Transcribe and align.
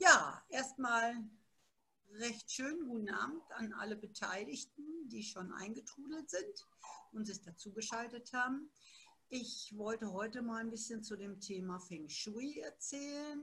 Ja, 0.00 0.40
erstmal 0.48 1.16
recht 2.12 2.50
schön 2.52 2.86
guten 2.86 3.10
Abend 3.10 3.42
an 3.50 3.72
alle 3.72 3.96
Beteiligten, 3.96 5.08
die 5.08 5.24
schon 5.24 5.52
eingetrudelt 5.52 6.30
sind 6.30 6.68
und 7.10 7.26
sich 7.26 7.40
dazugeschaltet 7.42 8.32
haben. 8.32 8.70
Ich 9.28 9.76
wollte 9.76 10.12
heute 10.12 10.42
mal 10.42 10.60
ein 10.60 10.70
bisschen 10.70 11.02
zu 11.02 11.16
dem 11.16 11.40
Thema 11.40 11.80
Feng 11.80 12.08
Shui 12.08 12.60
erzählen. 12.60 13.42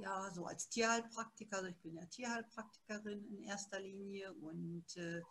Ja, 0.00 0.30
so 0.34 0.44
als 0.44 0.68
Tierheilpraktiker, 0.68 1.56
also 1.56 1.68
ich 1.70 1.78
bin 1.78 1.94
ja 1.94 2.04
Tierheilpraktikerin 2.04 3.24
in 3.24 3.42
erster 3.44 3.80
Linie 3.80 4.34
und 4.34 4.94
äh, 4.98 5.22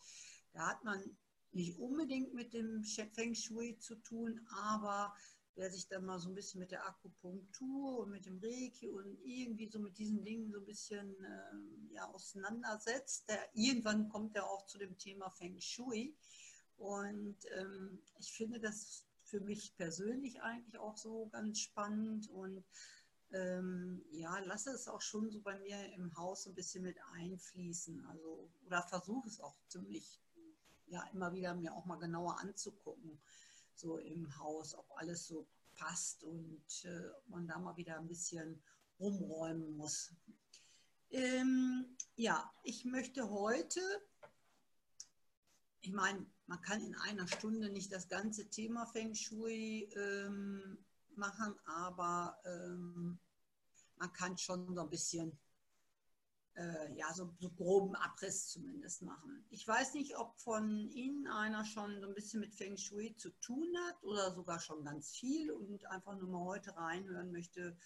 da 0.53 0.69
hat 0.69 0.83
man 0.83 1.17
nicht 1.51 1.77
unbedingt 1.77 2.33
mit 2.33 2.53
dem 2.53 2.83
Feng 2.83 3.35
Shui 3.35 3.77
zu 3.77 3.95
tun, 3.97 4.43
aber 4.49 5.13
wer 5.55 5.71
sich 5.71 5.87
dann 5.87 6.05
mal 6.05 6.19
so 6.19 6.29
ein 6.29 6.35
bisschen 6.35 6.59
mit 6.59 6.71
der 6.71 6.85
Akupunktur 6.85 7.99
und 7.99 8.11
mit 8.11 8.25
dem 8.25 8.39
Reiki 8.39 8.89
und 8.89 9.17
irgendwie 9.23 9.67
so 9.67 9.79
mit 9.79 9.97
diesen 9.97 10.23
Dingen 10.23 10.51
so 10.51 10.59
ein 10.59 10.65
bisschen 10.65 11.15
äh, 11.23 11.93
ja, 11.93 12.09
auseinandersetzt, 12.11 13.29
der, 13.29 13.39
irgendwann 13.53 14.09
kommt 14.09 14.35
er 14.35 14.49
auch 14.49 14.65
zu 14.65 14.77
dem 14.77 14.97
Thema 14.97 15.29
Feng 15.29 15.59
Shui. 15.59 16.15
Und 16.77 17.37
ähm, 17.57 18.01
ich 18.19 18.33
finde 18.33 18.59
das 18.59 19.05
für 19.23 19.39
mich 19.39 19.75
persönlich 19.77 20.41
eigentlich 20.41 20.77
auch 20.77 20.97
so 20.97 21.27
ganz 21.27 21.59
spannend 21.59 22.29
und 22.29 22.63
ähm, 23.31 24.03
ja, 24.11 24.37
lasse 24.39 24.71
es 24.71 24.87
auch 24.87 25.01
schon 25.01 25.31
so 25.31 25.39
bei 25.39 25.57
mir 25.59 25.93
im 25.93 26.15
Haus 26.17 26.45
ein 26.47 26.53
bisschen 26.53 26.83
mit 26.83 26.97
einfließen. 27.13 28.05
Also, 28.07 28.49
oder 28.65 28.83
versuche 28.83 29.27
es 29.27 29.39
auch 29.39 29.55
ziemlich, 29.67 30.21
ja, 30.87 31.01
immer 31.13 31.33
wieder 31.33 31.55
mir 31.55 31.73
auch 31.73 31.85
mal 31.85 31.97
genauer 31.97 32.39
anzugucken 32.39 33.19
so 33.77 33.97
im 33.97 34.37
Haus, 34.39 34.75
ob 34.75 34.85
alles 34.97 35.27
so 35.27 35.47
passt 35.75 36.23
und 36.23 36.85
äh, 36.85 37.11
man 37.27 37.47
da 37.47 37.59
mal 37.59 37.75
wieder 37.77 37.97
ein 37.97 38.07
bisschen 38.07 38.61
rumräumen 38.99 39.75
muss. 39.75 40.13
Ähm, 41.09 41.97
ja, 42.15 42.51
ich 42.63 42.85
möchte 42.85 43.29
heute, 43.29 43.81
ich 45.81 45.91
meine, 45.91 46.25
man 46.47 46.61
kann 46.61 46.81
in 46.81 46.95
einer 46.95 47.27
Stunde 47.27 47.69
nicht 47.69 47.91
das 47.91 48.07
ganze 48.07 48.49
Thema 48.49 48.85
Feng 48.85 49.13
Shui 49.13 49.89
ähm, 49.95 50.77
machen, 51.15 51.55
aber 51.65 52.37
ähm, 52.45 53.19
man 53.97 54.13
kann 54.13 54.37
schon 54.37 54.73
so 54.75 54.81
ein 54.81 54.89
bisschen 54.89 55.37
äh, 56.55 56.93
ja, 56.95 57.13
so, 57.13 57.33
so 57.39 57.49
groben 57.51 57.95
Abriss 57.95 58.47
zumindest 58.47 59.01
machen. 59.01 59.45
Ich 59.49 59.67
weiß 59.67 59.93
nicht, 59.93 60.17
ob 60.17 60.39
von 60.39 60.89
Ihnen 60.91 61.27
einer 61.27 61.65
schon 61.65 61.99
so 61.99 62.07
ein 62.07 62.13
bisschen 62.13 62.39
mit 62.39 62.55
Feng 62.55 62.77
Shui 62.77 63.15
zu 63.17 63.29
tun 63.41 63.75
hat 63.87 64.03
oder 64.03 64.33
sogar 64.33 64.59
schon 64.59 64.83
ganz 64.85 65.11
viel 65.11 65.51
und 65.51 65.85
einfach 65.87 66.15
nur 66.17 66.29
mal 66.29 66.45
heute 66.45 66.75
reinhören 66.75 67.31
möchte, 67.31 67.77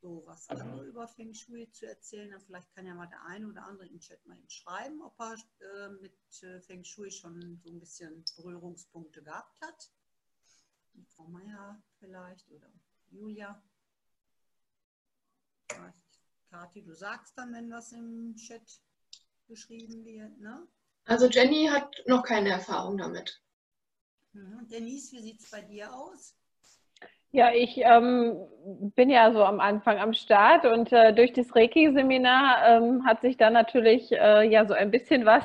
so 0.00 0.22
was 0.26 0.48
andere 0.48 0.86
über 0.86 1.08
Feng 1.08 1.34
Shui 1.34 1.70
zu 1.72 1.86
erzählen. 1.86 2.30
Dann 2.30 2.40
vielleicht 2.40 2.72
kann 2.74 2.86
ja 2.86 2.94
mal 2.94 3.06
der 3.06 3.22
eine 3.24 3.48
oder 3.48 3.64
andere 3.64 3.86
im 3.86 4.00
Chat 4.00 4.24
mal 4.26 4.38
schreiben, 4.48 5.02
ob 5.02 5.18
er 5.20 5.34
äh, 5.60 5.88
mit 6.00 6.42
äh, 6.42 6.60
Feng 6.60 6.84
Shui 6.84 7.10
schon 7.10 7.60
so 7.62 7.70
ein 7.70 7.80
bisschen 7.80 8.24
Berührungspunkte 8.36 9.22
gehabt 9.22 9.60
hat. 9.60 9.90
Frau 11.08 11.28
Meier 11.28 11.82
vielleicht 11.98 12.50
oder 12.50 12.72
Julia. 13.10 13.62
Weiß 15.68 16.05
Kathi, 16.50 16.82
du 16.82 16.94
sagst 16.94 17.36
dann, 17.36 17.52
wenn 17.54 17.70
was 17.70 17.92
im 17.92 18.34
Chat 18.36 18.62
geschrieben 19.48 20.04
wird, 20.04 20.38
ne? 20.38 20.66
Also 21.04 21.28
Jenny 21.28 21.66
hat 21.66 21.94
noch 22.06 22.22
keine 22.22 22.50
Erfahrung 22.50 22.98
damit. 22.98 23.40
Mhm. 24.32 24.66
Denise, 24.68 25.12
wie 25.12 25.20
sieht 25.20 25.40
es 25.40 25.50
bei 25.50 25.62
dir 25.62 25.94
aus? 25.94 26.36
Ja, 27.30 27.52
ich 27.52 27.76
ähm, 27.78 28.36
bin 28.94 29.10
ja 29.10 29.32
so 29.32 29.44
am 29.44 29.60
Anfang 29.60 29.98
am 29.98 30.14
Start 30.14 30.64
und 30.64 30.92
äh, 30.92 31.12
durch 31.12 31.32
das 31.32 31.54
Reiki-Seminar 31.54 32.66
ähm, 32.66 33.04
hat 33.04 33.20
sich 33.20 33.36
da 33.36 33.50
natürlich 33.50 34.10
äh, 34.12 34.48
ja 34.48 34.66
so 34.66 34.74
ein 34.74 34.90
bisschen 34.90 35.26
was 35.26 35.44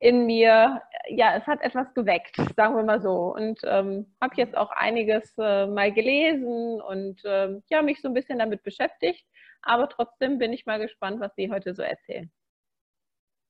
in 0.00 0.26
mir, 0.26 0.82
ja, 1.08 1.36
es 1.36 1.46
hat 1.46 1.60
etwas 1.60 1.92
geweckt, 1.94 2.36
sagen 2.56 2.76
wir 2.76 2.84
mal 2.84 3.02
so. 3.02 3.34
Und 3.34 3.60
ähm, 3.64 4.14
habe 4.20 4.36
jetzt 4.36 4.56
auch 4.56 4.70
einiges 4.70 5.32
äh, 5.38 5.66
mal 5.66 5.92
gelesen 5.92 6.80
und 6.80 7.20
ähm, 7.24 7.62
ja, 7.68 7.82
mich 7.82 8.00
so 8.00 8.08
ein 8.08 8.14
bisschen 8.14 8.38
damit 8.38 8.62
beschäftigt. 8.62 9.26
Aber 9.62 9.88
trotzdem 9.88 10.38
bin 10.38 10.52
ich 10.52 10.66
mal 10.66 10.78
gespannt, 10.78 11.20
was 11.20 11.34
Sie 11.34 11.50
heute 11.50 11.74
so 11.74 11.82
erzählen. 11.82 12.30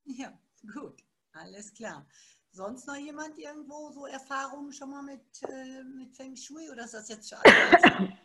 Ja, 0.05 0.33
gut, 0.73 0.99
alles 1.33 1.73
klar. 1.73 2.07
Sonst 2.51 2.87
noch 2.87 2.97
jemand 2.97 3.37
irgendwo 3.37 3.91
so 3.91 4.07
Erfahrungen 4.07 4.73
schon 4.73 4.89
mal 4.89 5.03
mit, 5.03 5.21
äh, 5.47 5.83
mit 5.83 6.15
Feng 6.15 6.35
Shui 6.35 6.67
oder 6.71 6.85
ist 6.85 6.95
das 6.95 7.09
jetzt 7.09 7.29
für 7.29 7.37
alle? 7.37 8.17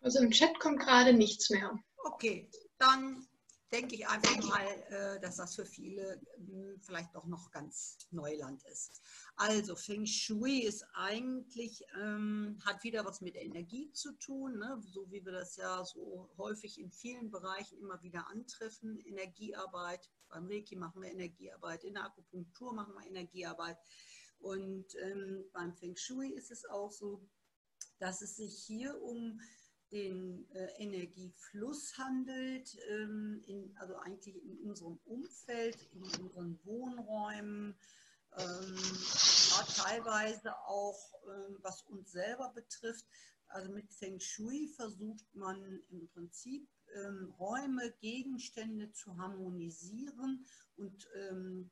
Also 0.00 0.20
im 0.20 0.30
Chat 0.30 0.58
kommt 0.58 0.80
gerade 0.80 1.12
nichts 1.12 1.50
mehr. 1.50 1.78
Okay, 2.04 2.50
dann 2.78 3.24
denke 3.72 3.94
ich 3.94 4.06
einfach 4.06 4.36
mal, 4.44 4.66
äh, 4.90 5.20
dass 5.20 5.36
das 5.36 5.54
für 5.54 5.64
viele 5.64 6.20
hm, 6.36 6.78
vielleicht 6.80 7.14
doch 7.14 7.24
noch 7.24 7.50
ganz 7.50 7.96
Neuland 8.10 8.62
ist. 8.64 9.00
Also 9.36 9.74
Feng 9.74 10.04
Shui 10.04 10.60
ist 10.60 10.84
eigentlich, 10.94 11.84
ähm, 11.98 12.60
hat 12.64 12.84
wieder 12.84 13.04
was 13.04 13.22
mit 13.22 13.34
Energie 13.34 13.90
zu 13.92 14.12
tun, 14.12 14.58
ne? 14.58 14.80
so 14.84 15.10
wie 15.10 15.24
wir 15.24 15.32
das 15.32 15.56
ja 15.56 15.84
so 15.84 16.30
häufig 16.36 16.78
in 16.78 16.90
vielen 16.90 17.30
Bereichen 17.30 17.78
immer 17.78 18.02
wieder 18.02 18.28
antreffen. 18.28 18.98
Energiearbeit, 18.98 20.10
beim 20.28 20.46
Reiki 20.46 20.76
machen 20.76 21.02
wir 21.02 21.10
Energiearbeit, 21.10 21.84
in 21.84 21.94
der 21.94 22.04
Akupunktur 22.04 22.74
machen 22.74 22.94
wir 22.94 23.06
Energiearbeit. 23.06 23.78
Und 24.38 24.86
ähm, 25.00 25.44
beim 25.52 25.74
Feng 25.74 25.96
Shui 25.96 26.32
ist 26.32 26.50
es 26.50 26.66
auch 26.66 26.90
so, 26.90 27.26
dass 27.98 28.20
es 28.20 28.36
sich 28.36 28.64
hier 28.66 29.00
um 29.00 29.40
den 29.92 30.50
äh, 30.54 30.68
Energiefluss 30.78 31.96
handelt, 31.98 32.76
ähm, 32.88 33.42
in, 33.46 33.76
also 33.76 33.94
eigentlich 33.96 34.42
in 34.42 34.58
unserem 34.58 34.98
Umfeld, 35.04 35.76
in 35.92 36.02
unseren 36.02 36.58
Wohnräumen, 36.64 37.76
ähm, 38.38 38.76
ja, 39.50 39.62
teilweise 39.76 40.56
auch 40.66 41.12
ähm, 41.28 41.58
was 41.60 41.82
uns 41.82 42.10
selber 42.10 42.50
betrifft. 42.54 43.04
Also 43.48 43.70
mit 43.70 43.92
Feng 43.92 44.18
Shui 44.18 44.68
versucht 44.68 45.26
man 45.34 45.82
im 45.90 46.08
Prinzip 46.08 46.66
ähm, 46.94 47.34
Räume, 47.38 47.92
Gegenstände 48.00 48.90
zu 48.92 49.16
harmonisieren 49.18 50.46
und 50.76 51.06
ähm, 51.14 51.70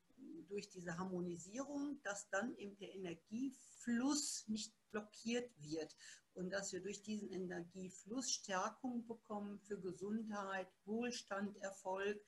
durch 0.50 0.68
diese 0.68 0.98
Harmonisierung, 0.98 2.00
dass 2.02 2.28
dann 2.28 2.54
eben 2.56 2.76
der 2.78 2.94
Energiefluss 2.94 4.44
nicht 4.48 4.74
blockiert 4.90 5.50
wird 5.58 5.96
und 6.34 6.50
dass 6.50 6.72
wir 6.72 6.80
durch 6.80 7.02
diesen 7.02 7.30
Energiefluss 7.30 8.32
Stärkung 8.32 9.06
bekommen 9.06 9.58
für 9.60 9.80
Gesundheit, 9.80 10.68
Wohlstand, 10.84 11.56
Erfolg. 11.58 12.20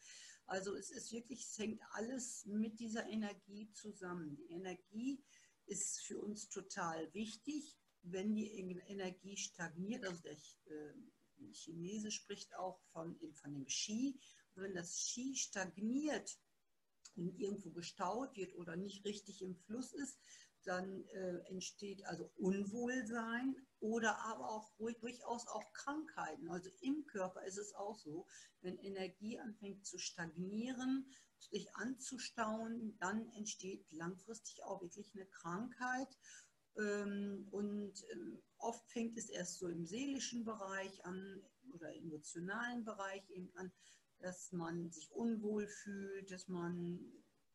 Also 0.47 0.75
es 0.75 0.91
ist 0.91 1.13
wirklich, 1.13 1.45
es 1.45 1.59
hängt 1.59 1.81
alles 1.93 2.45
mit 2.47 2.79
dieser 2.79 3.07
Energie 3.07 3.71
zusammen. 3.73 4.37
Die 4.37 4.51
Energie 4.53 5.23
ist 5.67 6.01
für 6.03 6.19
uns 6.19 6.49
total 6.49 7.13
wichtig. 7.15 7.77
Wenn 8.03 8.35
die 8.35 8.51
Energie 8.51 9.37
stagniert, 9.37 10.05
also 10.05 10.21
der 10.23 10.33
äh, 10.33 10.95
Chinese 11.53 12.11
spricht 12.11 12.55
auch 12.57 12.81
von, 12.93 13.17
von 13.35 13.53
dem 13.53 13.67
Qi, 13.67 14.19
wenn 14.55 14.75
das 14.75 15.13
Qi 15.13 15.35
stagniert 15.37 16.39
irgendwo 17.17 17.71
gestaut 17.71 18.37
wird 18.37 18.55
oder 18.55 18.77
nicht 18.77 19.05
richtig 19.05 19.43
im 19.43 19.57
Fluss 19.57 19.93
ist, 19.93 20.19
dann 20.65 21.05
äh, 21.09 21.39
entsteht 21.49 22.05
also 22.07 22.31
Unwohlsein 22.37 23.57
oder 23.81 24.19
aber 24.25 24.51
auch 24.51 24.71
durchaus 24.79 25.47
auch 25.49 25.73
Krankheiten. 25.73 26.49
Also 26.49 26.71
im 26.81 27.05
Körper 27.07 27.45
ist 27.45 27.59
es 27.59 27.75
auch 27.75 27.99
so, 27.99 28.27
wenn 28.61 28.79
Energie 28.79 29.39
anfängt 29.39 29.85
zu 29.85 29.99
stagnieren, 29.99 31.07
sich 31.39 31.75
anzustauen, 31.75 32.97
dann 33.01 33.29
entsteht 33.33 33.85
langfristig 33.91 34.63
auch 34.65 34.81
wirklich 34.81 35.13
eine 35.15 35.27
Krankheit. 35.27 36.17
Ähm, 36.79 37.49
und 37.51 37.93
ähm, 38.13 38.43
oft 38.59 38.89
fängt 38.91 39.19
es 39.19 39.29
erst 39.29 39.59
so 39.59 39.69
im 39.69 39.85
seelischen 39.85 40.45
Bereich 40.45 41.05
an 41.05 41.43
oder 41.73 41.95
emotionalen 41.95 42.85
Bereich 42.85 43.29
eben 43.31 43.51
an, 43.57 43.73
dass 44.23 44.53
man 44.53 44.91
sich 44.91 45.11
unwohl 45.13 45.67
fühlt, 45.67 46.31
dass 46.31 46.49
man 46.49 47.01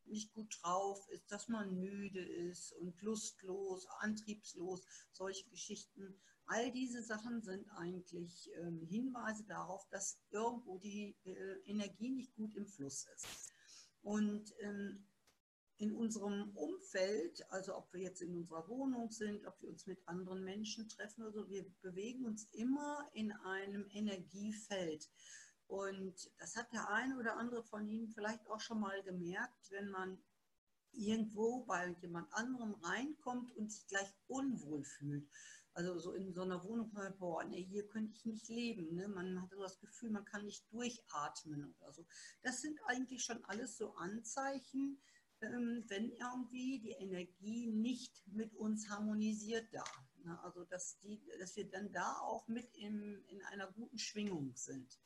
nicht 0.06 0.34
gut 0.34 0.58
drauf 0.62 1.08
ist, 1.10 1.32
dass 1.32 1.48
man 1.48 1.80
müde 1.80 2.24
ist 2.24 2.72
und 2.74 3.02
lustlos, 3.02 3.88
antriebslos, 4.00 4.82
solche 5.12 5.50
Geschichten. 5.50 6.16
All 6.46 6.72
diese 6.72 7.04
Sachen 7.04 7.42
sind 7.42 7.70
eigentlich 7.72 8.50
ähm, 8.56 8.82
Hinweise 8.90 9.44
darauf, 9.46 9.86
dass 9.90 10.20
irgendwo 10.30 10.78
die 10.78 11.18
äh, 11.26 11.60
Energie 11.66 12.12
nicht 12.12 12.34
gut 12.36 12.56
im 12.56 12.68
Fluss 12.68 13.06
ist. 13.16 13.28
Und 14.02 14.54
ähm, 14.62 15.06
in 15.80 15.94
unserem 15.94 16.50
Umfeld, 16.56 17.46
also 17.52 17.76
ob 17.78 17.94
wir 17.94 18.02
jetzt 18.02 18.22
in 18.22 18.36
unserer 18.36 18.68
Wohnung 18.68 19.12
sind, 19.12 19.46
ob 19.46 19.62
wir 19.62 19.70
uns 19.70 19.86
mit 19.86 20.00
anderen 20.08 20.44
Menschen 20.44 20.90
treffen, 20.90 21.24
also 21.24 21.48
wir 21.50 21.66
bewegen 21.82 22.26
uns 22.26 22.48
immer 22.54 23.08
in 23.14 23.32
einem 23.32 23.86
Energiefeld. 23.92 25.08
Und 25.68 26.32
das 26.40 26.56
hat 26.56 26.72
der 26.72 26.90
eine 26.90 27.18
oder 27.18 27.36
andere 27.36 27.64
von 27.64 27.88
Ihnen 27.88 28.10
vielleicht 28.10 28.48
auch 28.50 28.62
schon 28.62 28.80
mal 28.80 29.04
gemerkt, 29.04 29.70
wenn 29.72 29.90
man 29.90 30.18
irgendwo 30.94 31.66
bei 31.66 31.96
jemand 32.02 32.34
anderem 32.34 32.74
reinkommt 32.76 33.52
und 33.56 33.72
sich 33.72 33.86
gleich 33.88 34.12
unwohl 34.28 34.84
fühlt. 34.84 35.30
Also 35.74 36.00
so 36.00 36.14
in 36.14 36.34
so 36.34 36.42
einer 36.42 36.64
Wohnung, 36.64 36.92
boah, 37.20 37.44
nee, 37.44 37.64
hier 37.64 37.88
könnte 37.88 38.12
ich 38.12 38.26
nicht 38.26 38.48
leben. 38.48 38.96
Ne? 38.96 39.08
Man 39.08 39.40
hat 39.40 39.52
so 39.52 39.62
das 39.62 39.80
Gefühl, 39.80 40.10
man 40.10 40.26
kann 40.26 40.46
nicht 40.46 40.66
durchatmen 40.72 41.76
oder 41.80 41.94
so. 41.94 42.08
Das 42.42 42.62
sind 42.62 42.80
eigentlich 42.88 43.24
schon 43.24 43.44
alles 43.46 43.78
so 43.78 43.94
Anzeichen, 43.94 45.00
ähm, 45.42 45.84
wenn 45.88 46.10
irgendwie 46.10 46.80
die 46.80 46.94
Energie 46.94 47.68
nicht 47.68 48.26
mit 48.28 48.56
uns 48.56 48.90
harmonisiert 48.90 49.68
da. 49.72 49.84
Ne? 50.24 50.40
Also 50.42 50.66
dass, 50.66 50.98
die, 51.02 51.22
dass 51.38 51.56
wir 51.56 51.70
dann 51.70 51.92
da 51.92 52.22
auch 52.22 52.48
mit 52.48 52.76
im, 52.76 53.24
in 53.28 53.44
einer 53.44 53.72
guten 53.72 54.00
Schwingung 54.00 54.56
sind. 54.56 55.00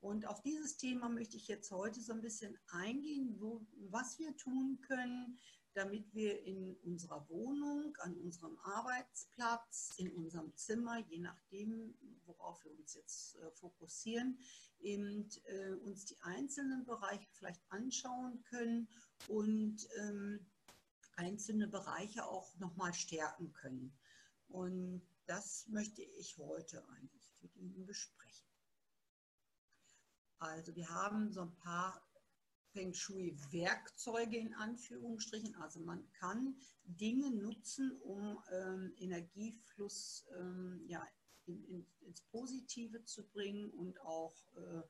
Und 0.00 0.26
auf 0.26 0.42
dieses 0.42 0.76
Thema 0.76 1.08
möchte 1.08 1.36
ich 1.36 1.48
jetzt 1.48 1.70
heute 1.72 2.00
so 2.00 2.12
ein 2.12 2.20
bisschen 2.20 2.56
eingehen, 2.68 3.36
wo, 3.40 3.66
was 3.90 4.18
wir 4.18 4.36
tun 4.36 4.80
können, 4.80 5.38
damit 5.74 6.12
wir 6.14 6.42
in 6.44 6.76
unserer 6.82 7.28
Wohnung, 7.28 7.96
an 7.98 8.16
unserem 8.16 8.58
Arbeitsplatz, 8.58 9.90
in 9.96 10.12
unserem 10.12 10.54
Zimmer, 10.56 10.98
je 11.08 11.18
nachdem, 11.18 11.94
worauf 12.26 12.64
wir 12.64 12.72
uns 12.72 12.94
jetzt 12.94 13.36
äh, 13.36 13.50
fokussieren, 13.52 14.38
eben 14.80 15.28
äh, 15.44 15.72
uns 15.74 16.04
die 16.06 16.20
einzelnen 16.22 16.84
Bereiche 16.84 17.28
vielleicht 17.32 17.62
anschauen 17.70 18.42
können 18.44 18.88
und 19.28 19.88
ähm, 19.98 20.46
einzelne 21.16 21.66
Bereiche 21.68 22.24
auch 22.26 22.56
nochmal 22.58 22.94
stärken 22.94 23.52
können. 23.52 23.92
Und 24.48 25.02
das 25.26 25.66
möchte 25.68 26.02
ich 26.02 26.38
heute 26.38 26.88
eigentlich 26.88 27.32
mit 27.40 27.54
Ihnen 27.56 27.84
besprechen. 27.84 28.47
Also 30.38 30.74
wir 30.76 30.88
haben 30.88 31.32
so 31.32 31.42
ein 31.42 31.54
paar 31.56 32.02
Feng 32.72 32.94
Shui-Werkzeuge 32.94 34.36
in 34.36 34.54
Anführungsstrichen. 34.54 35.54
Also 35.56 35.80
man 35.80 36.08
kann 36.12 36.56
Dinge 36.84 37.30
nutzen, 37.30 37.92
um 38.02 38.38
ähm, 38.52 38.92
Energiefluss 38.98 40.26
ähm, 40.38 40.82
ja, 40.86 41.04
in, 41.46 41.64
in, 41.64 41.86
ins 42.00 42.20
Positive 42.30 43.04
zu 43.04 43.26
bringen 43.28 43.70
und 43.70 44.00
auch 44.02 44.34
äh, 44.56 44.82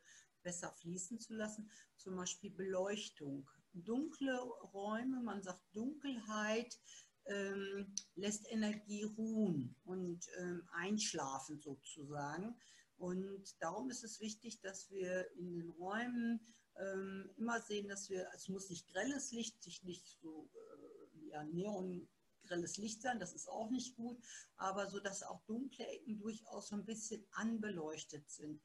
besser 0.43 0.73
fließen 0.73 1.21
zu 1.21 1.35
lassen. 1.35 1.71
Zum 1.97 2.17
Beispiel 2.17 2.51
Beleuchtung. 2.51 3.49
Dunkle 3.73 4.39
Räume, 4.73 5.23
man 5.23 5.43
sagt 5.43 5.63
Dunkelheit, 5.73 6.79
ähm, 7.27 7.95
lässt 8.17 8.51
Energie 8.51 9.05
ruhen 9.05 9.77
und 9.85 10.27
ähm, 10.39 10.69
einschlafen 10.73 11.61
sozusagen. 11.61 12.57
Und 12.99 13.63
darum 13.63 13.91
ist 13.91 14.03
es 14.03 14.21
wichtig, 14.21 14.61
dass 14.61 14.91
wir 14.91 15.31
in 15.37 15.53
den 15.53 15.69
Räumen 15.71 16.41
ähm, 16.77 17.31
immer 17.37 17.61
sehen, 17.61 17.89
dass 17.89 18.11
wir, 18.11 18.29
es 18.35 18.49
muss 18.49 18.69
nicht 18.71 18.89
grelles 18.89 19.31
Licht, 19.31 19.65
nicht 19.85 20.07
so 20.21 20.51
äh, 20.53 21.31
ja, 21.31 21.45
neongrelles 21.45 22.77
Licht 22.77 23.03
sein, 23.03 23.21
das 23.21 23.35
ist 23.35 23.49
auch 23.49 23.71
nicht 23.71 23.97
gut, 23.97 24.19
aber 24.57 24.89
so, 24.89 24.99
dass 24.99 25.23
auch 25.23 25.43
dunkle 25.45 25.87
Ecken 25.87 26.19
durchaus 26.19 26.69
so 26.69 26.77
ein 26.77 26.85
bisschen 26.85 27.25
anbeleuchtet 27.33 28.29
sind. 28.29 28.61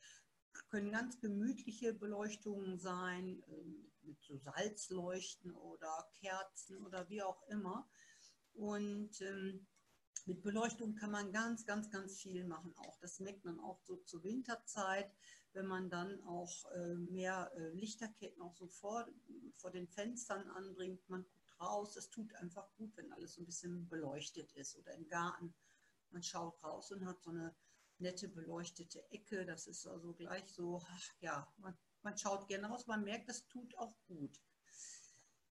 Können 0.70 0.92
ganz 0.92 1.20
gemütliche 1.20 1.94
Beleuchtungen 1.94 2.80
sein, 2.80 3.44
äh, 3.48 3.64
mit 4.02 4.22
so 4.22 4.38
Salzleuchten 4.38 5.54
oder 5.56 6.10
Kerzen 6.20 6.78
oder 6.86 7.08
wie 7.10 7.22
auch 7.22 7.42
immer. 7.50 7.88
Und 8.54 9.22
ähm, 9.22 9.68
mit 10.26 10.42
Beleuchtung 10.42 10.96
kann 10.96 11.12
man 11.12 11.32
ganz, 11.32 11.66
ganz, 11.66 11.90
ganz 11.90 12.22
viel 12.22 12.46
machen 12.46 12.74
auch. 12.78 12.98
Das 13.00 13.20
merkt 13.20 13.44
man 13.44 13.60
auch 13.60 13.82
so 13.82 13.98
zur 13.98 14.24
Winterzeit, 14.24 15.12
wenn 15.52 15.66
man 15.66 15.90
dann 15.90 16.22
auch 16.24 16.72
äh, 16.72 16.96
mehr 16.96 17.52
äh, 17.56 17.70
Lichterketten 17.70 18.42
auch 18.42 18.56
so 18.56 18.68
vor, 18.68 19.06
vor 19.58 19.72
den 19.72 19.88
Fenstern 19.88 20.50
anbringt. 20.50 21.08
Man 21.10 21.24
guckt 21.24 21.60
raus. 21.60 21.96
Es 21.98 22.10
tut 22.10 22.34
einfach 22.36 22.74
gut, 22.76 22.96
wenn 22.96 23.12
alles 23.12 23.34
so 23.34 23.42
ein 23.42 23.46
bisschen 23.46 23.88
beleuchtet 23.90 24.52
ist. 24.54 24.78
Oder 24.78 24.94
im 24.94 25.08
Garten. 25.08 25.54
Man 26.10 26.24
schaut 26.24 26.62
raus 26.64 26.92
und 26.92 27.06
hat 27.06 27.22
so 27.22 27.32
eine 27.32 27.56
nette 27.98 28.28
beleuchtete 28.30 29.10
Ecke. 29.12 29.46
Das 29.46 29.68
ist 29.68 29.86
also 29.88 30.14
gleich 30.14 30.48
so, 30.52 30.82
ach, 30.86 31.14
ja, 31.20 31.52
man, 31.58 31.78
man 32.02 32.18
schaut 32.18 32.48
gerne 32.48 32.68
raus. 32.68 32.88
Man 32.88 33.04
merkt, 33.04 33.30
das 33.30 33.48
tut 33.48 33.78
auch 33.78 33.96
gut. 34.08 34.40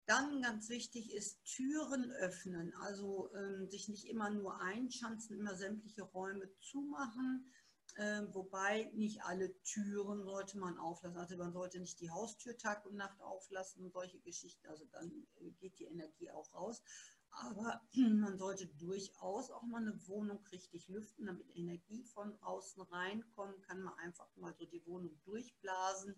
Dann 0.09 0.41
ganz 0.41 0.71
wichtig 0.71 1.13
ist 1.13 1.45
Türen 1.45 2.11
öffnen, 2.13 2.73
also 2.77 3.31
ähm, 3.35 3.69
sich 3.69 3.91
nicht 3.91 4.07
immer 4.07 4.31
nur 4.31 4.59
einschanzen, 4.59 5.39
immer 5.39 5.55
sämtliche 5.55 6.01
Räume 6.01 6.51
zumachen, 6.61 7.53
äh, 7.97 8.23
wobei 8.33 8.91
nicht 8.95 9.23
alle 9.25 9.53
Türen 9.65 10.25
sollte 10.25 10.57
man 10.57 10.79
auflassen. 10.79 11.19
Also 11.19 11.37
man 11.37 11.53
sollte 11.53 11.79
nicht 11.79 12.01
die 12.01 12.11
Haustür 12.11 12.57
Tag 12.57 12.87
und 12.87 12.97
Nacht 12.97 13.21
auflassen 13.21 13.85
und 13.85 13.93
solche 13.93 14.19
Geschichten, 14.21 14.67
also 14.69 14.87
dann 14.87 15.27
äh, 15.43 15.51
geht 15.51 15.79
die 15.79 15.85
Energie 15.85 16.31
auch 16.31 16.55
raus. 16.55 16.83
Aber 17.29 17.83
man 17.93 18.39
sollte 18.39 18.67
durchaus 18.67 19.51
auch 19.51 19.65
mal 19.65 19.83
eine 19.83 20.09
Wohnung 20.09 20.43
richtig 20.47 20.89
lüften, 20.89 21.27
damit 21.27 21.55
Energie 21.55 22.03
von 22.05 22.35
außen 22.41 22.81
reinkommt, 22.81 23.63
kann 23.65 23.83
man 23.83 23.93
einfach 23.99 24.35
mal 24.37 24.55
so 24.55 24.65
die 24.65 24.87
Wohnung 24.87 25.21
durchblasen, 25.25 26.15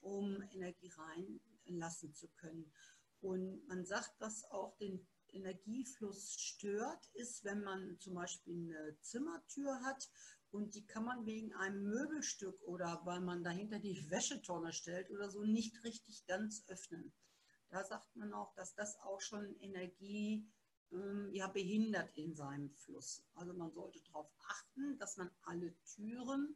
um 0.00 0.42
Energie 0.50 0.90
reinlassen 0.96 2.14
zu 2.14 2.26
können. 2.30 2.72
Und 3.22 3.66
man 3.68 3.84
sagt, 3.86 4.12
was 4.18 4.44
auch 4.50 4.76
den 4.78 5.06
Energiefluss 5.28 6.34
stört, 6.38 7.08
ist, 7.14 7.44
wenn 7.44 7.62
man 7.62 7.98
zum 8.00 8.14
Beispiel 8.14 8.54
eine 8.54 8.98
Zimmertür 9.00 9.80
hat 9.82 10.10
und 10.50 10.74
die 10.74 10.84
kann 10.84 11.04
man 11.04 11.24
wegen 11.24 11.54
einem 11.54 11.84
Möbelstück 11.84 12.60
oder 12.62 13.00
weil 13.04 13.20
man 13.20 13.42
dahinter 13.42 13.78
die 13.78 14.10
Wäschetonne 14.10 14.72
stellt 14.72 15.10
oder 15.10 15.30
so 15.30 15.44
nicht 15.44 15.82
richtig 15.84 16.26
ganz 16.26 16.64
öffnen. 16.68 17.12
Da 17.70 17.84
sagt 17.84 18.14
man 18.16 18.34
auch, 18.34 18.52
dass 18.54 18.74
das 18.74 18.98
auch 19.00 19.20
schon 19.20 19.56
Energie 19.60 20.46
ähm, 20.90 21.30
ja, 21.32 21.46
behindert 21.46 22.10
in 22.16 22.34
seinem 22.34 22.70
Fluss. 22.74 23.22
Also 23.34 23.54
man 23.54 23.72
sollte 23.72 24.02
darauf 24.02 24.30
achten, 24.46 24.98
dass 24.98 25.16
man 25.16 25.30
alle 25.42 25.74
Türen 25.94 26.54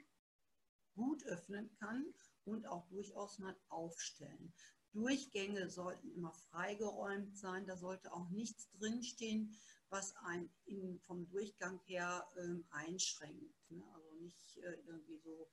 gut 0.94 1.24
öffnen 1.24 1.70
kann 1.78 2.12
und 2.44 2.66
auch 2.66 2.86
durchaus 2.88 3.38
mal 3.38 3.56
aufstellen. 3.68 4.52
Durchgänge 4.96 5.69
sollten 5.69 6.10
immer 6.10 6.32
freigeräumt 6.32 7.37
sein. 7.37 7.66
Da 7.66 7.76
sollte 7.76 8.12
auch 8.12 8.31
nichts 8.31 8.70
drinstehen, 8.70 9.54
was 9.90 10.16
einen 10.16 10.50
in, 10.64 10.98
vom 11.00 11.28
Durchgang 11.28 11.78
her 11.84 12.26
äh, 12.37 12.62
einschränkt. 12.70 13.70
Ne? 13.70 13.84
Also 13.94 14.14
nicht 14.14 14.56
äh, 14.56 14.81
irgendwie 14.87 15.19
so, 15.19 15.50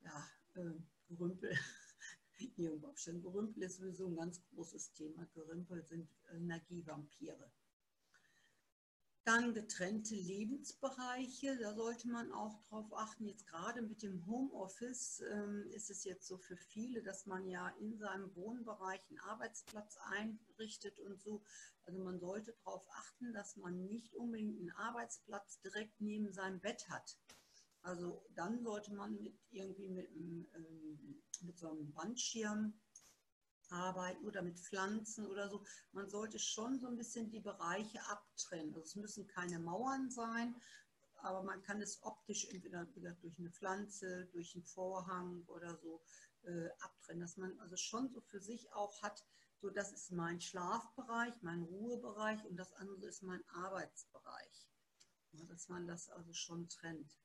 ja, 0.00 0.28
äh, 0.54 0.74
Gerümpel. 1.08 1.56
Irgendwo 2.56 2.88
aufstellen. 2.88 3.22
Gerümpel 3.22 3.62
ist 3.62 3.76
sowieso 3.76 4.08
ein 4.08 4.16
ganz 4.16 4.42
großes 4.48 4.92
Thema. 4.92 5.24
Gerümpel 5.32 5.84
sind 5.84 6.10
Energievampire. 6.32 7.50
Dann 9.26 9.54
getrennte 9.54 10.14
Lebensbereiche, 10.14 11.58
da 11.58 11.74
sollte 11.74 12.06
man 12.06 12.30
auch 12.30 12.62
drauf 12.68 12.86
achten. 12.92 13.26
Jetzt 13.26 13.48
gerade 13.48 13.82
mit 13.82 14.00
dem 14.04 14.24
Homeoffice 14.24 15.20
ähm, 15.32 15.68
ist 15.72 15.90
es 15.90 16.04
jetzt 16.04 16.28
so 16.28 16.38
für 16.38 16.56
viele, 16.56 17.02
dass 17.02 17.26
man 17.26 17.44
ja 17.48 17.70
in 17.80 17.98
seinem 17.98 18.32
Wohnbereich 18.36 19.00
einen 19.10 19.18
Arbeitsplatz 19.18 19.98
einrichtet 20.12 21.00
und 21.00 21.20
so. 21.20 21.42
Also 21.86 21.98
man 22.04 22.20
sollte 22.20 22.52
darauf 22.52 22.86
achten, 22.92 23.32
dass 23.32 23.56
man 23.56 23.86
nicht 23.86 24.14
unbedingt 24.14 24.60
einen 24.60 24.70
Arbeitsplatz 24.70 25.58
direkt 25.58 26.00
neben 26.00 26.32
seinem 26.32 26.60
Bett 26.60 26.88
hat. 26.88 27.16
Also 27.82 28.24
dann 28.36 28.62
sollte 28.62 28.94
man 28.94 29.20
mit 29.20 29.36
irgendwie 29.50 29.88
mit, 29.88 30.08
ähm, 30.14 31.20
mit 31.40 31.58
so 31.58 31.72
einem 31.72 31.92
Bandschirm 31.92 32.74
arbeiten 33.70 34.24
oder 34.24 34.42
mit 34.42 34.58
Pflanzen 34.58 35.26
oder 35.26 35.48
so. 35.48 35.64
Man 35.92 36.08
sollte 36.08 36.38
schon 36.38 36.78
so 36.78 36.86
ein 36.86 36.96
bisschen 36.96 37.30
die 37.30 37.40
Bereiche 37.40 38.00
abtrennen. 38.08 38.74
Also 38.74 38.80
es 38.80 38.96
müssen 38.96 39.26
keine 39.26 39.58
Mauern 39.58 40.10
sein, 40.10 40.54
aber 41.22 41.42
man 41.42 41.62
kann 41.62 41.80
es 41.80 42.02
optisch 42.02 42.46
entweder 42.46 42.84
durch 42.84 43.38
eine 43.38 43.50
Pflanze, 43.50 44.26
durch 44.32 44.54
einen 44.54 44.64
Vorhang 44.64 45.44
oder 45.46 45.76
so 45.76 46.02
äh, 46.42 46.68
abtrennen, 46.80 47.20
dass 47.20 47.36
man 47.36 47.58
also 47.60 47.76
schon 47.76 48.08
so 48.10 48.20
für 48.20 48.40
sich 48.40 48.72
auch 48.72 49.02
hat, 49.02 49.24
so 49.60 49.70
das 49.70 49.92
ist 49.92 50.12
mein 50.12 50.40
Schlafbereich, 50.40 51.34
mein 51.42 51.62
Ruhebereich 51.62 52.44
und 52.44 52.56
das 52.56 52.72
andere 52.74 53.06
ist 53.06 53.22
mein 53.22 53.42
Arbeitsbereich. 53.48 54.68
Ja, 55.32 55.44
dass 55.46 55.68
man 55.68 55.86
das 55.86 56.08
also 56.08 56.32
schon 56.32 56.68
trennt. 56.68 57.16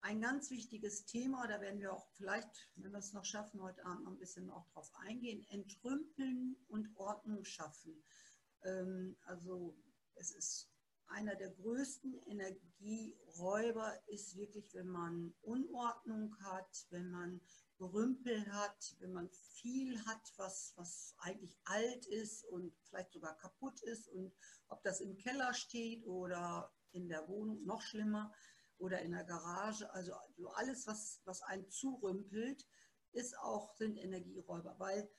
Ein 0.00 0.20
ganz 0.20 0.50
wichtiges 0.50 1.06
Thema, 1.06 1.48
da 1.48 1.60
werden 1.60 1.80
wir 1.80 1.92
auch 1.92 2.06
vielleicht, 2.12 2.70
wenn 2.76 2.92
wir 2.92 2.98
es 2.98 3.12
noch 3.12 3.24
schaffen, 3.24 3.60
heute 3.60 3.84
Abend 3.84 4.04
noch 4.04 4.12
ein 4.12 4.18
bisschen 4.18 4.48
auch 4.48 4.66
drauf 4.68 4.90
eingehen, 4.94 5.44
entrümpeln 5.48 6.56
und 6.68 6.96
Ordnung 6.96 7.44
schaffen. 7.44 8.04
Ähm, 8.62 9.16
also 9.22 9.76
es 10.14 10.30
ist 10.30 10.70
einer 11.08 11.34
der 11.34 11.50
größten 11.50 12.14
Energieräuber 12.26 13.98
ist 14.06 14.36
wirklich, 14.36 14.72
wenn 14.74 14.88
man 14.88 15.34
Unordnung 15.40 16.36
hat, 16.42 16.86
wenn 16.90 17.10
man 17.10 17.40
Gerümpel 17.78 18.46
hat, 18.52 18.96
wenn 19.00 19.12
man 19.12 19.28
viel 19.30 20.04
hat, 20.04 20.32
was, 20.36 20.74
was 20.76 21.14
eigentlich 21.18 21.58
alt 21.64 22.06
ist 22.06 22.44
und 22.44 22.72
vielleicht 22.84 23.12
sogar 23.12 23.36
kaputt 23.38 23.80
ist. 23.82 24.08
Und 24.08 24.32
ob 24.68 24.82
das 24.84 25.00
im 25.00 25.16
Keller 25.16 25.54
steht 25.54 26.06
oder 26.06 26.72
in 26.92 27.08
der 27.08 27.26
Wohnung, 27.28 27.64
noch 27.64 27.80
schlimmer, 27.80 28.32
oder 28.78 29.00
in 29.02 29.12
der 29.12 29.24
Garage. 29.24 29.90
Also 29.92 30.14
alles, 30.54 30.86
was, 30.86 31.20
was 31.24 31.42
einen 31.42 31.68
zurümpelt, 31.70 32.66
ist 33.12 33.38
auch, 33.38 33.74
sind 33.76 33.96
Energieräuber, 33.96 34.78
weil 34.78 35.10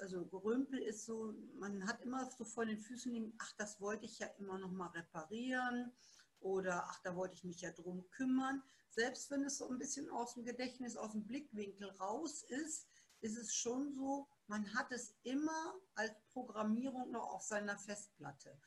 also 0.00 0.26
Gerümpel 0.26 0.78
ist 0.78 1.04
so, 1.04 1.34
man 1.58 1.86
hat 1.86 2.00
immer 2.00 2.30
so 2.30 2.44
vor 2.44 2.64
den 2.64 2.78
Füßen 2.78 3.12
liegen, 3.12 3.34
ach, 3.38 3.52
das 3.58 3.80
wollte 3.80 4.06
ich 4.06 4.18
ja 4.18 4.26
immer 4.38 4.58
noch 4.58 4.70
mal 4.70 4.88
reparieren 4.88 5.92
oder 6.40 6.84
ach, 6.86 7.00
da 7.02 7.14
wollte 7.16 7.34
ich 7.34 7.44
mich 7.44 7.60
ja 7.60 7.70
drum 7.70 8.08
kümmern. 8.10 8.62
Selbst 8.88 9.30
wenn 9.30 9.44
es 9.44 9.58
so 9.58 9.68
ein 9.68 9.78
bisschen 9.78 10.08
aus 10.10 10.34
dem 10.34 10.44
Gedächtnis, 10.44 10.96
aus 10.96 11.12
dem 11.12 11.26
Blickwinkel 11.26 11.90
raus 11.90 12.44
ist, 12.44 12.88
ist 13.20 13.36
es 13.36 13.54
schon 13.54 13.92
so, 13.94 14.28
man 14.46 14.74
hat 14.74 14.92
es 14.92 15.14
immer 15.22 15.74
als 15.94 16.12
Programmierung 16.32 17.10
noch 17.10 17.30
auf 17.30 17.42
seiner 17.42 17.78
Festplatte. 17.78 18.58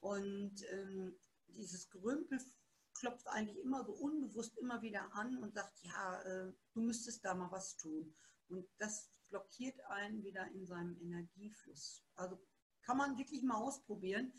Und 0.00 0.62
ähm, 0.70 1.18
dieses 1.48 1.88
Gerümpel 1.90 2.40
klopft 2.98 3.26
eigentlich 3.28 3.58
immer 3.58 3.84
so 3.84 3.92
unbewusst 3.92 4.56
immer 4.58 4.82
wieder 4.82 5.14
an 5.14 5.36
und 5.38 5.54
sagt, 5.54 5.80
ja, 5.82 6.22
äh, 6.22 6.52
du 6.72 6.80
müsstest 6.80 7.24
da 7.24 7.34
mal 7.34 7.50
was 7.50 7.76
tun. 7.76 8.14
Und 8.48 8.66
das 8.78 9.10
blockiert 9.28 9.80
einen 9.86 10.22
wieder 10.22 10.46
in 10.48 10.66
seinem 10.66 10.96
Energiefluss. 11.00 12.04
Also 12.14 12.38
kann 12.82 12.96
man 12.96 13.18
wirklich 13.18 13.42
mal 13.42 13.56
ausprobieren. 13.56 14.32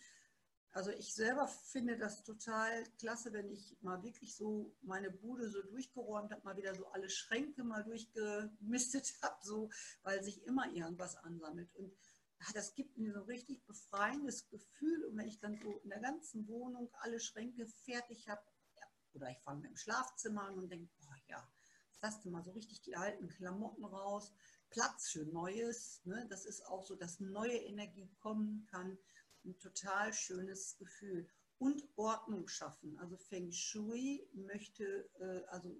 Also 0.72 0.92
ich 0.92 1.14
selber 1.14 1.48
finde 1.48 1.98
das 1.98 2.24
total 2.24 2.84
klasse, 3.00 3.34
wenn 3.34 3.50
ich 3.50 3.78
mal 3.82 4.04
wirklich 4.04 4.36
so 4.36 4.76
meine 4.82 5.10
Bude 5.10 5.50
so 5.50 5.62
durchgeräumt 5.64 6.32
habe, 6.32 6.44
mal 6.44 6.58
wieder 6.58 6.76
so 6.76 6.86
alle 6.88 7.10
Schränke 7.10 7.64
mal 7.64 7.84
durchgemistet 7.84 9.18
habe, 9.22 9.38
so, 9.42 9.70
weil 10.04 10.24
sich 10.24 10.46
immer 10.46 10.72
irgendwas 10.72 11.16
ansammelt. 11.18 11.74
Und 11.76 11.92
das 12.54 12.76
gibt 12.76 12.98
mir 12.98 13.14
so 13.14 13.20
ein 13.20 13.26
richtig 13.26 13.66
befreiendes 13.66 14.48
Gefühl. 14.50 15.06
Und 15.06 15.18
wenn 15.18 15.28
ich 15.28 15.40
dann 15.40 15.60
so 15.62 15.80
in 15.80 15.90
der 15.90 16.00
ganzen 16.00 16.48
Wohnung 16.48 16.90
alle 17.00 17.20
Schränke 17.20 17.68
fertig 17.68 18.30
habe, 18.30 18.42
oder 19.14 19.30
ich 19.32 19.40
fange 19.40 19.62
mit 19.62 19.72
dem 19.72 19.78
Schlafzimmer 19.78 20.44
an 20.44 20.60
und 20.60 20.70
denke, 20.70 20.90
boah 21.00 21.16
ja, 21.28 21.50
jetzt 21.90 22.04
hast 22.04 22.24
du 22.24 22.30
mal 22.30 22.44
so 22.44 22.52
richtig 22.52 22.82
die 22.82 22.96
alten 22.96 23.28
Klamotten 23.28 23.84
raus, 23.84 24.32
Platz 24.70 25.10
für 25.10 25.26
Neues. 25.26 26.02
Ne? 26.06 26.28
Das 26.30 26.46
ist 26.46 26.66
auch 26.68 26.84
so, 26.84 26.96
dass 26.96 27.20
neue 27.20 27.58
Energie 27.58 28.10
kommen 28.20 28.68
kann 28.70 28.98
ein 29.48 29.58
total 29.60 30.14
schönes 30.14 30.78
Gefühl. 30.78 31.28
Und 31.60 31.84
Ordnung 31.96 32.48
schaffen. 32.48 33.00
Also 33.00 33.18
Feng 33.18 33.52
Shui 33.52 34.30
möchte, 34.34 35.10
äh, 35.20 35.44
also 35.48 35.76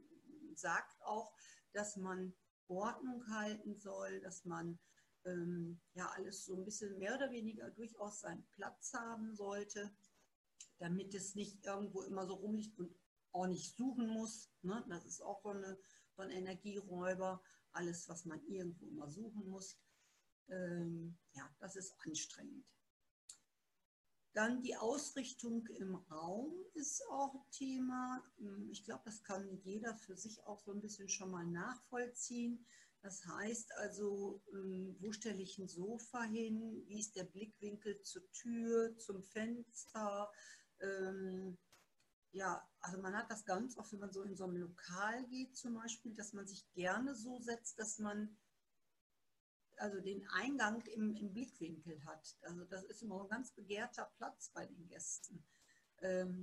sagt 0.56 1.00
auch, 1.04 1.36
dass 1.74 1.98
man 1.98 2.34
Ordnung 2.68 3.28
halten 3.30 3.76
soll, 3.76 4.20
dass 4.22 4.44
man 4.46 4.80
ähm, 5.28 5.80
ja 5.94 6.08
alles 6.16 6.46
so 6.46 6.56
ein 6.56 6.66
bisschen 6.66 6.98
mehr 6.98 7.16
oder 7.16 7.32
weniger 7.32 7.70
durchaus 7.72 8.22
seinen 8.22 8.46
Platz 8.52 8.94
haben 8.94 9.36
sollte, 9.36 9.92
damit 10.80 11.14
es 11.14 11.36
nicht 11.36 11.66
irgendwo 11.66 12.02
immer 12.04 12.26
so 12.26 12.36
rumliegt 12.36 12.80
und 12.80 12.96
auch 13.32 13.48
nicht 13.48 13.76
suchen 13.76 14.08
muss. 14.08 14.50
Ne? 14.62 14.84
Das 14.90 15.06
ist 15.06 15.22
auch 15.22 15.42
so, 15.42 15.50
eine, 15.50 15.78
so 16.16 16.22
ein 16.24 16.32
Energieräuber. 16.32 17.42
Alles, 17.72 18.08
was 18.10 18.26
man 18.26 18.44
irgendwo 18.48 18.88
immer 18.88 19.10
suchen 19.10 19.48
muss, 19.50 19.78
ähm, 20.50 21.18
ja, 21.34 21.48
das 21.60 21.76
ist 21.76 21.96
anstrengend. 22.00 22.66
Dann 24.34 24.62
die 24.62 24.76
Ausrichtung 24.76 25.66
im 25.68 25.96
Raum 25.96 26.54
ist 26.74 27.04
auch 27.10 27.44
Thema. 27.50 28.24
Hm, 28.38 28.70
ich 28.72 28.84
glaube, 28.84 29.02
das 29.06 29.24
kann 29.24 29.60
jeder 29.64 29.96
für 29.96 30.16
sich 30.16 30.44
auch 30.46 30.60
so 30.60 30.72
ein 30.72 30.82
bisschen 30.82 31.10
schon 31.10 31.32
mal 31.32 31.46
nachvollziehen. 31.46 32.66
Das 33.02 33.26
heißt 33.26 33.74
also, 33.78 34.42
hm, 34.52 34.98
wo 35.00 35.12
stelle 35.12 35.42
ich 35.42 35.58
ein 35.58 35.68
Sofa 35.68 36.24
hin? 36.24 36.84
Wie 36.88 37.00
ist 37.00 37.16
der 37.16 37.24
Blickwinkel 37.24 38.02
zur 38.02 38.30
Tür, 38.32 38.98
zum 38.98 39.22
Fenster? 39.24 40.32
Ähm, 40.80 41.58
ja, 42.32 42.68
also 42.82 43.02
man 43.02 43.16
hat 43.16 43.32
das 43.32 43.46
ganz 43.46 43.78
oft, 43.78 43.92
wenn 43.94 44.00
man 44.00 44.12
so 44.12 44.24
in 44.24 44.36
so 44.36 44.44
einem 44.44 44.58
Lokal 44.58 45.26
geht 45.28 45.56
zum 45.56 45.76
Beispiel, 45.76 46.14
dass 46.14 46.34
man 46.34 46.48
sich 46.48 46.70
gerne 46.74 47.16
so 47.16 47.40
setzt, 47.40 47.80
dass 47.80 48.00
man 48.00 48.38
also 49.78 50.02
den 50.02 50.28
Eingang 50.30 50.82
im, 50.88 51.16
im, 51.16 51.34
Blickwinkel 51.34 52.04
hat. 52.06 52.38
Also 52.42 52.66
das 52.66 52.84
ist 52.86 53.04
immer 53.04 53.22
ein 53.22 53.30
ganz 53.30 53.52
begehrter 53.52 54.12
Platz 54.18 54.50
bei 54.50 54.66
den 54.66 54.88
Gästen, 54.88 55.36
ähm, 55.36 55.57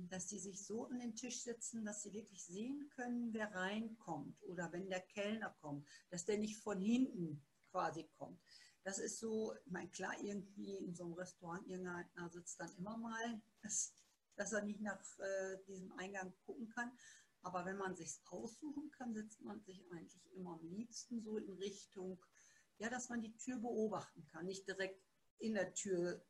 dass 0.09 0.27
die 0.27 0.39
sich 0.39 0.65
so 0.65 0.85
an 0.87 0.99
den 0.99 1.15
Tisch 1.15 1.41
setzen, 1.41 1.85
dass 1.85 2.03
sie 2.03 2.13
wirklich 2.13 2.43
sehen 2.43 2.89
können, 2.95 3.33
wer 3.33 3.53
reinkommt 3.53 4.41
oder 4.43 4.71
wenn 4.73 4.89
der 4.89 5.01
Kellner 5.01 5.55
kommt, 5.61 5.87
dass 6.09 6.25
der 6.25 6.37
nicht 6.37 6.57
von 6.57 6.81
hinten 6.81 7.41
quasi 7.71 8.03
kommt. 8.17 8.41
Das 8.83 8.99
ist 8.99 9.19
so, 9.19 9.53
ich 9.65 9.71
meine, 9.71 9.89
klar, 9.89 10.13
irgendwie 10.21 10.75
in 10.75 10.93
so 10.93 11.05
einem 11.05 11.13
Restaurant, 11.13 11.65
irgendeiner 11.67 12.29
sitzt 12.29 12.59
dann 12.59 12.75
immer 12.75 12.97
mal, 12.97 13.41
dass, 13.63 13.93
dass 14.35 14.53
er 14.53 14.63
nicht 14.63 14.81
nach 14.81 15.01
äh, 15.19 15.57
diesem 15.67 15.91
Eingang 15.93 16.33
gucken 16.45 16.69
kann. 16.69 16.91
Aber 17.41 17.65
wenn 17.65 17.77
man 17.77 17.95
sich 17.95 18.19
aussuchen 18.25 18.91
kann, 18.91 19.13
setzt 19.13 19.41
man 19.41 19.61
sich 19.63 19.83
eigentlich 19.91 20.33
immer 20.33 20.59
am 20.59 20.67
liebsten 20.67 21.21
so 21.21 21.37
in 21.37 21.53
Richtung 21.53 22.19
ja, 22.77 22.89
dass 22.89 23.09
man 23.09 23.21
die 23.21 23.35
Tür 23.37 23.57
beobachten 23.59 24.25
kann. 24.27 24.45
Nicht 24.45 24.67
direkt 24.67 25.01
in 25.39 25.53
der 25.53 25.73
Tür 25.73 26.23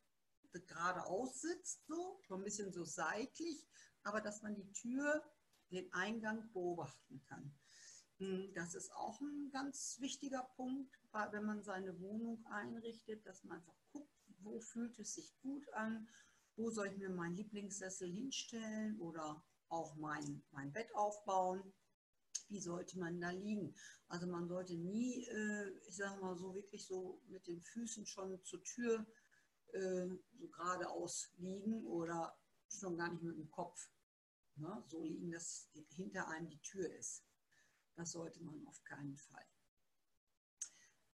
geradeaus 0.52 1.40
sitzt, 1.40 1.86
so, 1.86 2.20
so 2.28 2.34
ein 2.34 2.44
bisschen 2.44 2.72
so 2.72 2.84
seitlich, 2.84 3.66
aber 4.02 4.20
dass 4.20 4.42
man 4.42 4.54
die 4.54 4.72
Tür, 4.72 5.22
den 5.72 5.92
Eingang 5.92 6.48
beobachten 6.52 7.20
kann. 7.28 7.52
Hm, 8.18 8.52
das 8.54 8.74
ist 8.74 8.92
auch 8.92 9.20
ein 9.20 9.50
ganz 9.50 9.96
wichtiger 10.00 10.48
Punkt, 10.54 10.94
wenn 11.32 11.44
man 11.44 11.64
seine 11.64 11.98
Wohnung 12.00 12.44
einrichtet, 12.46 13.26
dass 13.26 13.42
man 13.42 13.58
einfach 13.58 13.76
guckt, 13.90 14.12
wo 14.38 14.60
fühlt 14.60 14.96
es 15.00 15.14
sich 15.14 15.36
gut 15.40 15.68
an, 15.72 16.08
wo 16.54 16.70
soll 16.70 16.86
ich 16.86 16.98
mir 16.98 17.10
meinen 17.10 17.34
Lieblingssessel 17.34 18.08
hinstellen 18.08 18.98
oder 19.00 19.44
auch 19.68 19.96
mein, 19.96 20.44
mein 20.52 20.72
Bett 20.72 20.94
aufbauen 20.94 21.72
wie 22.48 22.60
sollte 22.60 22.98
man 22.98 23.20
da 23.20 23.30
liegen. 23.30 23.74
Also 24.08 24.26
man 24.26 24.48
sollte 24.48 24.76
nie, 24.76 25.26
äh, 25.26 25.70
ich 25.88 25.96
sage 25.96 26.20
mal 26.20 26.36
so, 26.36 26.54
wirklich 26.54 26.86
so 26.86 27.20
mit 27.28 27.46
den 27.46 27.60
Füßen 27.60 28.06
schon 28.06 28.42
zur 28.44 28.62
Tür 28.62 29.06
äh, 29.72 30.08
so 30.38 30.48
geradeaus 30.48 31.30
liegen 31.36 31.84
oder 31.86 32.36
schon 32.68 32.96
gar 32.96 33.10
nicht 33.10 33.22
mit 33.22 33.36
dem 33.36 33.50
Kopf 33.50 33.90
ne? 34.56 34.82
so 34.86 35.02
liegen, 35.02 35.30
dass 35.30 35.68
hinter 35.90 36.28
einem 36.28 36.48
die 36.48 36.60
Tür 36.60 36.90
ist. 36.94 37.24
Das 37.94 38.12
sollte 38.12 38.42
man 38.42 38.66
auf 38.66 38.82
keinen 38.84 39.16
Fall. 39.16 39.46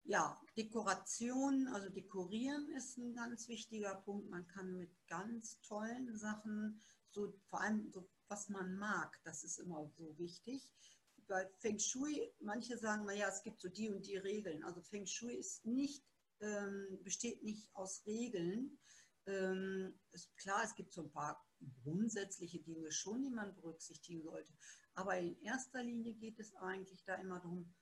Ja, 0.04 0.40
Dekoration, 0.56 1.66
also 1.68 1.88
dekorieren 1.88 2.70
ist 2.76 2.96
ein 2.96 3.14
ganz 3.14 3.48
wichtiger 3.48 3.94
Punkt. 3.96 4.28
Man 4.30 4.46
kann 4.46 4.76
mit 4.76 4.90
ganz 5.08 5.60
tollen 5.62 6.16
Sachen, 6.16 6.80
so 7.10 7.32
vor 7.46 7.60
allem 7.60 7.90
so, 7.90 8.08
was 8.28 8.48
man 8.48 8.76
mag, 8.76 9.18
das 9.24 9.42
ist 9.42 9.58
immer 9.58 9.90
so 9.96 10.16
wichtig 10.18 10.70
bei 11.26 11.48
Feng 11.58 11.78
Shui, 11.78 12.32
manche 12.40 12.76
sagen, 12.78 13.04
naja, 13.04 13.28
es 13.28 13.42
gibt 13.42 13.60
so 13.60 13.68
die 13.68 13.90
und 13.90 14.06
die 14.06 14.16
Regeln. 14.16 14.62
Also 14.64 14.80
Feng 14.82 15.06
Shui 15.06 15.34
ist 15.34 15.64
nicht, 15.64 16.04
ähm, 16.40 16.98
besteht 17.02 17.42
nicht 17.42 17.68
aus 17.74 18.04
Regeln. 18.06 18.78
Ähm, 19.26 19.98
ist 20.12 20.36
klar, 20.36 20.62
es 20.64 20.74
gibt 20.74 20.92
so 20.92 21.02
ein 21.02 21.10
paar 21.10 21.44
grundsätzliche 21.82 22.60
Dinge 22.60 22.92
schon, 22.92 23.22
die 23.22 23.30
man 23.30 23.54
berücksichtigen 23.54 24.22
sollte. 24.22 24.52
Aber 24.94 25.18
in 25.18 25.40
erster 25.42 25.82
Linie 25.82 26.14
geht 26.14 26.38
es 26.38 26.54
eigentlich 26.56 27.04
da 27.04 27.14
immer 27.16 27.40
darum, 27.40 27.74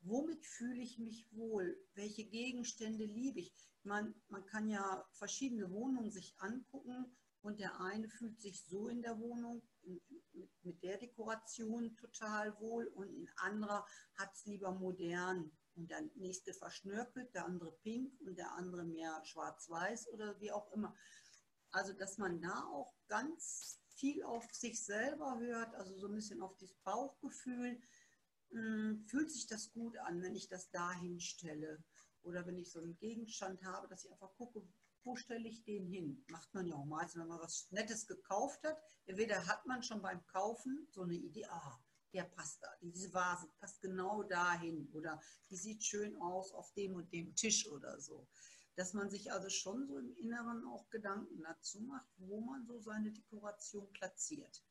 womit 0.00 0.44
fühle 0.44 0.80
ich 0.80 0.98
mich 0.98 1.26
wohl? 1.32 1.76
Welche 1.94 2.24
Gegenstände 2.24 3.04
liebe 3.04 3.40
ich? 3.40 3.54
Man, 3.84 4.14
man 4.28 4.44
kann 4.46 4.68
ja 4.68 5.04
verschiedene 5.12 5.70
Wohnungen 5.70 6.10
sich 6.10 6.34
angucken 6.38 7.16
und 7.40 7.58
der 7.58 7.80
eine 7.80 8.08
fühlt 8.08 8.40
sich 8.40 8.64
so 8.64 8.88
in 8.88 9.02
der 9.02 9.18
Wohnung 9.18 9.62
mit 10.62 10.82
der 10.82 10.98
Dekoration 10.98 11.96
total 11.96 12.58
wohl 12.60 12.86
und 12.86 13.08
ein 13.08 13.28
anderer 13.36 13.84
hat 14.16 14.32
es 14.32 14.44
lieber 14.46 14.72
modern. 14.72 15.50
Und 15.74 15.90
der 15.90 16.02
nächste 16.16 16.52
verschnörkelt, 16.52 17.34
der 17.34 17.46
andere 17.46 17.72
pink 17.82 18.20
und 18.20 18.36
der 18.36 18.52
andere 18.52 18.84
mehr 18.84 19.20
schwarz-weiß 19.24 20.08
oder 20.08 20.38
wie 20.40 20.52
auch 20.52 20.70
immer. 20.72 20.94
Also, 21.70 21.92
dass 21.94 22.18
man 22.18 22.40
da 22.40 22.64
auch 22.66 22.94
ganz 23.08 23.80
viel 23.94 24.22
auf 24.24 24.44
sich 24.52 24.84
selber 24.84 25.38
hört, 25.38 25.74
also 25.74 25.96
so 25.96 26.08
ein 26.08 26.14
bisschen 26.14 26.42
auf 26.42 26.56
das 26.58 26.74
Bauchgefühl. 26.84 27.80
Hm, 28.50 29.04
fühlt 29.08 29.30
sich 29.30 29.46
das 29.46 29.72
gut 29.72 29.96
an, 29.98 30.20
wenn 30.22 30.34
ich 30.34 30.48
das 30.48 30.70
dahin 30.70 31.20
stelle? 31.20 31.82
Oder 32.22 32.46
wenn 32.46 32.58
ich 32.58 32.70
so 32.70 32.80
einen 32.80 32.96
Gegenstand 32.98 33.64
habe, 33.64 33.88
dass 33.88 34.04
ich 34.04 34.12
einfach 34.12 34.34
gucke, 34.34 34.62
wo 35.04 35.16
stelle 35.16 35.48
ich 35.48 35.64
den 35.64 35.86
hin? 35.86 36.24
Macht 36.28 36.52
man 36.54 36.66
ja 36.66 36.76
auch 36.76 36.84
meistens, 36.84 37.22
wenn 37.22 37.28
man 37.28 37.40
was 37.40 37.66
Nettes 37.70 38.06
gekauft 38.06 38.62
hat. 38.64 38.78
Entweder 39.06 39.46
hat 39.46 39.66
man 39.66 39.82
schon 39.82 40.00
beim 40.00 40.24
Kaufen 40.26 40.86
so 40.90 41.02
eine 41.02 41.14
Idee, 41.14 41.46
ah, 41.46 41.80
der 42.12 42.24
passt 42.24 42.62
da, 42.62 42.68
diese 42.80 43.12
Vase 43.12 43.48
passt 43.58 43.80
genau 43.80 44.22
dahin 44.22 44.88
oder 44.92 45.20
die 45.50 45.56
sieht 45.56 45.82
schön 45.82 46.16
aus 46.20 46.52
auf 46.52 46.72
dem 46.74 46.94
und 46.94 47.12
dem 47.12 47.34
Tisch 47.34 47.68
oder 47.68 48.00
so. 48.00 48.26
Dass 48.74 48.94
man 48.94 49.10
sich 49.10 49.30
also 49.32 49.50
schon 49.50 49.86
so 49.86 49.98
im 49.98 50.14
Inneren 50.16 50.64
auch 50.66 50.88
Gedanken 50.88 51.42
dazu 51.42 51.80
macht, 51.80 52.06
wo 52.16 52.40
man 52.40 52.64
so 52.66 52.80
seine 52.80 53.12
Dekoration 53.12 53.92
platziert. 53.92 54.62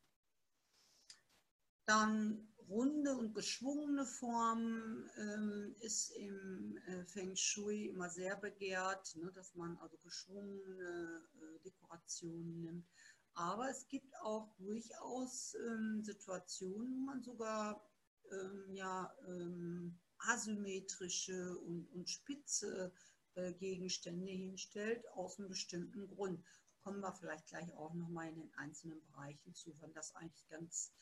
Dann 1.84 2.52
runde 2.68 3.16
und 3.16 3.34
geschwungene 3.34 4.06
Formen 4.06 5.10
ähm, 5.16 5.74
ist 5.80 6.10
im 6.10 6.78
äh, 6.86 7.04
Feng 7.04 7.36
Shui 7.36 7.88
immer 7.88 8.08
sehr 8.08 8.36
begehrt, 8.36 9.14
ne, 9.16 9.30
dass 9.32 9.54
man 9.54 9.76
also 9.78 9.96
geschwungene 9.98 11.22
äh, 11.40 11.58
Dekorationen 11.64 12.62
nimmt. 12.62 12.86
Aber 13.34 13.70
es 13.70 13.86
gibt 13.88 14.14
auch 14.18 14.48
durchaus 14.58 15.54
ähm, 15.66 16.02
Situationen, 16.02 16.94
wo 16.94 17.00
man 17.06 17.22
sogar 17.22 17.82
ähm, 18.30 18.74
ja, 18.74 19.12
ähm, 19.26 19.98
asymmetrische 20.18 21.58
und, 21.58 21.86
und 21.92 22.08
spitze 22.08 22.92
äh, 23.34 23.52
Gegenstände 23.54 24.30
hinstellt, 24.30 25.08
aus 25.12 25.38
einem 25.38 25.48
bestimmten 25.48 26.06
Grund. 26.08 26.44
kommen 26.82 27.00
wir 27.00 27.12
vielleicht 27.12 27.46
gleich 27.46 27.72
auch 27.74 27.94
nochmal 27.94 28.28
in 28.28 28.36
den 28.36 28.54
einzelnen 28.54 29.00
Bereichen 29.06 29.54
zu, 29.54 29.74
wann 29.80 29.94
das 29.94 30.14
eigentlich 30.16 30.46
ganz, 30.48 30.92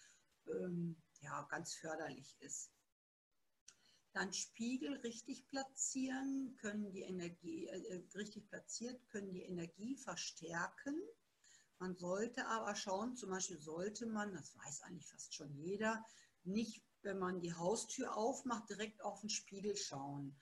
ähm, 0.47 0.97
ja, 1.21 1.43
ganz 1.51 1.75
förderlich 1.75 2.37
ist. 2.41 2.71
Dann 4.13 4.33
Spiegel 4.33 4.97
richtig 4.99 5.47
platzieren, 5.49 6.57
können 6.61 6.93
die 6.93 7.03
Energie, 7.03 7.67
äh, 7.67 8.03
richtig 8.15 8.49
platziert, 8.49 9.09
können 9.09 9.33
die 9.33 9.43
Energie 9.43 9.97
verstärken. 9.97 11.01
Man 11.81 11.97
sollte 11.97 12.47
aber 12.47 12.77
schauen, 12.77 13.17
zum 13.17 13.31
Beispiel 13.31 13.59
sollte 13.59 14.05
man, 14.05 14.35
das 14.35 14.55
weiß 14.55 14.83
eigentlich 14.83 15.09
fast 15.09 15.35
schon 15.35 15.51
jeder, 15.57 16.05
nicht, 16.45 16.85
wenn 17.01 17.19
man 17.19 17.41
die 17.41 17.55
Haustür 17.55 18.19
aufmacht, 18.19 18.69
direkt 18.69 19.01
auf 19.01 19.23
den 19.23 19.31
Spiegel 19.31 19.75
schauen. 19.75 20.39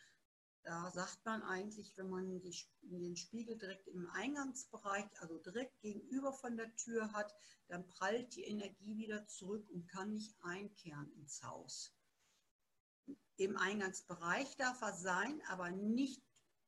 Da 0.65 0.91
sagt 0.91 1.25
man 1.25 1.45
eigentlich, 1.45 1.97
wenn 1.97 2.11
man 2.11 2.41
die, 2.41 2.67
den 2.83 3.17
Spiegel 3.17 3.57
direkt 3.57 3.87
im 3.87 4.11
Eingangsbereich, 4.11 5.07
also 5.21 5.39
direkt 5.39 5.81
gegenüber 5.81 6.33
von 6.33 6.57
der 6.57 6.75
Tür 6.75 7.13
hat, 7.13 7.33
dann 7.69 7.87
prallt 7.87 8.35
die 8.35 8.43
Energie 8.43 8.97
wieder 8.97 9.25
zurück 9.29 9.71
und 9.71 9.87
kann 9.87 10.13
nicht 10.13 10.35
einkehren 10.43 11.13
ins 11.13 11.41
Haus. 11.45 11.95
Im 13.37 13.57
Eingangsbereich 13.57 14.57
darf 14.57 14.83
er 14.83 14.93
sein, 14.93 15.41
aber 15.47 15.71
nicht, 15.71 16.21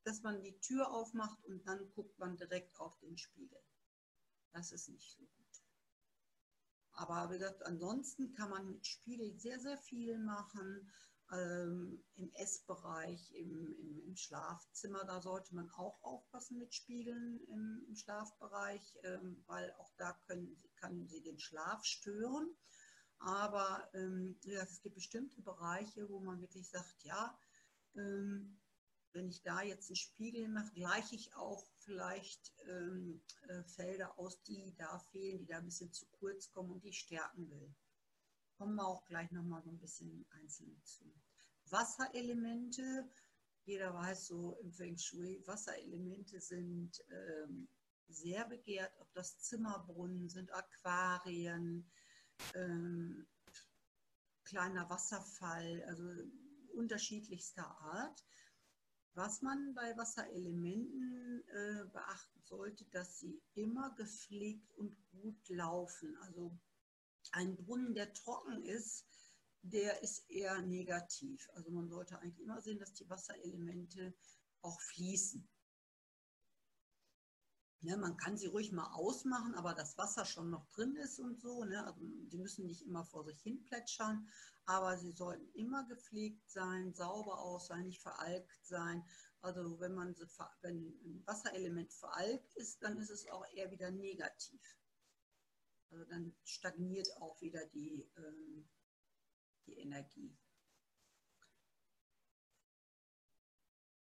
dass 0.05 0.23
man 0.23 0.41
die 0.45 0.61
Tür 0.61 0.93
aufmacht 0.93 1.45
und 1.47 1.67
dann 1.67 1.91
guckt 1.91 2.17
man 2.21 2.37
direkt 2.37 2.79
auf 2.79 2.97
den 3.01 3.19
Spiegel. 3.19 3.61
Das 4.53 4.73
ist 4.73 4.89
nicht 4.89 5.11
so 5.11 5.21
gut. 5.21 5.41
Aber 6.93 7.31
wie 7.31 7.39
gesagt, 7.39 7.65
ansonsten 7.65 8.35
kann 8.35 8.51
man 8.51 8.67
mit 8.67 8.87
Spiegel 8.87 9.33
sehr, 9.39 9.59
sehr 9.59 9.79
viel 9.79 10.19
machen. 10.19 10.91
Ähm, 11.33 12.03
Im 12.17 12.33
Essbereich, 12.35 13.33
im, 13.35 13.73
im, 13.79 14.01
im, 14.01 14.17
Schlafzimmer, 14.17 15.05
da 15.05 15.23
sollte 15.23 15.55
man 15.55 15.71
auch 15.71 16.03
aufpassen 16.03 16.59
mit 16.59 16.75
Spiegeln 16.75 17.41
im, 17.47 17.85
im 17.87 17.95
Schlafbereich, 17.95 18.99
ähm, 19.05 19.43
weil 19.47 19.73
auch 19.75 19.93
da 19.97 20.13
können, 20.27 20.61
kann 20.75 21.07
sie 21.07 21.23
den 21.23 21.39
Schlaf 21.39 21.85
stören. 21.85 22.57
Aber 23.21 23.89
ähm, 23.95 24.39
ja, 24.43 24.63
es 24.63 24.81
gibt 24.83 24.97
bestimmte 24.97 25.41
Bereiche, 25.41 26.09
wo 26.09 26.21
man 26.21 26.41
wirklich 26.41 26.69
sagt, 26.69 27.05
ja, 27.05 27.39
ähm, 27.95 28.60
wenn 29.13 29.29
ich 29.29 29.43
da 29.43 29.63
jetzt 29.63 29.89
einen 29.89 29.97
Spiegel 29.97 30.49
mache, 30.49 30.73
gleiche 30.73 31.15
ich 31.15 31.35
auch 31.35 31.65
vielleicht 31.79 32.53
ähm, 32.69 33.21
äh, 33.49 33.63
Felder 33.65 34.19
aus, 34.19 34.43
die 34.43 34.75
da 34.77 34.99
fehlen, 35.11 35.39
die 35.39 35.47
da 35.47 35.59
ein 35.59 35.65
bisschen 35.65 35.93
zu 35.93 36.07
kurz 36.13 36.51
kommen 36.51 36.71
und 36.71 36.85
die 36.85 36.91
ich 36.91 37.01
stärken 37.01 37.51
will. 37.51 37.75
Kommen 38.57 38.77
wir 38.77 38.87
auch 38.87 39.05
gleich 39.07 39.31
nochmal 39.31 39.63
so 39.63 39.71
ein 39.71 39.81
bisschen 39.81 40.27
einzeln 40.31 40.81
zu. 40.85 41.05
Wasserelemente, 41.71 43.09
jeder 43.65 43.95
weiß 43.95 44.27
so 44.27 44.57
im 44.63 44.73
Feng 44.73 44.99
Shui, 44.99 45.43
Wasserelemente 45.47 46.41
sind 46.41 47.03
ähm, 47.11 47.69
sehr 48.09 48.45
begehrt, 48.47 48.93
ob 48.99 49.13
das 49.15 49.39
Zimmerbrunnen 49.39 50.29
sind, 50.29 50.53
Aquarien, 50.53 51.91
ähm, 52.55 53.27
kleiner 54.45 54.89
Wasserfall, 54.91 55.83
also 55.85 56.05
unterschiedlichster 56.75 57.67
Art. 57.81 58.25
Was 59.15 59.43
man 59.43 59.75
bei 59.75 59.97
Wasserelementen 59.97 61.21
äh, 61.49 61.85
beachten 61.93 62.41
sollte, 62.45 62.85
dass 62.87 63.21
sie 63.21 63.43
immer 63.55 63.95
gepflegt 63.97 64.73
und 64.77 64.97
gut 65.11 65.49
laufen. 65.49 66.17
Also 66.19 66.57
ein 67.33 67.57
Brunnen, 67.57 67.95
der 67.95 68.13
trocken 68.13 68.63
ist, 68.63 69.05
der 69.63 70.03
ist 70.03 70.29
eher 70.31 70.61
negativ. 70.63 71.49
Also 71.55 71.71
man 71.71 71.89
sollte 71.89 72.19
eigentlich 72.19 72.41
immer 72.41 72.61
sehen, 72.61 72.79
dass 72.79 72.95
die 72.95 73.09
Wasserelemente 73.09 74.15
auch 74.63 74.81
fließen. 74.81 75.49
Ja, 77.83 77.97
man 77.97 78.17
kann 78.19 78.37
sie 78.37 78.47
ruhig 78.47 78.73
mal 78.73 78.93
ausmachen, 78.93 79.55
aber 79.55 79.75
das 79.75 79.97
Wasser 79.97 80.27
schon 80.27 80.51
noch 80.51 80.67
drin 80.69 80.97
ist 80.97 81.19
und 81.19 81.41
so. 81.41 81.65
Ne? 81.65 81.83
Also 81.85 82.01
die 82.03 82.39
müssen 82.39 82.67
nicht 82.67 82.83
immer 82.83 83.05
vor 83.05 83.25
sich 83.25 83.41
hin 83.41 83.63
plätschern, 83.65 84.29
aber 84.71 84.97
sie 84.97 85.11
sollten 85.11 85.53
immer 85.55 85.85
gepflegt 85.89 86.49
sein, 86.49 86.95
sauber 86.95 87.41
aus 87.41 87.67
sein, 87.67 87.87
nicht 87.87 88.01
veralkt 88.01 88.65
sein. 88.65 89.05
Also 89.41 89.81
wenn 89.81 89.95
man 89.95 90.15
wenn 90.61 90.77
ein 91.05 91.27
Wasserelement 91.27 91.93
veralkt 91.93 92.55
ist, 92.55 92.81
dann 92.81 92.97
ist 92.99 93.11
es 93.11 93.29
auch 93.31 93.45
eher 93.53 93.73
wieder 93.73 93.91
negativ. 93.91 94.61
Also 95.91 96.05
dann 96.05 96.37
stagniert 96.45 97.09
auch 97.17 97.41
wieder 97.41 97.67
die, 97.67 98.09
ähm, 98.17 98.69
die 99.67 99.75
Energie. 99.75 100.39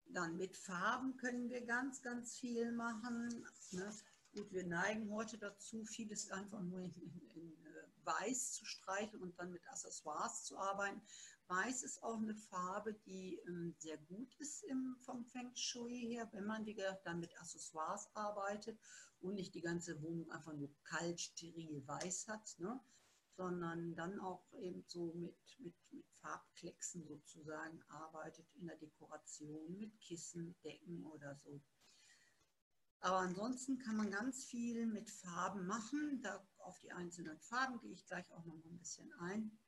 Dann 0.06 0.38
mit 0.38 0.56
Farben 0.56 1.18
können 1.18 1.50
wir 1.50 1.66
ganz, 1.66 2.04
ganz 2.04 2.38
viel 2.38 2.72
machen. 2.74 3.44
Ne? 3.72 3.92
Gut, 4.36 4.52
wir 4.52 4.68
neigen 4.68 5.10
heute 5.10 5.40
dazu, 5.40 5.84
vieles 5.84 6.30
einfach 6.30 6.62
nur 6.62 6.82
in, 6.82 6.94
in, 6.94 7.32
in, 7.32 7.63
Weiß 8.06 8.54
zu 8.54 8.66
streichen 8.66 9.22
und 9.22 9.38
dann 9.40 9.52
mit 9.52 9.68
Accessoires 9.68 10.44
zu 10.44 10.58
arbeiten. 10.58 11.02
Weiß 11.48 11.84
ist 11.84 12.02
auch 12.04 12.18
eine 12.18 12.36
Farbe, 12.36 12.94
die 12.94 13.40
ähm, 13.48 13.76
sehr 13.78 13.98
gut 13.98 14.34
ist 14.40 14.64
im, 14.64 14.96
vom 15.02 15.26
Feng 15.26 15.52
Shui 15.56 16.00
her, 16.08 16.30
wenn 16.32 16.46
man, 16.46 16.66
wie 16.66 16.74
gesagt, 16.74 17.06
dann 17.06 17.20
mit 17.20 17.38
Accessoires 17.40 18.10
arbeitet 18.16 18.80
und 19.20 19.36
nicht 19.36 19.54
die 19.54 19.62
ganze 19.62 20.02
Wohnung 20.02 20.32
einfach 20.32 20.54
nur 20.54 20.74
kalt, 20.84 21.20
steril 21.20 21.86
weiß 21.86 22.28
hat. 22.28 22.56
Ne? 22.60 22.80
sondern 23.36 23.96
dann 23.96 24.20
auch 24.20 24.46
eben 24.60 24.84
so 24.88 25.14
mit, 25.14 25.38
mit, 25.60 25.76
mit 25.92 26.06
Farbklecksen 26.22 27.08
sozusagen 27.08 27.82
arbeitet 27.90 28.48
in 28.56 28.68
der 28.68 28.78
Dekoration 28.78 29.78
mit 29.78 30.00
Kissen, 30.00 30.56
Decken 30.64 31.06
oder 31.06 31.36
so. 31.36 31.62
Aber 33.04 33.18
ansonsten 33.18 33.80
kann 33.80 33.98
man 33.98 34.12
ganz 34.12 34.46
viel 34.46 34.86
mit 34.86 35.10
Farben 35.10 35.66
machen. 35.68 36.22
Da 36.22 36.42
auf 36.60 36.80
die 36.80 36.94
einzelnen 36.94 37.38
Farben 37.38 37.78
gehe 37.82 37.92
ich 37.92 38.06
gleich 38.06 38.32
auch 38.32 38.46
noch 38.46 38.56
mal 38.56 38.70
ein 38.70 38.80
bisschen 38.80 39.12
ein. 39.20 39.60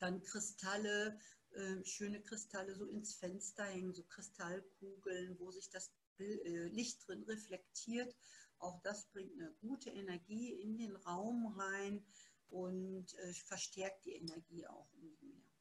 Dann 0.00 0.20
Kristalle, 0.24 1.16
äh, 1.52 1.84
schöne 1.84 2.20
Kristalle 2.20 2.74
so 2.74 2.84
ins 2.86 3.14
Fenster 3.14 3.62
hängen, 3.66 3.94
so 3.94 4.02
Kristallkugeln, 4.02 5.38
wo 5.38 5.52
sich 5.52 5.70
das 5.70 5.92
äh, 6.18 6.66
Licht 6.66 7.06
drin 7.06 7.22
reflektiert. 7.22 8.16
Auch 8.58 8.82
das 8.82 9.06
bringt 9.12 9.32
eine 9.34 9.52
gute 9.60 9.90
Energie 9.90 10.52
in 10.52 10.76
den 10.76 10.96
Raum 10.96 11.46
rein 11.56 12.04
und 12.48 13.14
äh, 13.14 13.32
verstärkt 13.32 14.06
die 14.06 14.14
Energie 14.14 14.66
auch 14.66 14.92
umso 14.94 15.24
mehr. 15.24 15.52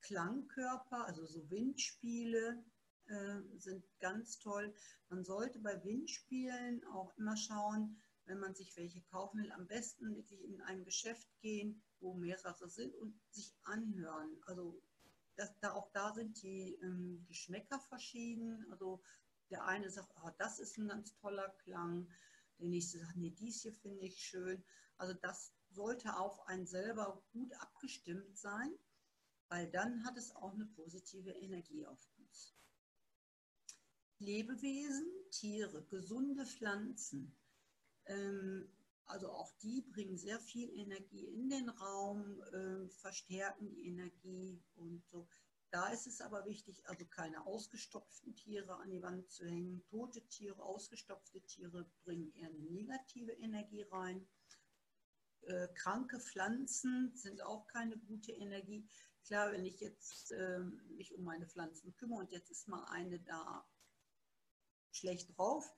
Klangkörper, 0.00 1.04
also 1.04 1.26
so 1.26 1.50
Windspiele 1.50 2.64
äh, 3.08 3.40
sind 3.58 3.84
ganz 4.00 4.38
toll. 4.38 4.74
Man 5.08 5.24
sollte 5.24 5.58
bei 5.58 5.82
Windspielen 5.84 6.84
auch 6.86 7.16
immer 7.16 7.36
schauen, 7.36 7.96
wenn 8.26 8.38
man 8.38 8.54
sich 8.54 8.76
welche 8.76 9.00
kaufen 9.02 9.40
will, 9.40 9.52
am 9.52 9.66
besten 9.66 10.16
wirklich 10.16 10.42
in 10.42 10.60
ein 10.62 10.84
Geschäft 10.84 11.28
gehen, 11.40 11.82
wo 12.00 12.14
mehrere 12.14 12.68
sind 12.68 12.94
und 12.96 13.18
sich 13.30 13.54
anhören. 13.62 14.36
Also 14.46 14.80
das, 15.36 15.56
da, 15.60 15.72
auch 15.72 15.90
da 15.92 16.12
sind 16.12 16.42
die 16.42 16.74
ähm, 16.82 17.24
Geschmäcker 17.28 17.78
verschieden. 17.78 18.66
Also 18.70 19.00
der 19.50 19.64
eine 19.64 19.90
sagt, 19.90 20.12
oh, 20.22 20.30
das 20.38 20.58
ist 20.58 20.76
ein 20.76 20.88
ganz 20.88 21.14
toller 21.14 21.48
Klang. 21.62 22.08
Der 22.58 22.68
nächste 22.68 22.98
sagt, 22.98 23.16
nee, 23.16 23.30
dies 23.30 23.62
hier 23.62 23.72
finde 23.72 24.04
ich 24.06 24.18
schön. 24.18 24.64
Also 24.96 25.14
das 25.14 25.52
sollte 25.70 26.16
auf 26.16 26.46
einen 26.46 26.66
selber 26.66 27.22
gut 27.32 27.52
abgestimmt 27.60 28.36
sein, 28.36 28.72
weil 29.48 29.70
dann 29.70 30.04
hat 30.04 30.16
es 30.16 30.34
auch 30.34 30.54
eine 30.54 30.66
positive 30.66 31.30
Energie 31.30 31.86
auf. 31.86 32.08
Lebewesen, 34.18 35.06
Tiere, 35.30 35.84
gesunde 35.84 36.46
Pflanzen, 36.46 37.36
ähm, 38.06 38.68
also 39.06 39.30
auch 39.30 39.52
die 39.62 39.82
bringen 39.82 40.16
sehr 40.16 40.40
viel 40.40 40.68
Energie 40.70 41.26
in 41.26 41.48
den 41.48 41.68
Raum, 41.68 42.42
äh, 42.52 42.88
verstärken 42.88 43.70
die 43.70 43.86
Energie 43.86 44.60
und 44.74 45.06
so. 45.06 45.28
Da 45.70 45.88
ist 45.88 46.06
es 46.06 46.20
aber 46.20 46.44
wichtig, 46.44 46.82
also 46.88 47.04
keine 47.06 47.44
ausgestopften 47.46 48.34
Tiere 48.34 48.76
an 48.76 48.90
die 48.90 49.02
Wand 49.02 49.30
zu 49.30 49.44
hängen. 49.44 49.84
Tote 49.84 50.26
Tiere, 50.28 50.62
ausgestopfte 50.62 51.40
Tiere 51.42 51.88
bringen 52.04 52.32
eher 52.34 52.48
eine 52.48 52.64
negative 52.70 53.32
Energie 53.32 53.82
rein. 53.82 54.26
Äh, 55.42 55.68
kranke 55.74 56.18
Pflanzen 56.18 57.12
sind 57.14 57.42
auch 57.42 57.66
keine 57.66 57.98
gute 57.98 58.32
Energie. 58.32 58.88
Klar, 59.24 59.52
wenn 59.52 59.66
ich 59.66 59.80
jetzt 59.80 60.32
äh, 60.32 60.60
mich 60.88 61.14
um 61.14 61.24
meine 61.24 61.46
Pflanzen 61.46 61.94
kümmere 61.94 62.20
und 62.20 62.32
jetzt 62.32 62.50
ist 62.50 62.68
mal 62.68 62.84
eine 62.86 63.20
da 63.20 63.68
schlecht 64.96 65.36
drauf, 65.36 65.70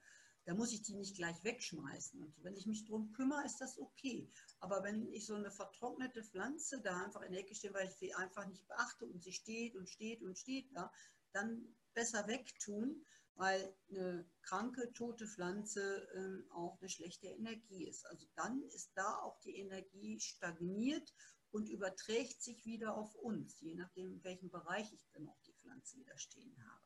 da 0.45 0.55
muss 0.55 0.73
ich 0.73 0.81
die 0.81 0.95
nicht 0.95 1.15
gleich 1.15 1.43
wegschmeißen. 1.43 2.23
Und 2.23 2.33
wenn 2.43 2.55
ich 2.55 2.65
mich 2.65 2.85
darum 2.85 3.11
kümmere, 3.11 3.45
ist 3.45 3.61
das 3.61 3.77
okay. 3.77 4.27
Aber 4.59 4.83
wenn 4.83 5.07
ich 5.13 5.25
so 5.25 5.35
eine 5.35 5.51
vertrocknete 5.51 6.23
Pflanze 6.23 6.81
da 6.81 7.03
einfach 7.03 7.21
in 7.21 7.33
der 7.33 7.41
Ecke 7.41 7.53
stehe, 7.53 7.73
weil 7.73 7.87
ich 7.87 7.95
sie 7.95 8.13
einfach 8.15 8.47
nicht 8.47 8.67
beachte 8.67 9.05
und 9.05 9.23
sie 9.23 9.33
steht 9.33 9.75
und 9.75 9.87
steht 9.87 10.23
und 10.23 10.37
steht 10.37 10.75
da, 10.75 10.91
dann 11.33 11.75
besser 11.93 12.27
wegtun, 12.27 13.05
weil 13.35 13.73
eine 13.89 14.27
kranke, 14.41 14.91
tote 14.93 15.27
Pflanze 15.27 16.07
ähm, 16.15 16.45
auch 16.51 16.79
eine 16.79 16.89
schlechte 16.89 17.27
Energie 17.27 17.87
ist. 17.87 18.05
Also 18.07 18.25
dann 18.35 18.63
ist 18.63 18.91
da 18.95 19.19
auch 19.19 19.39
die 19.41 19.55
Energie 19.55 20.19
stagniert 20.19 21.13
und 21.51 21.69
überträgt 21.69 22.41
sich 22.41 22.65
wieder 22.65 22.95
auf 22.97 23.15
uns, 23.15 23.59
je 23.61 23.75
nachdem, 23.75 24.11
in 24.11 24.23
welchem 24.23 24.49
Bereich 24.49 24.91
ich 24.91 25.07
dann 25.13 25.27
auch 25.27 25.39
die 25.41 25.53
Pflanze 25.53 25.97
wieder 25.97 26.17
stehen 26.17 26.55
habe. 26.69 26.78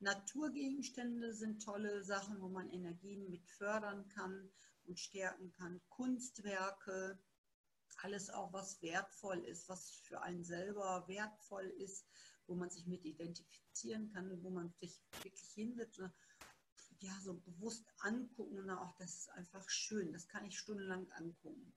Naturgegenstände 0.00 1.34
sind 1.34 1.62
tolle 1.62 2.02
Sachen, 2.02 2.40
wo 2.40 2.48
man 2.48 2.70
Energien 2.70 3.28
mit 3.28 3.46
fördern 3.46 4.08
kann 4.08 4.50
und 4.86 4.98
stärken 4.98 5.52
kann. 5.52 5.80
Kunstwerke, 5.90 7.18
alles 8.02 8.30
auch, 8.30 8.52
was 8.52 8.80
wertvoll 8.80 9.44
ist, 9.44 9.68
was 9.68 9.90
für 9.90 10.22
einen 10.22 10.42
selber 10.42 11.04
wertvoll 11.06 11.66
ist, 11.66 12.06
wo 12.46 12.54
man 12.54 12.70
sich 12.70 12.86
mit 12.86 13.04
identifizieren 13.04 14.10
kann, 14.12 14.42
wo 14.42 14.48
man 14.48 14.72
sich 14.80 15.02
wirklich 15.22 15.50
hinsetzt 15.52 16.00
ja, 17.00 17.18
so 17.22 17.34
bewusst 17.34 17.86
angucken 18.00 18.58
und 18.58 18.70
auch 18.70 18.94
das 18.96 19.14
ist 19.14 19.30
einfach 19.30 19.68
schön, 19.68 20.12
das 20.12 20.28
kann 20.28 20.44
ich 20.44 20.58
stundenlang 20.58 21.10
angucken. 21.12 21.74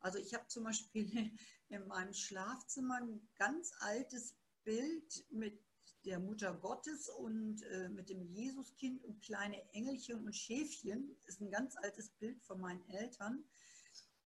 Also 0.00 0.18
ich 0.18 0.34
habe 0.34 0.46
zum 0.48 0.64
Beispiel 0.64 1.06
in 1.68 1.86
meinem 1.86 2.12
Schlafzimmer 2.12 2.96
ein 2.96 3.28
ganz 3.36 3.72
altes 3.80 4.36
Bild 4.64 5.24
mit 5.30 5.60
der 6.04 6.20
Mutter 6.20 6.54
Gottes 6.54 7.08
und 7.08 7.62
äh, 7.62 7.88
mit 7.88 8.08
dem 8.10 8.22
Jesuskind 8.22 9.02
und 9.04 9.22
kleine 9.22 9.62
Engelchen 9.72 10.24
und 10.24 10.34
Schäfchen. 10.34 11.16
Ist 11.26 11.40
ein 11.40 11.50
ganz 11.50 11.76
altes 11.76 12.10
Bild 12.10 12.42
von 12.42 12.60
meinen 12.60 12.84
Eltern. 12.90 13.44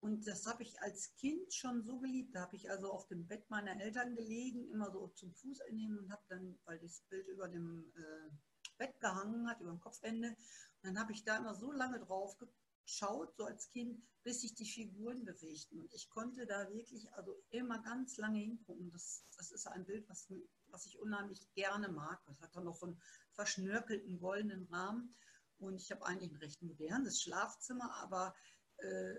Und 0.00 0.26
das 0.26 0.46
habe 0.46 0.62
ich 0.62 0.80
als 0.80 1.14
Kind 1.16 1.52
schon 1.52 1.82
so 1.82 1.98
geliebt. 1.98 2.34
Da 2.34 2.42
habe 2.42 2.56
ich 2.56 2.70
also 2.70 2.90
auf 2.90 3.06
dem 3.08 3.26
Bett 3.26 3.48
meiner 3.50 3.80
Eltern 3.80 4.14
gelegen, 4.14 4.68
immer 4.70 4.90
so 4.92 5.08
zum 5.08 5.32
Fuß 5.32 5.60
einnehmen 5.62 5.98
und 5.98 6.12
habe 6.12 6.22
dann, 6.28 6.58
weil 6.64 6.78
das 6.78 7.02
Bild 7.08 7.26
über 7.28 7.48
dem 7.48 7.92
äh, 7.96 8.30
Bett 8.76 9.00
gehangen 9.00 9.48
hat, 9.48 9.60
über 9.60 9.70
dem 9.70 9.80
Kopfende, 9.80 10.36
dann 10.82 10.98
habe 10.98 11.12
ich 11.12 11.24
da 11.24 11.38
immer 11.38 11.54
so 11.54 11.72
lange 11.72 11.98
drauf 11.98 12.36
geschaut, 12.38 13.34
so 13.36 13.44
als 13.44 13.68
Kind, 13.70 14.00
bis 14.22 14.42
sich 14.42 14.54
die 14.54 14.64
Figuren 14.64 15.24
bewegten. 15.24 15.80
Und 15.80 15.92
ich 15.92 16.08
konnte 16.10 16.46
da 16.46 16.70
wirklich 16.72 17.12
also 17.14 17.42
immer 17.50 17.82
ganz 17.82 18.16
lange 18.18 18.38
hingucken. 18.38 18.90
Das, 18.92 19.24
das 19.36 19.50
ist 19.50 19.66
ein 19.66 19.84
Bild, 19.84 20.08
was, 20.08 20.28
was 20.70 20.86
ich 20.86 20.98
unheimlich 20.98 21.52
gerne 21.54 21.88
mag. 21.88 22.20
Das 22.26 22.40
hat 22.40 22.54
dann 22.54 22.64
noch 22.64 22.76
so 22.76 22.86
einen 22.86 23.00
verschnörkelten 23.32 24.18
goldenen 24.18 24.64
Rahmen. 24.64 25.14
Und 25.58 25.80
ich 25.80 25.90
habe 25.90 26.06
eigentlich 26.06 26.32
ein 26.32 26.36
recht 26.36 26.62
modernes 26.62 27.22
Schlafzimmer, 27.22 27.92
aber 27.96 28.34
äh, 28.78 29.14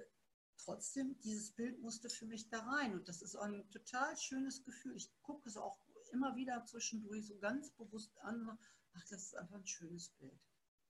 trotzdem, 0.58 1.20
dieses 1.20 1.52
Bild 1.52 1.80
musste 1.82 2.10
für 2.10 2.26
mich 2.26 2.50
da 2.50 2.60
rein. 2.60 2.94
Und 2.94 3.08
das 3.10 3.22
ist 3.22 3.36
ein 3.36 3.70
total 3.72 4.16
schönes 4.18 4.64
Gefühl. 4.64 4.96
Ich 4.96 5.12
gucke 5.22 5.48
es 5.50 5.58
auch 5.58 5.78
immer 6.12 6.36
wieder 6.36 6.66
zwischendurch 6.66 7.28
so 7.28 7.38
ganz 7.40 7.72
bewusst 7.72 8.18
an. 8.20 8.58
Ach, 8.94 9.06
das 9.10 9.24
ist 9.24 9.36
einfach 9.36 9.58
ein 9.58 9.68
schönes 9.68 10.10
Bild 10.10 10.40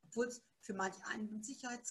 obwohl 0.10 0.28
es 0.28 0.44
für 0.62 0.74
manch 0.74 0.96
einen 1.06 1.32
mit 1.32 1.46
Sicherheit 1.46 1.82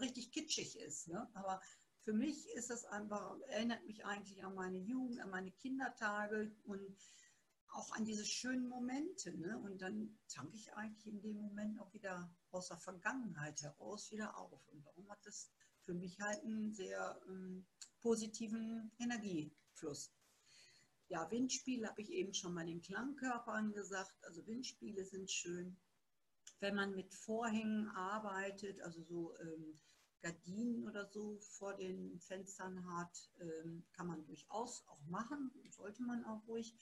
richtig 0.00 0.32
kitschig 0.32 0.78
ist. 0.78 1.08
Ne? 1.08 1.28
Aber 1.34 1.60
für 2.00 2.12
mich 2.12 2.48
ist 2.54 2.70
das 2.70 2.84
einfach, 2.84 3.38
erinnert 3.48 3.84
mich 3.86 4.04
eigentlich 4.04 4.44
an 4.44 4.54
meine 4.54 4.78
Jugend, 4.78 5.20
an 5.20 5.30
meine 5.30 5.52
Kindertage 5.52 6.50
und 6.64 6.96
auch 7.72 7.90
an 7.92 8.04
diese 8.04 8.24
schönen 8.24 8.68
Momente. 8.68 9.36
Ne? 9.36 9.58
Und 9.58 9.82
dann 9.82 10.18
tanke 10.28 10.56
ich 10.56 10.72
eigentlich 10.74 11.06
in 11.06 11.20
dem 11.20 11.36
Moment 11.36 11.80
auch 11.80 11.92
wieder 11.92 12.30
aus 12.50 12.68
der 12.68 12.78
Vergangenheit 12.78 13.62
heraus 13.62 14.10
wieder 14.10 14.36
auf. 14.36 14.66
Und 14.68 14.84
darum 14.84 15.08
hat 15.10 15.24
das 15.24 15.50
für 15.84 15.94
mich 15.94 16.20
halt 16.20 16.42
einen 16.44 16.72
sehr 16.72 17.20
ähm, 17.28 17.66
positiven 18.00 18.92
Energiefluss. 18.98 20.12
Ja, 21.08 21.30
Windspiele 21.30 21.88
habe 21.88 22.00
ich 22.00 22.10
eben 22.10 22.32
schon 22.32 22.54
bei 22.54 22.64
den 22.64 22.80
Klangkörpern 22.80 23.72
gesagt. 23.72 24.24
Also 24.24 24.46
Windspiele 24.46 25.04
sind 25.04 25.30
schön 25.30 25.76
wenn 26.62 26.76
man 26.76 26.94
mit 26.94 27.12
Vorhängen 27.12 27.88
arbeitet, 27.88 28.80
also 28.82 29.02
so 29.02 29.36
ähm, 29.40 29.80
Gardinen 30.22 30.84
oder 30.84 31.04
so 31.04 31.38
vor 31.40 31.74
den 31.74 32.18
Fenstern 32.20 32.86
hat, 32.96 33.30
ähm, 33.40 33.84
kann 33.92 34.06
man 34.06 34.24
durchaus 34.24 34.86
auch 34.86 35.04
machen, 35.08 35.50
sollte 35.70 36.02
man 36.04 36.24
auch 36.24 36.46
ruhig. 36.46 36.72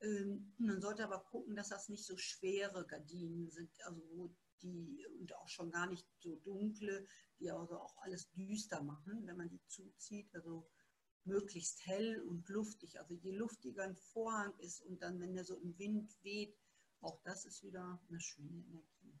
Ähm, 0.00 0.54
man 0.58 0.80
sollte 0.80 1.04
aber 1.04 1.24
gucken, 1.24 1.56
dass 1.56 1.68
das 1.68 1.88
nicht 1.88 2.04
so 2.04 2.16
schwere 2.16 2.86
Gardinen 2.86 3.50
sind, 3.50 3.70
also 3.84 4.34
die 4.62 5.06
und 5.18 5.34
auch 5.36 5.48
schon 5.48 5.70
gar 5.70 5.86
nicht 5.86 6.06
so 6.18 6.36
dunkle, 6.36 7.06
die 7.38 7.50
also 7.50 7.78
auch 7.78 7.96
alles 7.98 8.30
düster 8.32 8.82
machen, 8.82 9.26
wenn 9.26 9.36
man 9.36 9.48
die 9.48 9.60
zuzieht. 9.66 10.34
Also 10.34 10.68
möglichst 11.24 11.84
hell 11.86 12.22
und 12.22 12.48
luftig. 12.48 12.98
Also 12.98 13.14
je 13.14 13.32
luftiger 13.32 13.84
ein 13.84 13.96
Vorhang 13.96 14.56
ist 14.58 14.80
und 14.82 15.02
dann, 15.02 15.20
wenn 15.20 15.34
der 15.34 15.44
so 15.44 15.56
im 15.56 15.76
Wind 15.78 16.16
weht, 16.22 16.56
auch 17.00 17.20
das 17.22 17.44
ist 17.44 17.62
wieder 17.62 18.00
eine 18.08 18.20
schöne 18.20 18.64
Energie. 18.64 19.20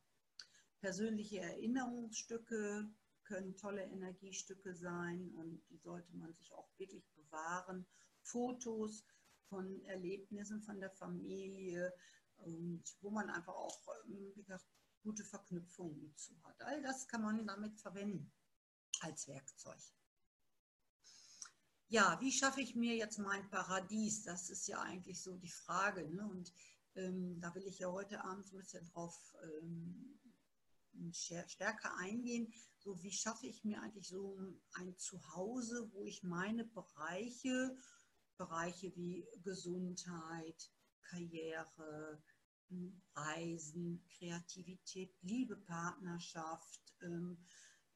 Persönliche 0.80 1.40
Erinnerungsstücke 1.40 2.88
können 3.24 3.56
tolle 3.56 3.82
Energiestücke 3.82 4.74
sein 4.74 5.30
und 5.34 5.60
die 5.68 5.78
sollte 5.78 6.16
man 6.16 6.32
sich 6.32 6.52
auch 6.52 6.68
wirklich 6.78 7.04
bewahren. 7.14 7.86
Fotos 8.22 9.04
von 9.48 9.82
Erlebnissen 9.84 10.62
von 10.62 10.80
der 10.80 10.90
Familie 10.90 11.92
und 12.36 12.84
wo 13.00 13.10
man 13.10 13.30
einfach 13.30 13.54
auch, 13.54 13.80
ähm, 14.06 14.32
wie 14.34 14.42
gesagt, 14.42 14.66
gute 15.02 15.24
Verknüpfungen 15.24 16.14
zu 16.16 16.34
hat. 16.42 16.60
All 16.62 16.82
das 16.82 17.06
kann 17.06 17.22
man 17.22 17.46
damit 17.46 17.78
verwenden 17.78 18.32
als 19.00 19.28
Werkzeug. 19.28 19.80
Ja, 21.88 22.18
wie 22.20 22.32
schaffe 22.32 22.60
ich 22.60 22.74
mir 22.74 22.96
jetzt 22.96 23.18
mein 23.18 23.48
Paradies? 23.48 24.24
Das 24.24 24.50
ist 24.50 24.66
ja 24.66 24.80
eigentlich 24.80 25.22
so 25.22 25.36
die 25.36 25.52
Frage. 25.52 26.08
Ne? 26.08 26.26
Und 26.26 26.52
ähm, 26.96 27.40
da 27.40 27.54
will 27.54 27.66
ich 27.66 27.78
ja 27.78 27.90
heute 27.90 28.24
Abend 28.24 28.52
ein 28.52 28.58
bisschen 28.58 28.84
drauf 28.86 29.36
ähm, 29.44 30.18
stärker 31.12 31.96
eingehen, 31.98 32.52
so 32.78 33.02
wie 33.02 33.12
schaffe 33.12 33.46
ich 33.46 33.64
mir 33.64 33.80
eigentlich 33.82 34.08
so 34.08 34.36
ein 34.74 34.96
Zuhause, 34.96 35.90
wo 35.92 36.04
ich 36.04 36.22
meine 36.22 36.64
Bereiche, 36.64 37.76
Bereiche 38.36 38.94
wie 38.96 39.26
Gesundheit, 39.42 40.70
Karriere, 41.02 42.22
Reisen, 43.14 44.04
Kreativität, 44.18 45.14
Liebe, 45.22 45.56
Partnerschaft, 45.56 46.80
ähm, 47.02 47.38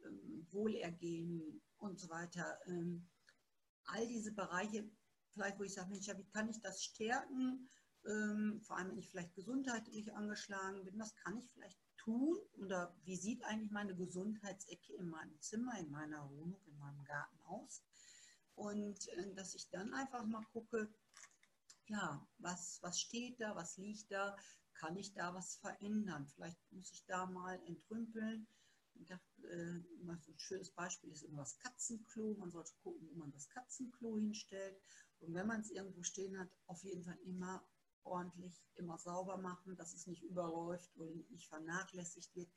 ähm, 0.04 0.46
Wohlergehen 0.50 1.60
und 1.78 1.98
so 1.98 2.08
weiter. 2.08 2.58
Ähm, 2.66 3.08
all 3.84 4.06
diese 4.06 4.32
Bereiche, 4.32 4.88
vielleicht 5.30 5.58
wo 5.58 5.64
ich 5.64 5.74
sage, 5.74 5.90
Mensch, 5.90 6.06
ja, 6.06 6.16
wie 6.16 6.28
kann 6.28 6.48
ich 6.48 6.60
das 6.60 6.84
stärken? 6.84 7.68
Ähm, 8.06 8.60
vor 8.62 8.76
allem, 8.76 8.90
wenn 8.90 8.98
ich 8.98 9.10
vielleicht 9.10 9.34
gesundheitlich 9.34 10.14
angeschlagen 10.14 10.84
bin, 10.84 10.98
was 10.98 11.14
kann 11.16 11.36
ich 11.36 11.50
vielleicht 11.50 11.78
tun 11.96 12.38
oder 12.54 12.96
wie 13.04 13.16
sieht 13.16 13.44
eigentlich 13.44 13.70
meine 13.70 13.94
Gesundheitsecke 13.94 14.94
in 14.94 15.08
meinem 15.08 15.38
Zimmer, 15.40 15.78
in 15.78 15.90
meiner 15.90 16.30
Wohnung, 16.30 16.62
in 16.66 16.78
meinem 16.78 17.04
Garten 17.04 17.38
aus? 17.42 17.82
Und 18.60 19.08
äh, 19.08 19.34
dass 19.34 19.54
ich 19.54 19.70
dann 19.70 19.94
einfach 19.94 20.24
mal 20.26 20.44
gucke, 20.52 20.92
ja, 21.88 22.28
was, 22.38 22.78
was 22.82 23.00
steht 23.00 23.40
da, 23.40 23.56
was 23.56 23.78
liegt 23.78 24.12
da, 24.12 24.36
kann 24.74 24.96
ich 24.96 25.14
da 25.14 25.34
was 25.34 25.56
verändern? 25.56 26.26
Vielleicht 26.26 26.58
muss 26.70 26.92
ich 26.92 27.06
da 27.06 27.24
mal 27.24 27.58
entrümpeln. 27.66 28.46
Ich 28.94 29.06
dachte, 29.06 29.24
äh, 29.48 29.82
ein 30.06 30.38
schönes 30.38 30.70
Beispiel 30.70 31.10
ist 31.10 31.22
immer 31.22 31.38
das 31.38 31.58
Katzenklo. 31.58 32.34
Man 32.38 32.52
sollte 32.52 32.74
gucken, 32.82 33.08
wo 33.10 33.18
man 33.18 33.32
das 33.32 33.48
Katzenklo 33.48 34.18
hinstellt. 34.18 34.78
Und 35.20 35.32
wenn 35.32 35.46
man 35.46 35.62
es 35.62 35.70
irgendwo 35.70 36.02
stehen 36.02 36.38
hat, 36.38 36.50
auf 36.66 36.84
jeden 36.84 37.02
Fall 37.02 37.18
immer 37.24 37.66
ordentlich 38.04 38.62
immer 38.74 38.98
sauber 38.98 39.38
machen, 39.38 39.74
dass 39.76 39.94
es 39.94 40.06
nicht 40.06 40.22
überläuft 40.22 40.94
und 40.96 41.30
nicht 41.30 41.48
vernachlässigt 41.48 42.36
wird. 42.36 42.50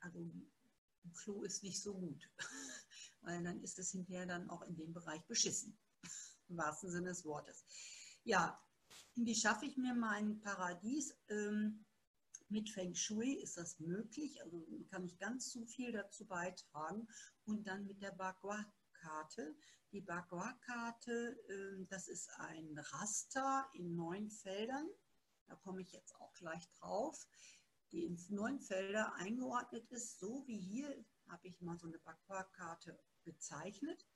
Also 0.00 0.20
ein 0.20 1.12
Klo 1.14 1.42
ist 1.42 1.62
nicht 1.62 1.82
so 1.82 1.94
gut, 1.94 2.30
weil 3.26 3.42
dann 3.42 3.60
ist 3.60 3.78
es 3.78 3.90
hinterher 3.90 4.24
dann 4.24 4.48
auch 4.48 4.62
in 4.62 4.76
dem 4.76 4.92
Bereich 4.92 5.26
beschissen, 5.26 5.76
im 6.48 6.56
wahrsten 6.56 6.90
Sinne 6.90 7.08
des 7.08 7.24
Wortes. 7.24 7.64
Ja, 8.22 8.58
wie 9.16 9.34
schaffe 9.34 9.66
ich 9.66 9.76
mir 9.76 9.94
mein 9.94 10.40
Paradies? 10.40 11.14
Ähm, 11.28 11.84
mit 12.48 12.70
Feng 12.70 12.94
Shui 12.94 13.42
ist 13.42 13.56
das 13.56 13.80
möglich, 13.80 14.40
also 14.44 14.64
kann 14.90 15.04
ich 15.04 15.18
ganz 15.18 15.50
so 15.50 15.66
viel 15.66 15.90
dazu 15.90 16.24
beitragen. 16.26 17.08
Und 17.44 17.66
dann 17.66 17.86
mit 17.86 18.00
der 18.00 18.12
Bagua-Karte. 18.12 19.56
Die 19.90 20.00
Bagua-Karte, 20.00 21.36
ähm, 21.48 21.88
das 21.88 22.06
ist 22.06 22.30
ein 22.38 22.78
Raster 22.78 23.68
in 23.74 23.96
neun 23.96 24.30
Feldern. 24.30 24.88
Da 25.48 25.56
komme 25.56 25.82
ich 25.82 25.90
jetzt 25.90 26.14
auch 26.16 26.32
gleich 26.34 26.68
drauf. 26.78 27.26
Die 27.90 28.04
in 28.04 28.16
neun 28.28 28.60
Felder 28.60 29.14
eingeordnet 29.14 29.90
ist, 29.90 30.20
so 30.20 30.44
wie 30.46 30.60
hier 30.60 31.04
habe 31.28 31.48
ich 31.48 31.60
mal 31.60 31.78
so 31.78 31.86
eine 31.86 31.98
Bagua-Karte 31.98 32.96
gezeichnet. 33.26 34.06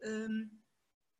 Ähm, 0.00 0.62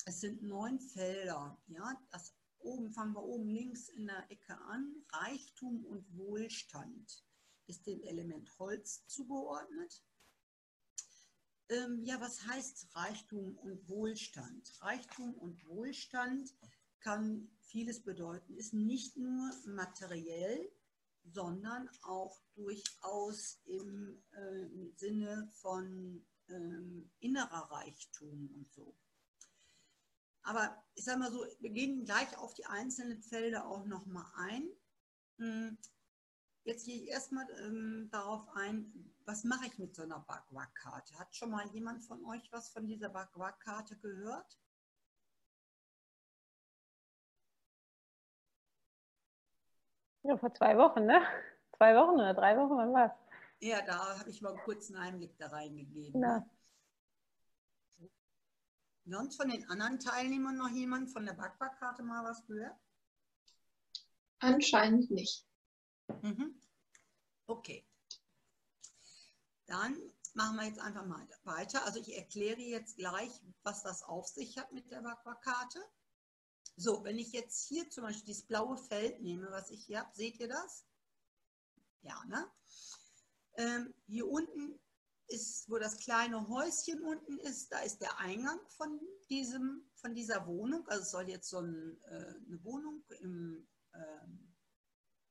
es 0.05 0.21
sind 0.21 0.43
neun 0.43 0.79
Felder. 0.79 1.59
Ja, 1.69 1.99
das 2.11 2.35
oben 2.59 2.93
fangen 2.93 3.15
wir 3.15 3.23
oben 3.23 3.49
links 3.49 3.89
in 3.89 4.07
der 4.07 4.31
Ecke 4.31 4.59
an. 4.59 4.95
Reichtum 5.13 5.87
und 5.87 6.05
Wohlstand 6.17 7.25
ist 7.67 7.87
dem 7.87 8.03
Element 8.03 8.59
Holz 8.59 9.07
zugeordnet. 9.07 10.05
Ähm, 11.69 12.03
ja, 12.05 12.21
was 12.21 12.47
heißt 12.47 12.95
Reichtum 12.95 13.57
und 13.59 13.89
Wohlstand? 13.89 14.73
Reichtum 14.81 15.35
und 15.35 15.67
Wohlstand 15.67 16.55
kann 17.01 17.51
vieles 17.61 18.03
bedeuten, 18.03 18.55
ist 18.55 18.73
nicht 18.73 19.17
nur 19.17 19.51
materiell, 19.67 20.71
sondern 21.25 21.89
auch 22.03 22.41
durchaus 22.55 23.61
im 23.65 24.23
äh, 24.31 24.97
Sinne 24.97 25.49
von 25.55 26.25
ähm, 26.49 27.11
innerer 27.21 27.71
Reichtum 27.71 28.51
und 28.55 28.73
so. 28.73 28.95
Aber 30.43 30.81
ich 30.95 31.05
sage 31.05 31.19
mal 31.19 31.33
so, 31.33 31.45
wir 31.59 31.71
gehen 31.71 32.05
gleich 32.05 32.39
auf 32.39 32.55
die 32.55 32.67
einzelnen 32.67 33.21
Felder 33.21 33.67
auch 33.67 33.85
nochmal 33.85 34.27
ein. 34.37 34.69
Hm, 35.39 35.77
jetzt 36.65 36.87
gehe 36.87 37.03
ich 37.03 37.09
erstmal 37.09 37.47
ähm, 37.65 38.09
darauf 38.13 38.49
ein, 38.55 39.13
was 39.25 39.43
mache 39.43 39.67
ich 39.67 39.79
mit 39.79 39.95
so 39.95 40.03
einer 40.03 40.21
Bagwag-Karte? 40.21 41.19
Hat 41.19 41.35
schon 41.35 41.51
mal 41.51 41.67
jemand 41.73 42.05
von 42.05 42.25
euch 42.25 42.53
was 42.53 42.69
von 42.71 42.87
dieser 42.87 43.09
Bagwag-Karte 43.09 43.97
gehört? 43.97 44.57
Ja, 50.23 50.37
vor 50.37 50.53
zwei 50.55 50.77
Wochen, 50.77 51.07
ne? 51.07 51.23
Zwei 51.77 51.95
Wochen 51.97 52.15
oder 52.15 52.35
drei 52.35 52.57
Wochen, 52.57 52.77
wann 52.77 52.93
war 52.93 53.17
Ja, 53.61 53.83
da 53.83 54.19
habe 54.19 54.31
ich 54.31 54.43
mal 54.43 54.51
einen 54.51 54.63
kurzen 54.65 54.97
Einblick 54.97 55.37
da 55.39 55.49
reingegeben. 55.49 56.21
Na. 56.21 56.49
Sonst 59.07 59.37
von 59.37 59.49
den 59.49 59.69
anderen 59.71 60.01
Teilnehmern 60.01 60.57
noch 60.57 60.71
jemand 60.71 61.13
von 61.13 61.25
der 61.25 61.35
Backbackkarte 61.35 62.03
mal 62.03 62.25
was 62.25 62.45
gehört? 62.47 62.77
Anscheinend 64.41 65.11
nicht. 65.11 65.47
Mhm. 66.23 66.61
Okay. 67.47 67.87
Dann 69.67 69.97
machen 70.35 70.57
wir 70.57 70.65
jetzt 70.65 70.81
einfach 70.81 71.07
mal 71.07 71.27
weiter. 71.45 71.85
Also 71.87 72.01
ich 72.01 72.17
erkläre 72.17 72.61
jetzt 72.61 72.97
gleich, 72.97 73.31
was 73.63 73.83
das 73.83 74.03
auf 74.03 74.27
sich 74.27 74.59
hat 74.59 74.73
mit 74.73 74.91
der 74.91 75.03
Backbackkarte. 75.03 75.83
So, 76.77 77.05
wenn 77.05 77.19
ich 77.19 77.33
jetzt 77.33 77.67
hier 77.69 77.89
zum 77.89 78.05
Beispiel 78.05 78.27
dieses 78.27 78.47
blaue 78.47 78.77
Feld 78.77 79.23
nehme, 79.23 79.51
was 79.51 79.71
ich 79.71 79.87
hier 79.87 80.01
habe, 80.01 80.15
seht 80.15 80.39
ihr 80.41 80.49
das? 80.49 80.85
Ja, 82.03 82.23
ne? 82.27 82.45
Ähm, 83.57 83.95
hier 84.07 84.29
unten 84.29 84.79
ist, 85.29 85.69
wo 85.69 85.79
das 85.79 85.99
kleine 85.99 86.49
Häuschen 86.49 87.03
unten 87.03 87.39
ist, 87.41 87.73
da 87.73 87.81
ist 87.81 87.99
der 87.99 88.19
Eingang 88.19 88.61
von, 88.69 89.01
diesem, 89.29 89.91
von 89.95 90.15
dieser 90.15 90.47
Wohnung. 90.47 90.87
Also 90.89 91.03
es 91.03 91.11
soll 91.11 91.29
jetzt 91.29 91.49
so 91.49 91.61
ein, 91.61 92.01
äh, 92.05 92.35
eine 92.47 92.63
Wohnung 92.63 93.05
im 93.21 93.67
ähm, 93.95 94.55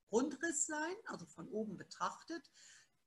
Grundriss 0.09 0.65
sein, 0.65 0.95
also 1.05 1.25
von 1.25 1.47
oben 1.49 1.77
betrachtet. 1.77 2.51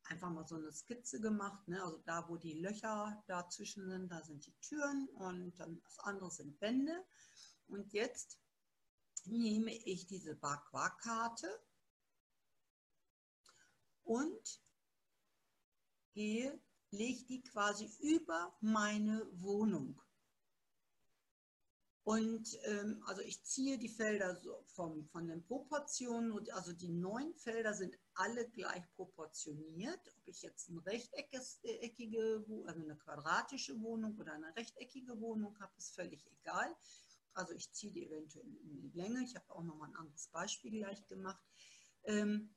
Einfach 0.05 0.31
mal 0.31 0.47
so 0.47 0.57
eine 0.57 0.73
Skizze 0.73 1.21
gemacht. 1.21 1.67
Ne? 1.69 1.83
Also 1.83 1.99
da, 2.07 2.27
wo 2.29 2.37
die 2.37 2.55
Löcher 2.55 3.23
dazwischen 3.27 3.89
sind, 3.89 4.11
da 4.11 4.23
sind 4.23 4.47
die 4.47 4.57
Türen 4.61 5.09
und 5.11 5.59
dann 5.59 5.81
das 5.83 5.99
andere 6.01 6.31
sind 6.31 6.61
Wände. 6.61 7.05
Und 7.67 7.93
jetzt 7.93 8.41
nehme 9.27 9.75
ich 9.75 10.07
diese 10.07 10.35
Bakwa-Karte 10.37 11.49
und 14.05 14.61
gehe, 16.19 16.61
lege 16.91 17.25
die 17.27 17.43
quasi 17.45 17.89
über 18.01 18.53
meine 18.61 19.25
Wohnung. 19.41 20.03
Und 22.03 22.59
ähm, 22.65 23.05
also 23.07 23.21
ich 23.21 23.45
ziehe 23.45 23.79
die 23.79 23.89
Felder 23.89 24.35
so 24.35 24.65
vom, 24.67 25.07
von 25.11 25.29
den 25.29 25.45
Proportionen, 25.45 26.33
also 26.51 26.73
die 26.73 26.89
neun 26.89 27.35
Felder 27.35 27.73
sind 27.73 27.97
alle 28.15 28.49
gleich 28.49 28.83
proportioniert. 28.97 30.01
Ob 30.17 30.27
ich 30.27 30.43
jetzt 30.43 30.71
eine 30.71 30.85
rechteckige, 30.85 32.45
also 32.67 32.83
eine 32.83 32.97
quadratische 32.97 33.81
Wohnung 33.81 34.19
oder 34.19 34.33
eine 34.33 34.57
rechteckige 34.57 35.21
Wohnung 35.21 35.57
habe, 35.61 35.73
ist 35.77 35.95
völlig 35.95 36.27
egal. 36.41 36.75
Also 37.35 37.53
ich 37.53 37.71
ziehe 37.73 37.93
die 37.93 38.07
eventuell 38.07 38.57
in 38.65 38.81
die 38.81 38.99
Länge. 38.99 39.23
Ich 39.23 39.37
habe 39.37 39.55
auch 39.55 39.63
noch 39.63 39.77
mal 39.77 39.87
ein 39.87 39.97
anderes 39.97 40.27
Beispiel 40.29 40.73
gleich 40.73 41.07
gemacht. 41.07 41.45
Ähm, 42.03 42.51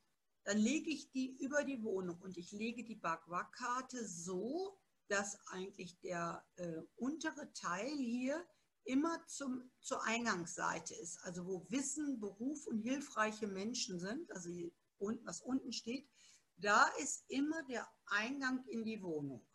dann 0.44 0.58
lege 0.58 0.90
ich 0.90 1.10
die 1.10 1.36
über 1.38 1.64
die 1.64 1.82
Wohnung 1.82 2.20
und 2.20 2.36
ich 2.36 2.52
lege 2.52 2.84
die 2.84 2.96
Bagua-Karte 2.96 4.06
so, 4.06 4.78
dass 5.08 5.38
eigentlich 5.48 6.00
der 6.00 6.44
äh, 6.56 6.82
untere 6.96 7.52
Teil 7.52 7.90
hier 7.90 8.44
immer 8.84 9.24
zum, 9.26 9.70
zur 9.80 10.02
Eingangsseite 10.04 10.94
ist. 10.94 11.18
Also 11.22 11.46
wo 11.46 11.66
Wissen, 11.68 12.18
Beruf 12.18 12.66
und 12.66 12.78
hilfreiche 12.78 13.46
Menschen 13.46 14.00
sind, 14.00 14.30
also 14.32 14.50
und 14.98 15.24
was 15.24 15.40
unten 15.42 15.72
steht, 15.72 16.08
da 16.56 16.86
ist 17.00 17.24
immer 17.28 17.62
der 17.64 17.88
Eingang 18.06 18.64
in 18.68 18.84
die 18.84 19.02
Wohnung. 19.02 19.46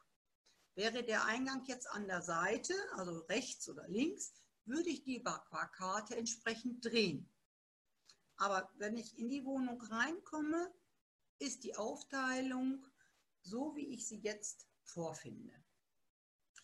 Wäre 0.76 1.04
der 1.04 1.26
Eingang 1.26 1.66
jetzt 1.66 1.90
an 1.90 2.08
der 2.08 2.22
Seite, 2.22 2.74
also 2.94 3.20
rechts 3.30 3.68
oder 3.70 3.88
links, 3.88 4.34
würde 4.66 4.90
ich 4.90 5.04
die 5.04 5.20
Bagua-Karte 5.20 6.16
entsprechend 6.16 6.86
drehen. 6.86 7.30
Aber 8.38 8.72
wenn 8.78 8.98
ich 8.98 9.18
in 9.18 9.30
die 9.30 9.46
Wohnung 9.46 9.82
reinkomme, 9.82 10.72
ist 11.40 11.64
die 11.64 11.76
Aufteilung 11.76 12.86
so, 13.42 13.76
wie 13.76 13.94
ich 13.94 14.08
sie 14.08 14.20
jetzt 14.20 14.68
vorfinde. 14.84 15.54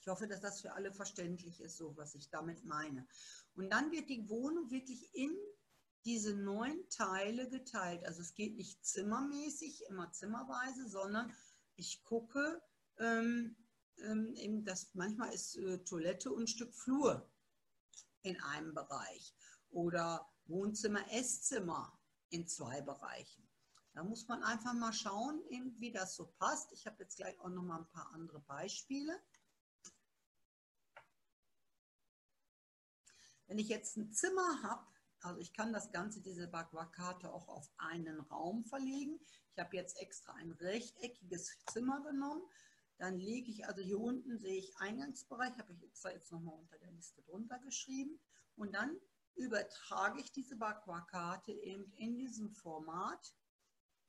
Ich 0.02 0.08
hoffe, 0.08 0.28
dass 0.28 0.42
das 0.42 0.62
für 0.62 0.74
alle 0.74 0.92
verständlich 0.92 1.62
ist, 1.62 1.78
so 1.78 1.96
was 1.96 2.16
ich 2.16 2.30
damit 2.30 2.66
meine. 2.66 3.08
Und 3.56 3.70
dann 3.70 3.92
wird 3.92 4.10
die 4.10 4.28
Wohnung 4.30 4.70
wirklich 4.70 5.14
in 5.16 5.36
diese 6.06 6.36
neun 6.36 6.90
Teile 6.90 7.50
geteilt. 7.50 8.04
Also 8.06 8.22
es 8.22 8.34
geht 8.34 8.56
nicht 8.56 8.86
zimmermäßig, 8.86 9.86
immer 9.88 10.12
zimmerweise, 10.12 10.90
sondern 10.90 11.34
ich 11.76 12.04
gucke, 12.04 12.62
ähm, 12.98 13.56
ähm, 14.00 14.34
eben 14.36 14.66
das, 14.66 14.94
manchmal 14.94 15.34
ist 15.34 15.56
äh, 15.56 15.78
Toilette 15.86 16.32
und 16.32 16.44
ein 16.44 16.48
Stück 16.48 16.76
Flur 16.76 17.32
in 18.24 18.40
einem 18.42 18.74
Bereich 18.74 19.34
oder 19.70 20.33
Wohnzimmer, 20.46 21.12
Esszimmer 21.12 21.98
in 22.30 22.48
zwei 22.48 22.82
Bereichen. 22.82 23.48
Da 23.94 24.04
muss 24.04 24.28
man 24.28 24.44
einfach 24.44 24.74
mal 24.74 24.94
schauen, 24.94 25.44
wie 25.78 25.92
das 25.92 26.16
so 26.16 26.26
passt. 26.40 26.72
Ich 26.74 26.88
habe 26.88 27.04
jetzt 27.04 27.18
gleich 27.18 27.40
auch 27.40 27.50
noch 27.50 27.62
mal 27.62 27.80
ein 27.80 27.90
paar 27.90 28.12
andere 28.14 28.40
Beispiele. 28.40 29.22
Wenn 33.46 33.60
ich 33.60 33.68
jetzt 33.68 33.98
ein 33.98 34.12
Zimmer 34.12 34.64
habe, 34.64 34.84
also 35.20 35.40
ich 35.40 35.54
kann 35.54 35.72
das 35.74 35.92
Ganze, 35.92 36.22
diese 36.22 36.48
Bagua-Karte 36.48 37.32
auch 37.32 37.48
auf 37.48 37.72
einen 37.78 38.20
Raum 38.20 38.66
verlegen. 38.66 39.20
Ich 39.52 39.60
habe 39.60 39.76
jetzt 39.76 40.00
extra 40.02 40.34
ein 40.34 40.52
rechteckiges 40.52 41.52
Zimmer 41.72 42.02
genommen. 42.02 42.42
Dann 42.98 43.20
lege 43.20 43.52
ich, 43.52 43.68
also 43.68 43.82
hier 43.82 44.00
unten 44.00 44.40
sehe 44.40 44.58
ich 44.58 44.76
Eingangsbereich, 44.78 45.58
habe 45.60 45.72
ich 45.74 45.84
extra 45.84 46.12
jetzt 46.12 46.32
nochmal 46.32 46.56
unter 46.56 46.78
der 46.80 46.92
Liste 46.92 47.22
drunter 47.22 47.60
geschrieben. 47.60 48.20
Und 48.56 48.74
dann 48.74 49.00
übertrage 49.36 50.20
ich 50.22 50.32
diese 50.32 50.56
Bagua-Karte 50.56 51.52
eben 51.52 51.92
in 51.94 52.16
diesem 52.16 52.52
Format. 52.52 53.34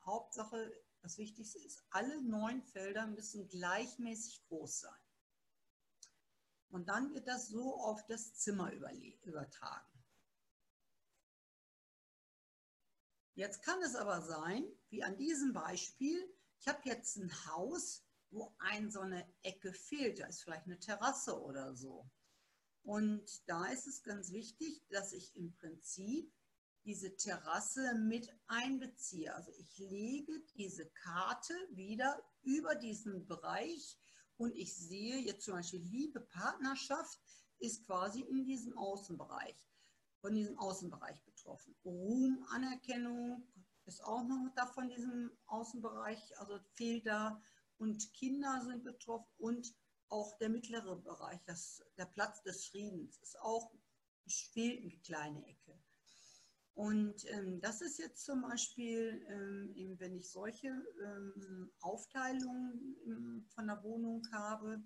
Hauptsache, 0.04 0.72
das 1.00 1.18
Wichtigste 1.18 1.58
ist, 1.58 1.84
alle 1.90 2.22
neun 2.22 2.62
Felder 2.62 3.06
müssen 3.06 3.48
gleichmäßig 3.48 4.44
groß 4.48 4.80
sein. 4.80 5.00
Und 6.68 6.88
dann 6.88 7.14
wird 7.14 7.28
das 7.28 7.48
so 7.48 7.76
auf 7.76 8.04
das 8.06 8.34
Zimmer 8.34 8.72
übertragen. 8.72 10.04
Jetzt 13.34 13.62
kann 13.62 13.82
es 13.82 13.96
aber 13.96 14.22
sein, 14.22 14.64
wie 14.90 15.02
an 15.02 15.16
diesem 15.16 15.52
Beispiel, 15.52 16.32
ich 16.60 16.68
habe 16.68 16.80
jetzt 16.84 17.16
ein 17.16 17.46
Haus, 17.46 18.04
wo 18.30 18.54
ein 18.58 18.90
so 18.90 19.00
eine 19.00 19.28
Ecke 19.42 19.72
fehlt. 19.72 20.20
Da 20.20 20.26
ist 20.26 20.42
vielleicht 20.42 20.66
eine 20.66 20.78
Terrasse 20.78 21.40
oder 21.40 21.74
so. 21.74 22.08
Und 22.84 23.48
da 23.48 23.66
ist 23.66 23.86
es 23.86 24.02
ganz 24.02 24.30
wichtig, 24.30 24.86
dass 24.90 25.12
ich 25.12 25.34
im 25.36 25.52
Prinzip 25.54 26.30
diese 26.84 27.16
Terrasse 27.16 27.94
mit 27.94 28.28
einbeziehe. 28.46 29.34
Also 29.34 29.50
ich 29.58 29.78
lege 29.78 30.32
diese 30.54 30.86
Karte 30.90 31.54
wieder 31.70 32.22
über 32.42 32.74
diesen 32.74 33.26
Bereich 33.26 33.98
und 34.36 34.54
ich 34.54 34.76
sehe 34.76 35.18
jetzt 35.18 35.44
zum 35.44 35.54
Beispiel 35.54 35.80
Liebe, 35.80 36.20
Partnerschaft 36.20 37.18
ist 37.58 37.86
quasi 37.86 38.20
in 38.20 38.44
diesem 38.44 38.76
Außenbereich, 38.76 39.56
von 40.20 40.34
diesem 40.34 40.58
Außenbereich 40.58 41.22
betroffen. 41.24 41.74
Ruhm, 41.84 42.44
Anerkennung 42.50 43.46
ist 43.86 44.04
auch 44.04 44.24
noch 44.24 44.50
da 44.56 44.66
von 44.66 44.88
diesem 44.90 45.30
Außenbereich, 45.46 46.38
also 46.38 46.58
fehlt 46.74 47.06
da 47.06 47.40
und 47.78 48.12
Kinder 48.12 48.60
sind 48.62 48.84
betroffen 48.84 49.32
und 49.38 49.74
auch 50.08 50.36
der 50.38 50.48
mittlere 50.48 50.96
Bereich, 50.96 51.40
das, 51.46 51.82
der 51.96 52.06
Platz 52.06 52.42
des 52.42 52.66
Friedens 52.66 53.18
ist 53.18 53.38
auch, 53.40 53.72
fehlt 54.26 54.82
eine 54.82 54.98
kleine 55.00 55.46
Ecke. 55.46 55.78
Und 56.74 57.24
ähm, 57.30 57.60
das 57.60 57.80
ist 57.80 57.98
jetzt 57.98 58.24
zum 58.24 58.42
Beispiel, 58.42 59.24
ähm, 59.28 59.94
wenn 59.98 60.16
ich 60.16 60.30
solche 60.30 60.68
ähm, 60.68 61.70
Aufteilungen 61.80 62.96
ähm, 63.06 63.46
von 63.54 63.68
der 63.68 63.82
Wohnung 63.84 64.26
habe, 64.32 64.82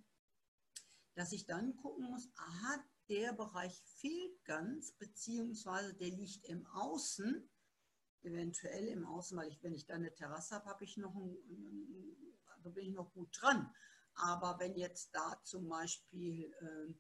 dass 1.15 1.33
ich 1.33 1.47
dann 1.47 1.77
gucken 1.77 2.11
muss, 2.11 2.29
aha, 2.37 2.85
der 3.09 3.33
Bereich 3.33 3.83
fehlt 4.01 4.45
ganz, 4.45 4.93
beziehungsweise 4.93 5.95
der 5.95 6.11
liegt 6.11 6.45
im 6.45 6.67
Außen, 6.67 7.49
eventuell 8.23 8.89
im 8.89 9.07
Außen, 9.07 9.39
weil 9.39 9.49
ich, 9.49 9.63
wenn 9.63 9.75
ich 9.75 9.87
da 9.87 9.95
eine 9.95 10.15
Terrasse 10.15 10.57
habe, 10.57 10.67
habe 10.67 10.85
ich 10.85 10.99
noch 10.99 11.15
ein, 11.15 11.37
da 12.63 12.69
bin 12.69 12.85
ich 12.85 12.95
noch 12.95 13.13
gut 13.15 13.31
dran. 13.41 13.73
Aber 14.19 14.59
wenn 14.59 14.77
jetzt 14.77 15.15
da 15.15 15.41
zum 15.45 15.69
Beispiel 15.69 16.53
äh, 16.61 16.95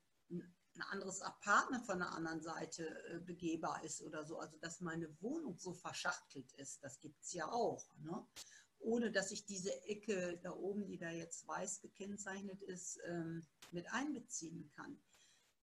ein 0.78 0.82
anderes 0.90 1.22
Apartment 1.22 1.84
von 1.84 1.98
der 1.98 2.12
anderen 2.12 2.40
Seite 2.40 2.86
äh, 3.10 3.18
begehbar 3.18 3.82
ist 3.84 4.02
oder 4.02 4.24
so, 4.24 4.38
also 4.38 4.56
dass 4.58 4.80
meine 4.80 5.08
Wohnung 5.20 5.58
so 5.58 5.74
verschachtelt 5.74 6.52
ist, 6.52 6.82
das 6.82 7.00
gibt 7.00 7.22
es 7.22 7.32
ja 7.32 7.50
auch. 7.50 7.84
Ne? 7.98 8.26
Ohne 8.78 9.10
dass 9.10 9.32
ich 9.32 9.44
diese 9.44 9.72
Ecke 9.84 10.38
da 10.42 10.52
oben, 10.52 10.86
die 10.86 10.98
da 10.98 11.10
jetzt 11.10 11.46
weiß 11.48 11.80
gekennzeichnet 11.80 12.62
ist, 12.62 13.00
ähm, 13.06 13.44
mit 13.72 13.92
einbeziehen 13.92 14.70
kann. 14.76 15.00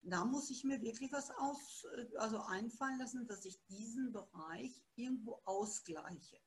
Da 0.02 0.26
muss 0.26 0.52
ich 0.52 0.63
mir 0.63 0.82
wirklich 0.82 1.12
was 1.13 1.32
aus, 1.32 1.86
äh, 1.96 2.18
also 2.18 2.39
einfallen 2.41 3.00
lassen, 3.00 3.26
dass 3.28 3.46
ich 3.46 3.63
diesen 3.68 4.12
Bereich 4.12 4.84
irgendwo 4.96 5.41
ausgleiche. 5.46 6.39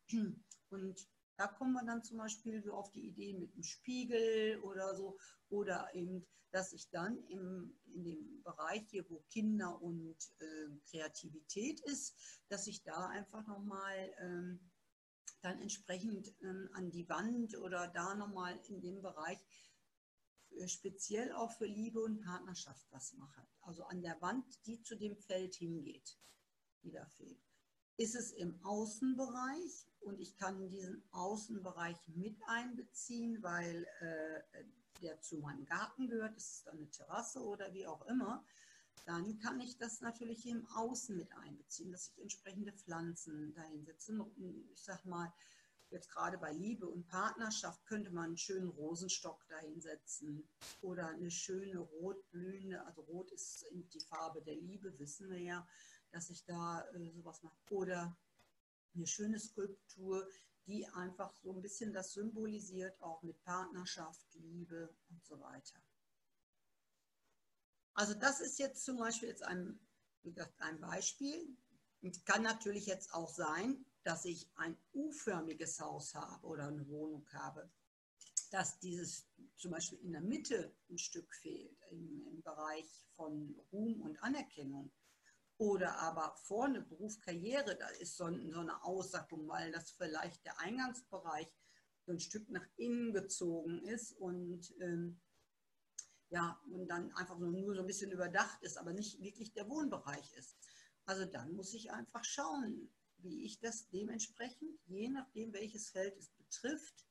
Und 0.71 1.09
Da 1.38 1.46
kommen 1.46 1.72
wir 1.74 1.85
dann 1.85 2.03
zum 2.03 2.18
Beispiel 2.18 2.61
so 2.61 2.72
auf 2.74 2.90
die 2.90 3.07
Idee 3.07 3.33
mit 3.33 3.55
dem 3.55 3.62
Spiegel 3.62 4.61
oder 4.62 4.96
so. 4.96 5.16
Oder 5.48 5.88
eben, 5.94 6.27
dass 6.51 6.72
ich 6.72 6.90
dann 6.90 7.16
im, 7.29 7.79
in 7.87 8.03
dem 8.03 8.42
Bereich 8.42 8.83
hier, 8.90 9.09
wo 9.09 9.20
Kinder 9.31 9.81
und 9.81 10.16
äh, 10.40 10.68
Kreativität 10.90 11.81
ist, 11.83 12.42
dass 12.48 12.66
ich 12.66 12.83
da 12.83 13.07
einfach 13.07 13.46
nochmal 13.46 14.12
ähm, 14.18 14.68
dann 15.42 15.61
entsprechend 15.62 16.35
ähm, 16.42 16.68
an 16.72 16.90
die 16.90 17.09
Wand 17.09 17.57
oder 17.59 17.87
da 17.87 18.16
nochmal 18.16 18.59
in 18.66 18.81
dem 18.81 19.01
Bereich 19.01 19.38
äh, 20.57 20.66
speziell 20.66 21.33
auch 21.33 21.53
für 21.57 21.66
Liebe 21.66 22.01
und 22.01 22.20
Partnerschaft 22.20 22.85
was 22.90 23.12
mache. 23.12 23.46
Also 23.61 23.85
an 23.85 24.03
der 24.03 24.20
Wand, 24.20 24.44
die 24.66 24.83
zu 24.83 24.96
dem 24.96 25.16
Feld 25.16 25.55
hingeht, 25.55 26.18
die 26.83 26.90
da 26.90 27.07
fehlt. 27.07 27.48
Ist 27.99 28.15
es 28.15 28.31
im 28.31 28.55
Außenbereich 28.65 29.87
und 30.01 30.21
ich 30.21 30.37
kann 30.37 30.69
diesen 30.71 31.03
Außenbereich 31.11 31.97
mit 32.15 32.37
einbeziehen, 32.47 33.43
weil 33.43 33.87
äh, 34.01 34.65
der 35.03 35.21
zu 35.21 35.39
meinem 35.39 35.67
Garten 35.67 36.09
gehört, 36.09 36.37
ist 36.37 36.53
es 36.53 36.63
dann 36.63 36.79
eine 36.79 36.91
Terrasse 36.91 37.41
oder 37.41 37.75
wie 37.75 37.89
auch 37.89 38.07
immer, 38.07 38.45
dann 39.05 39.41
kann 39.41 39.59
ich 39.61 39.79
das 39.79 40.01
natürlich 40.01 40.47
im 40.47 40.65
Außen 40.69 41.17
mit 41.17 41.33
einbeziehen, 41.33 41.91
dass 41.91 42.13
ich 42.15 42.23
entsprechende 42.23 42.73
Pflanzen 42.73 43.53
dahin 43.55 43.85
setze. 43.85 44.13
Ich 44.73 44.83
sag 44.83 45.05
mal, 45.05 45.33
jetzt 45.91 46.11
gerade 46.11 46.39
bei 46.39 46.53
Liebe 46.53 46.87
und 46.87 47.09
Partnerschaft 47.09 47.85
könnte 47.87 48.11
man 48.11 48.27
einen 48.27 48.37
schönen 48.37 48.69
Rosenstock 48.69 49.45
dahinsetzen 49.49 50.49
oder 50.83 51.09
eine 51.09 51.33
schöne 51.33 51.79
rotblühende, 51.79 52.85
also 52.85 53.01
rot 53.03 53.33
ist 53.33 53.67
die 53.73 54.01
Farbe 54.01 54.41
der 54.43 54.57
Liebe, 54.57 54.97
wissen 55.01 55.31
wir 55.31 55.41
ja, 55.41 55.67
dass 56.11 56.31
ich 56.31 56.44
da 56.44 56.85
äh, 56.94 57.11
sowas 57.11 57.42
mache. 57.42 57.57
Oder 57.71 58.16
eine 58.94 59.07
schöne 59.07 59.38
Skulptur, 59.38 60.29
die 60.66 60.87
einfach 60.88 61.35
so 61.35 61.53
ein 61.53 61.62
bisschen 61.62 61.92
das 61.92 62.12
symbolisiert, 62.12 63.01
auch 63.01 63.23
mit 63.23 63.42
Partnerschaft, 63.42 64.27
Liebe 64.35 64.94
und 65.09 65.25
so 65.25 65.40
weiter. 65.40 65.81
Also 67.94 68.14
das 68.14 68.40
ist 68.40 68.59
jetzt 68.59 68.85
zum 68.85 68.99
Beispiel 68.99 69.29
jetzt 69.29 69.42
ein, 69.42 69.81
wie 70.23 70.33
gesagt, 70.33 70.61
ein 70.61 70.79
Beispiel. 70.79 71.57
Es 72.03 72.25
kann 72.25 72.42
natürlich 72.42 72.87
jetzt 72.87 73.12
auch 73.12 73.29
sein, 73.29 73.85
dass 74.05 74.25
ich 74.25 74.49
ein 74.57 74.77
U-förmiges 74.94 75.81
Haus 75.81 76.14
habe 76.14 76.47
oder 76.47 76.68
eine 76.68 76.87
Wohnung 76.88 77.27
habe, 77.33 77.68
dass 78.51 78.79
dieses 78.79 79.27
zum 79.57 79.73
Beispiel 79.73 79.99
in 79.99 80.12
der 80.12 80.21
Mitte 80.21 80.73
ein 80.88 80.99
Stück 80.99 81.35
fehlt, 81.35 81.77
im, 81.90 82.25
im 82.29 82.42
Bereich 82.42 82.87
von 83.16 83.55
Ruhm 83.73 84.01
und 84.03 84.23
Anerkennung. 84.23 84.90
Oder 85.59 85.99
aber 85.99 86.37
vorne 86.37 86.81
Beruf, 86.81 87.18
Karriere, 87.21 87.77
da 87.77 87.88
ist 87.88 88.16
so, 88.16 88.27
so 88.27 88.61
eine 88.61 88.85
Aussackung, 88.85 89.49
weil 89.49 89.73
das 89.73 89.90
vielleicht 89.90 90.44
der 90.44 90.59
Eingangsbereich 90.61 91.49
so 92.07 92.12
ein 92.12 92.21
Stück 92.21 92.49
nach 92.49 92.66
innen 92.77 93.12
gezogen 93.12 93.83
ist 93.83 94.12
und 94.12 94.73
ähm, 94.81 95.21
ja, 96.31 96.61
und 96.71 96.87
dann 96.88 97.12
einfach 97.14 97.38
nur, 97.38 97.51
nur 97.51 97.75
so 97.75 97.81
ein 97.81 97.87
bisschen 97.87 98.12
überdacht 98.12 98.62
ist, 98.62 98.77
aber 98.77 98.92
nicht 98.92 99.21
wirklich 99.21 99.53
der 99.53 99.68
Wohnbereich 99.68 100.33
ist. 100.35 100.57
Also 101.07 101.25
dann 101.25 101.53
muss 101.53 101.75
ich 101.75 101.90
einfach 101.90 102.25
schauen, 102.25 102.90
wie 103.18 103.44
ich 103.44 103.59
das 103.59 103.88
dementsprechend, 103.88 104.79
je 104.87 105.09
nachdem, 105.09 105.53
welches 105.53 105.90
Feld 105.90 106.16
es 106.18 106.31
betrifft, 106.31 107.07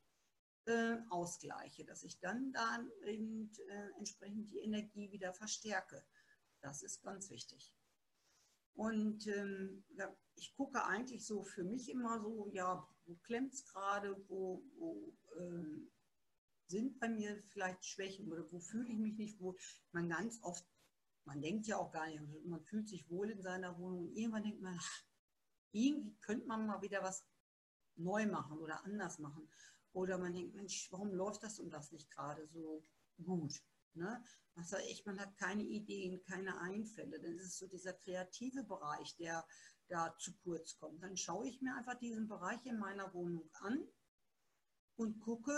äh, 0.65 0.97
ausgleiche, 1.09 1.83
dass 1.83 2.03
ich 2.03 2.19
dann, 2.19 2.53
dann 2.53 2.91
eben, 3.05 3.51
äh, 3.69 3.89
entsprechend 3.97 4.49
die 4.51 4.59
Energie 4.59 5.11
wieder 5.11 5.33
verstärke. 5.33 6.05
Das 6.61 6.83
ist 6.83 7.01
ganz 7.01 7.29
wichtig. 7.29 7.73
Und 8.77 9.25
ähm, 9.25 9.83
ich 10.35 10.53
gucke 10.55 10.85
eigentlich 10.85 11.25
so 11.25 11.43
für 11.43 11.63
mich 11.63 11.89
immer 11.89 12.21
so, 12.21 12.47
ja, 12.53 12.87
wo 13.05 13.15
klemmt 13.23 13.51
es 13.53 13.65
gerade, 13.65 14.15
wo, 14.29 14.63
wo 14.77 15.17
ähm, 15.39 15.89
sind 16.67 16.99
bei 16.99 17.09
mir 17.09 17.41
vielleicht 17.49 17.83
Schwächen 17.83 18.31
oder 18.31 18.49
wo 18.51 18.59
fühle 18.59 18.87
ich 18.89 18.99
mich 18.99 19.17
nicht 19.17 19.39
wohl. 19.39 19.55
Man 19.93 20.09
ganz 20.09 20.39
oft, 20.43 20.63
man 21.25 21.41
denkt 21.41 21.65
ja 21.65 21.77
auch 21.77 21.91
gar 21.91 22.07
nicht, 22.07 22.21
man 22.45 22.61
fühlt 22.61 22.87
sich 22.87 23.09
wohl 23.09 23.31
in 23.31 23.41
seiner 23.41 23.79
Wohnung 23.79 24.09
und 24.09 24.15
irgendwann 24.15 24.43
denkt 24.43 24.61
man, 24.61 24.77
ach, 24.79 25.03
irgendwie 25.71 26.15
könnte 26.21 26.45
man 26.45 26.67
mal 26.67 26.83
wieder 26.83 27.01
was 27.01 27.25
neu 27.95 28.27
machen 28.27 28.59
oder 28.59 28.85
anders 28.85 29.17
machen. 29.17 29.49
Oder 29.91 30.19
man 30.19 30.35
denkt, 30.35 30.53
Mensch, 30.53 30.91
warum 30.91 31.15
läuft 31.15 31.41
das 31.41 31.59
und 31.59 31.71
das 31.71 31.91
nicht 31.91 32.11
gerade 32.11 32.47
so 32.47 32.85
gut? 33.23 33.59
Ne? 33.97 34.23
Was 34.55 34.73
echt, 34.73 35.05
man 35.05 35.19
hat 35.19 35.35
keine 35.37 35.63
Ideen, 35.63 36.21
keine 36.23 36.59
Einfälle. 36.59 37.19
Dann 37.19 37.37
ist 37.37 37.47
es 37.47 37.57
so 37.57 37.67
dieser 37.67 37.93
kreative 37.93 38.63
Bereich, 38.63 39.15
der 39.17 39.45
da 39.87 40.15
zu 40.17 40.35
kurz 40.37 40.77
kommt. 40.77 41.01
Dann 41.03 41.17
schaue 41.17 41.47
ich 41.47 41.61
mir 41.61 41.75
einfach 41.75 41.95
diesen 41.95 42.27
Bereich 42.27 42.65
in 42.65 42.77
meiner 42.77 43.13
Wohnung 43.13 43.49
an 43.53 43.87
und 44.95 45.19
gucke, 45.19 45.53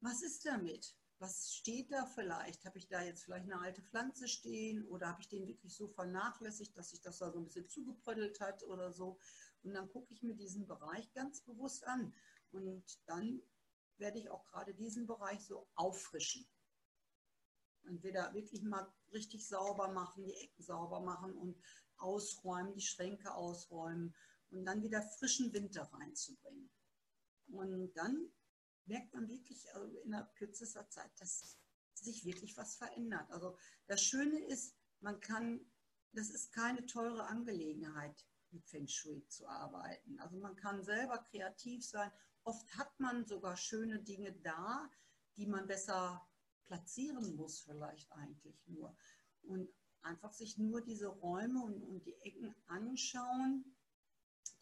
was 0.00 0.22
ist 0.22 0.44
damit? 0.44 0.96
Was 1.18 1.54
steht 1.54 1.90
da 1.90 2.04
vielleicht? 2.04 2.64
Habe 2.66 2.78
ich 2.78 2.88
da 2.88 3.02
jetzt 3.02 3.24
vielleicht 3.24 3.50
eine 3.50 3.60
alte 3.60 3.82
Pflanze 3.82 4.28
stehen 4.28 4.86
oder 4.86 5.08
habe 5.08 5.22
ich 5.22 5.28
den 5.28 5.46
wirklich 5.46 5.74
so 5.74 5.88
vernachlässigt, 5.88 6.76
dass 6.76 6.90
sich 6.90 7.00
das 7.00 7.18
da 7.18 7.30
so 7.32 7.38
ein 7.38 7.44
bisschen 7.44 7.68
zugeprödelt 7.68 8.38
hat 8.40 8.62
oder 8.64 8.92
so? 8.92 9.18
Und 9.62 9.72
dann 9.72 9.88
gucke 9.88 10.12
ich 10.12 10.22
mir 10.22 10.34
diesen 10.34 10.66
Bereich 10.66 11.10
ganz 11.14 11.40
bewusst 11.40 11.86
an. 11.86 12.14
Und 12.50 12.84
dann 13.06 13.40
werde 13.96 14.18
ich 14.18 14.28
auch 14.28 14.44
gerade 14.44 14.74
diesen 14.74 15.06
Bereich 15.06 15.40
so 15.46 15.66
auffrischen 15.74 16.46
entweder 17.86 18.32
wirklich 18.34 18.62
mal 18.62 18.86
richtig 19.12 19.46
sauber 19.46 19.88
machen, 19.88 20.24
die 20.24 20.34
Ecken 20.34 20.62
sauber 20.62 21.00
machen 21.00 21.34
und 21.34 21.56
ausräumen, 21.96 22.74
die 22.74 22.80
Schränke 22.80 23.34
ausräumen 23.34 24.14
und 24.50 24.64
dann 24.64 24.82
wieder 24.82 25.02
frischen 25.02 25.52
Winter 25.52 25.82
reinzubringen. 25.92 26.70
Und 27.48 27.92
dann 27.94 28.30
merkt 28.86 29.12
man 29.14 29.28
wirklich 29.28 29.72
also 29.74 29.98
in 30.00 30.10
der 30.10 30.30
kürzester 30.36 30.88
Zeit, 30.88 31.10
dass 31.18 31.56
sich 31.94 32.24
wirklich 32.24 32.56
was 32.56 32.76
verändert. 32.76 33.30
Also 33.30 33.56
das 33.86 34.02
Schöne 34.02 34.44
ist, 34.46 34.76
man 35.00 35.20
kann, 35.20 35.60
das 36.12 36.30
ist 36.30 36.52
keine 36.52 36.84
teure 36.86 37.26
Angelegenheit, 37.26 38.26
mit 38.50 38.66
Feng 38.68 38.86
Shui 38.86 39.26
zu 39.28 39.46
arbeiten. 39.48 40.18
Also 40.20 40.38
man 40.38 40.56
kann 40.56 40.82
selber 40.82 41.18
kreativ 41.18 41.84
sein. 41.84 42.10
Oft 42.44 42.76
hat 42.76 42.98
man 43.00 43.26
sogar 43.26 43.56
schöne 43.56 43.98
Dinge 43.98 44.32
da, 44.32 44.90
die 45.36 45.46
man 45.46 45.66
besser 45.66 46.26
platzieren 46.66 47.36
muss 47.36 47.60
vielleicht 47.60 48.10
eigentlich 48.12 48.66
nur. 48.66 48.96
Und 49.42 49.68
einfach 50.02 50.32
sich 50.32 50.58
nur 50.58 50.80
diese 50.80 51.08
Räume 51.08 51.62
und, 51.62 51.82
und 51.82 52.06
die 52.06 52.16
Ecken 52.20 52.54
anschauen, 52.66 53.64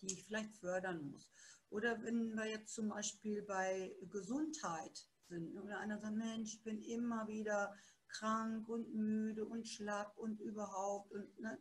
die 0.00 0.12
ich 0.12 0.24
vielleicht 0.24 0.54
fördern 0.54 1.10
muss. 1.10 1.28
Oder 1.70 2.02
wenn 2.02 2.34
wir 2.34 2.46
jetzt 2.46 2.74
zum 2.74 2.88
Beispiel 2.88 3.42
bei 3.42 3.94
Gesundheit 4.10 5.08
sind, 5.28 5.56
oder 5.58 5.78
einer 5.78 5.98
sagt, 5.98 6.16
Mensch, 6.16 6.54
ich 6.54 6.62
bin 6.62 6.80
immer 6.82 7.26
wieder 7.26 7.74
krank 8.08 8.68
und 8.68 8.94
müde 8.94 9.44
und 9.44 9.66
schlapp 9.66 10.16
und 10.16 10.40
überhaupt 10.40 11.10
und 11.12 11.40
ne, 11.40 11.58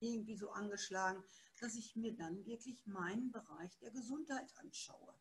irgendwie 0.00 0.36
so 0.36 0.50
angeschlagen, 0.50 1.22
dass 1.60 1.74
ich 1.74 1.96
mir 1.96 2.14
dann 2.16 2.44
wirklich 2.44 2.86
meinen 2.86 3.30
Bereich 3.30 3.76
der 3.78 3.90
Gesundheit 3.90 4.48
anschaue. 4.58 5.14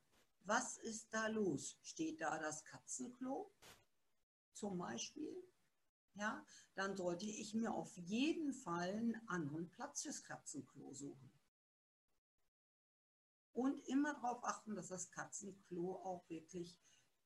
Was 0.43 0.77
ist 0.77 1.13
da 1.13 1.27
los? 1.27 1.77
Steht 1.81 2.21
da 2.21 2.39
das 2.39 2.63
Katzenklo? 2.65 3.51
Zum 4.53 4.77
Beispiel, 4.77 5.35
ja, 6.15 6.45
dann 6.75 6.95
sollte 6.95 7.25
ich 7.25 7.53
mir 7.53 7.73
auf 7.73 7.95
jeden 7.97 8.53
Fall 8.53 8.89
einen 8.89 9.27
anderen 9.27 9.69
Platz 9.69 10.03
fürs 10.03 10.23
Katzenklo 10.23 10.93
suchen. 10.93 11.31
Und 13.53 13.79
immer 13.87 14.13
darauf 14.13 14.43
achten, 14.43 14.75
dass 14.75 14.87
das 14.87 15.11
Katzenklo 15.11 15.95
auch 16.03 16.27
wirklich 16.29 16.77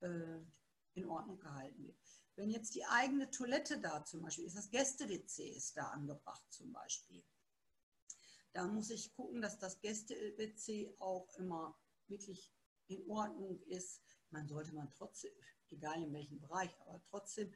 äh, 0.02 0.40
in 0.94 1.06
Ordnung 1.06 1.40
gehalten 1.40 1.86
wird. 1.86 1.98
Wenn 2.36 2.50
jetzt 2.50 2.76
die 2.76 2.86
eigene 2.86 3.30
Toilette 3.30 3.80
da 3.80 4.04
zum 4.04 4.22
Beispiel 4.22 4.46
ist, 4.46 4.58
das 4.58 4.70
Gäste-WC 4.70 5.50
ist 5.50 5.78
da 5.78 5.90
angebracht 5.90 6.44
zum 6.50 6.74
Beispiel, 6.74 7.24
da 8.54 8.68
muss 8.68 8.90
ich 8.90 9.14
gucken, 9.14 9.42
dass 9.42 9.60
das 9.60 9.80
Gäste-WC 9.82 10.96
auch 11.00 11.30
immer 11.38 11.78
wirklich 12.08 12.52
in 12.88 13.10
Ordnung 13.10 13.62
ist. 13.64 14.02
Man 14.30 14.48
sollte 14.48 14.74
man 14.74 14.90
trotzdem, 14.90 15.34
egal 15.72 16.04
in 16.04 16.14
welchem 16.14 16.40
Bereich, 16.40 16.72
aber 16.82 17.02
trotzdem 17.10 17.54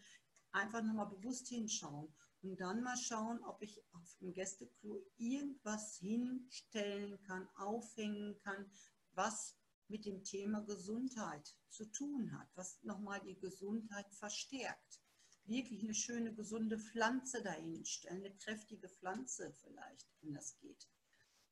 einfach 0.51 0.81
nochmal 0.81 1.09
bewusst 1.09 1.47
hinschauen 1.47 2.13
und 2.41 2.59
dann 2.59 2.81
mal 2.81 2.97
schauen, 2.97 3.43
ob 3.43 3.61
ich 3.61 3.83
auf 3.93 4.15
dem 4.21 4.33
Gästeklo 4.33 5.05
irgendwas 5.17 5.97
hinstellen 5.97 7.21
kann, 7.23 7.47
aufhängen 7.55 8.37
kann, 8.39 8.71
was 9.11 9.55
mit 9.87 10.05
dem 10.05 10.23
Thema 10.23 10.61
Gesundheit 10.61 11.55
zu 11.69 11.85
tun 11.85 12.31
hat, 12.37 12.47
was 12.55 12.81
nochmal 12.83 13.21
die 13.21 13.39
Gesundheit 13.39 14.11
verstärkt. 14.13 15.01
Wirklich 15.45 15.83
eine 15.83 15.95
schöne, 15.95 16.33
gesunde 16.33 16.77
Pflanze 16.77 17.41
dahinstellen, 17.41 18.23
eine 18.23 18.35
kräftige 18.35 18.87
Pflanze 18.87 19.51
vielleicht, 19.61 20.07
wenn 20.21 20.33
das 20.33 20.57
geht. 20.59 20.87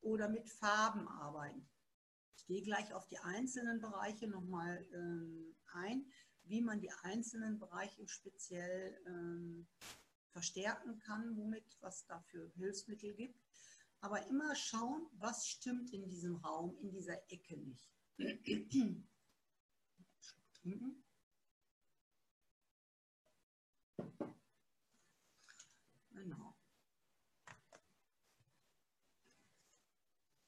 Oder 0.00 0.28
mit 0.28 0.48
Farben 0.48 1.08
arbeiten. 1.08 1.68
Ich 2.36 2.46
gehe 2.46 2.62
gleich 2.62 2.94
auf 2.94 3.08
die 3.08 3.18
einzelnen 3.18 3.80
Bereiche 3.80 4.28
nochmal 4.28 4.86
ähm, 4.94 5.56
ein 5.72 6.10
wie 6.48 6.62
man 6.62 6.80
die 6.80 6.90
einzelnen 7.02 7.58
Bereiche 7.58 8.06
speziell 8.08 8.98
ähm, 9.06 9.66
verstärken 10.30 10.98
kann, 11.00 11.36
womit, 11.36 11.76
was 11.80 12.06
dafür 12.06 12.50
Hilfsmittel 12.56 13.14
gibt. 13.14 13.40
Aber 14.00 14.26
immer 14.28 14.54
schauen, 14.54 15.08
was 15.12 15.48
stimmt 15.48 15.92
in 15.92 16.08
diesem 16.08 16.36
Raum, 16.36 16.76
in 16.78 16.90
dieser 16.90 17.20
Ecke 17.30 17.56
nicht. 17.56 17.90
Genau. 26.12 26.56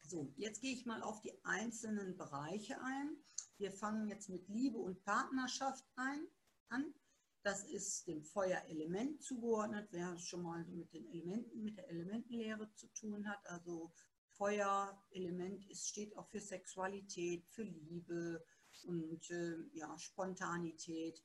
So, 0.03 0.33
jetzt 0.37 0.61
gehe 0.61 0.73
ich 0.73 0.87
mal 0.87 1.03
auf 1.03 1.21
die 1.21 1.33
einzelnen 1.45 2.17
Bereiche 2.17 2.81
ein. 2.83 3.17
Wir 3.61 3.73
fangen 3.73 4.09
jetzt 4.09 4.31
mit 4.31 4.49
Liebe 4.49 4.79
und 4.79 5.05
Partnerschaft 5.05 5.85
ein, 5.97 6.27
an. 6.71 6.95
Das 7.43 7.63
ist 7.65 8.07
dem 8.07 8.25
Feuerelement 8.25 9.23
zugeordnet, 9.23 9.89
wer 9.91 10.19
schon 10.19 10.43
mal 10.43 10.65
mit 10.65 10.95
den 10.95 11.07
Elementen, 11.11 11.63
mit 11.63 11.77
der 11.77 11.91
Elementenlehre 11.91 12.73
zu 12.73 12.87
tun 12.95 13.29
hat. 13.29 13.47
Also 13.47 13.93
Feuerelement 14.31 15.69
ist, 15.69 15.87
steht 15.87 16.17
auch 16.17 16.27
für 16.29 16.41
Sexualität, 16.41 17.47
für 17.49 17.65
Liebe 17.65 18.43
und 18.85 19.31
äh, 19.31 19.59
ja, 19.75 19.99
Spontanität. 19.99 21.23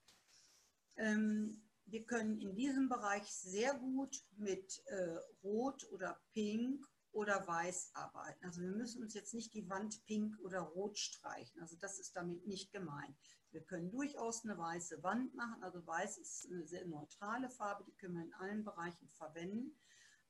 Ähm, 0.97 1.63
wir 1.85 2.03
können 2.03 2.41
in 2.41 2.53
diesem 2.53 2.89
Bereich 2.89 3.23
sehr 3.31 3.75
gut 3.75 4.25
mit 4.35 4.83
äh, 4.87 5.19
Rot 5.41 5.89
oder 5.89 6.19
Pink 6.33 6.85
oder 7.15 7.47
Weiß 7.47 7.91
arbeiten. 7.93 8.43
Also 8.43 8.61
wir 8.61 8.71
müssen 8.71 9.01
uns 9.01 9.13
jetzt 9.13 9.33
nicht 9.33 9.53
die 9.53 9.69
Wand 9.69 10.03
pink 10.05 10.37
oder 10.41 10.59
rot 10.59 10.99
streichen. 10.99 11.61
Also 11.61 11.77
das 11.77 11.97
ist 11.97 12.15
damit 12.15 12.45
nicht 12.45 12.73
gemeint. 12.73 13.15
Wir 13.51 13.63
können 13.63 13.89
durchaus 13.89 14.43
eine 14.43 14.57
weiße 14.57 15.01
Wand 15.01 15.33
machen. 15.33 15.63
Also 15.63 15.87
weiß 15.87 16.17
ist 16.17 16.51
eine 16.51 16.67
sehr 16.67 16.85
neutrale 16.85 17.49
Farbe, 17.49 17.85
die 17.85 17.95
können 17.95 18.15
wir 18.15 18.23
in 18.23 18.33
allen 18.33 18.65
Bereichen 18.65 19.07
verwenden. 19.11 19.77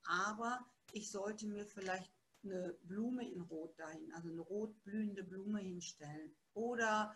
Aber 0.03 0.63
ich 0.91 1.09
sollte 1.09 1.47
mir 1.47 1.65
vielleicht 1.65 2.13
eine 2.43 2.77
Blume 2.83 3.27
in 3.27 3.41
Rot 3.41 3.79
dahin, 3.79 4.13
also 4.13 4.29
eine 4.29 4.41
rot 4.41 4.83
blühende 4.83 5.23
Blume 5.23 5.59
hinstellen 5.61 6.35
oder 6.53 7.15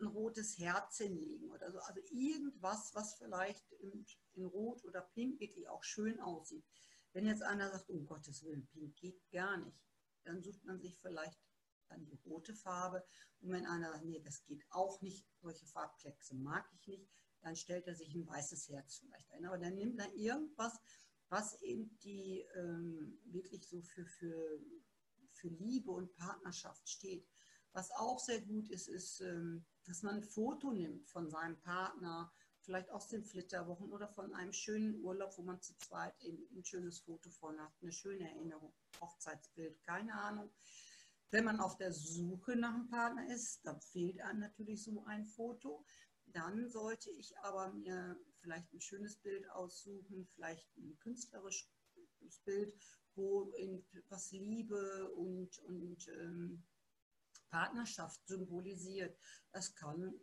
ein 0.00 0.06
rotes 0.06 0.58
Herz 0.58 0.96
hinlegen 0.96 1.50
oder 1.50 1.70
so. 1.70 1.78
Also 1.80 2.00
irgendwas, 2.10 2.94
was 2.94 3.16
vielleicht 3.16 3.70
in, 3.72 4.06
in 4.32 4.46
Rot 4.46 4.82
oder 4.86 5.02
Pink 5.02 5.38
wirklich 5.40 5.68
auch 5.68 5.84
schön 5.84 6.18
aussieht. 6.20 6.64
Wenn 7.14 7.26
jetzt 7.26 7.42
einer 7.42 7.70
sagt, 7.70 7.88
um 7.90 8.04
Gottes 8.06 8.42
Willen, 8.42 8.66
Pink 8.66 8.96
geht 8.96 9.30
gar 9.30 9.56
nicht, 9.56 9.80
dann 10.24 10.42
sucht 10.42 10.64
man 10.64 10.80
sich 10.80 10.98
vielleicht 11.00 11.38
dann 11.88 12.04
die 12.04 12.18
rote 12.26 12.54
Farbe. 12.54 13.04
Und 13.40 13.52
wenn 13.52 13.66
einer 13.66 13.92
sagt, 13.92 14.04
nee, 14.04 14.20
das 14.20 14.44
geht 14.44 14.64
auch 14.70 15.00
nicht, 15.00 15.24
solche 15.40 15.64
Farbkleckse 15.64 16.34
mag 16.34 16.68
ich 16.74 16.86
nicht, 16.88 17.08
dann 17.40 17.54
stellt 17.54 17.86
er 17.86 17.94
sich 17.94 18.14
ein 18.14 18.26
weißes 18.26 18.68
Herz 18.68 18.96
vielleicht 18.96 19.30
ein. 19.32 19.44
Aber 19.46 19.58
dann 19.58 19.76
nimmt 19.76 20.00
er 20.00 20.12
irgendwas, 20.14 20.76
was 21.28 21.60
eben 21.62 21.96
die 22.00 22.44
ähm, 22.56 23.20
wirklich 23.26 23.68
so 23.68 23.80
für, 23.82 24.06
für, 24.06 24.58
für 25.32 25.48
Liebe 25.48 25.92
und 25.92 26.14
Partnerschaft 26.16 26.88
steht. 26.88 27.28
Was 27.72 27.92
auch 27.92 28.18
sehr 28.18 28.40
gut 28.40 28.70
ist, 28.70 28.88
ist, 28.88 29.20
ähm, 29.20 29.64
dass 29.84 30.02
man 30.02 30.16
ein 30.16 30.24
Foto 30.24 30.72
nimmt 30.72 31.06
von 31.08 31.30
seinem 31.30 31.60
Partner, 31.60 32.32
vielleicht 32.64 32.90
aus 32.90 33.08
den 33.08 33.24
Flitterwochen 33.24 33.92
oder 33.92 34.08
von 34.08 34.34
einem 34.34 34.52
schönen 34.52 35.02
Urlaub, 35.02 35.36
wo 35.36 35.42
man 35.42 35.60
zu 35.60 35.76
zweit 35.78 36.14
ein 36.22 36.64
schönes 36.64 37.00
Foto 37.00 37.30
von 37.30 37.58
hat, 37.60 37.72
eine 37.82 37.92
schöne 37.92 38.28
Erinnerung, 38.30 38.72
Hochzeitsbild, 39.00 39.82
keine 39.84 40.14
Ahnung. 40.14 40.50
Wenn 41.30 41.44
man 41.44 41.60
auf 41.60 41.76
der 41.76 41.92
Suche 41.92 42.56
nach 42.56 42.74
einem 42.74 42.88
Partner 42.88 43.28
ist, 43.32 43.64
dann 43.66 43.80
fehlt 43.80 44.20
einem 44.20 44.40
natürlich 44.40 44.82
so 44.82 45.02
ein 45.04 45.26
Foto. 45.26 45.84
Dann 46.26 46.68
sollte 46.68 47.10
ich 47.10 47.36
aber 47.38 47.72
mir 47.72 48.16
vielleicht 48.40 48.72
ein 48.72 48.80
schönes 48.80 49.16
Bild 49.16 49.48
aussuchen, 49.50 50.26
vielleicht 50.34 50.66
ein 50.76 50.98
künstlerisches 51.00 51.68
Bild, 52.44 52.74
wo 53.14 53.52
was 54.08 54.32
Liebe 54.32 55.10
und, 55.12 55.58
und 55.60 56.08
ähm, 56.08 56.62
Partnerschaft 57.50 58.26
symbolisiert. 58.26 59.16
Das 59.52 59.74
kann 59.74 60.14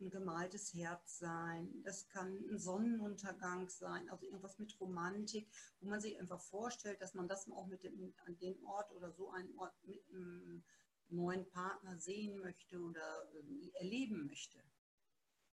ein 0.00 0.10
gemaltes 0.10 0.74
Herz 0.74 1.18
sein, 1.18 1.82
das 1.84 2.08
kann 2.08 2.44
ein 2.50 2.58
Sonnenuntergang 2.58 3.68
sein, 3.68 4.08
also 4.10 4.24
irgendwas 4.26 4.58
mit 4.58 4.78
Romantik, 4.80 5.48
wo 5.80 5.88
man 5.88 6.00
sich 6.00 6.18
einfach 6.18 6.40
vorstellt, 6.40 7.00
dass 7.00 7.14
man 7.14 7.28
das 7.28 7.50
auch 7.50 7.66
mit 7.66 7.84
dem, 7.84 8.14
an 8.26 8.36
dem 8.38 8.64
Ort 8.66 8.90
oder 8.92 9.12
so 9.12 9.30
einen 9.30 9.56
Ort 9.58 9.74
mit 9.84 10.06
einem 10.08 10.64
neuen 11.08 11.48
Partner 11.50 11.98
sehen 11.98 12.38
möchte 12.38 12.80
oder 12.80 13.28
erleben 13.74 14.26
möchte. 14.26 14.58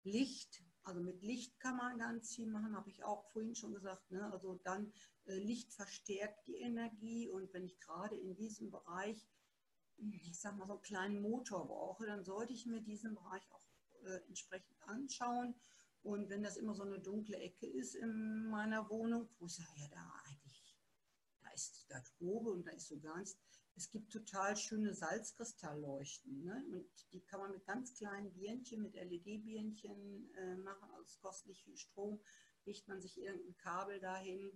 Licht, 0.03 0.63
also 0.83 1.01
mit 1.01 1.23
Licht 1.23 1.59
kann 1.61 1.77
man 1.77 1.99
ganz 1.99 2.35
viel 2.35 2.47
machen, 2.47 2.77
habe 2.77 2.91
ich 2.91 3.05
auch 3.05 3.25
vorhin 3.31 3.55
schon 3.55 3.73
gesagt. 3.73 4.11
Ne? 4.11 4.31
Also 4.33 4.61
dann 4.65 4.93
äh, 5.27 5.35
Licht 5.35 5.73
verstärkt 5.73 6.47
die 6.47 6.57
Energie 6.57 7.31
und 7.31 7.53
wenn 7.55 7.65
ich 7.65 7.81
gerade 7.81 8.17
in 8.17 8.35
diesem 8.35 8.71
Bereich, 8.71 9.27
ich 9.97 10.39
sag 10.39 10.57
mal 10.57 10.67
so 10.67 10.75
einen 10.75 10.83
kleinen 10.83 11.23
Motor 11.23 11.67
brauche, 11.67 12.05
dann 12.05 12.25
sollte 12.25 12.53
ich 12.53 12.67
mir 12.67 12.83
diesen 12.83 13.15
Bereich 13.15 13.51
auch 13.53 13.64
äh, 14.05 14.21
entsprechend 14.29 14.77
anschauen. 14.83 15.55
Und 16.03 16.29
wenn 16.29 16.43
das 16.43 16.57
immer 16.57 16.75
so 16.75 16.83
eine 16.83 17.01
dunkle 17.01 17.39
Ecke 17.39 17.67
ist 17.67 17.95
in 17.95 18.47
meiner 18.49 18.89
Wohnung, 18.91 19.29
wo 19.39 19.47
ich 19.47 19.55
sage, 19.55 19.71
ja, 19.81 19.89
da 19.89 20.13
eigentlich, 20.27 20.79
da 21.43 21.51
ist 21.51 21.87
da 21.89 22.01
Tobe 22.19 22.51
und 22.51 22.67
da 22.67 22.73
ist 22.73 22.89
so 22.89 23.01
gar. 23.01 23.23
Es 23.77 23.91
gibt 23.91 24.13
total 24.13 24.57
schöne 24.57 24.95
Salzkristallleuchten. 24.95 26.45
Ne? 26.45 26.65
Und 26.73 26.87
die 27.13 27.23
kann 27.23 27.41
man 27.41 27.53
mit 27.53 27.65
ganz 27.65 27.95
kleinen 27.95 28.33
Birnchen, 28.35 28.83
mit 28.83 28.95
LED-Birnchen 28.95 30.31
äh, 30.35 30.57
machen. 30.57 30.91
Also 30.91 31.07
es 31.07 31.21
kostet 31.21 31.49
nicht 31.49 31.65
viel 31.65 31.77
Strom. 31.77 32.21
Legt 32.67 32.87
man 32.87 33.01
sich 33.01 33.19
irgendein 33.19 33.57
Kabel 33.57 33.99
dahin 33.99 34.53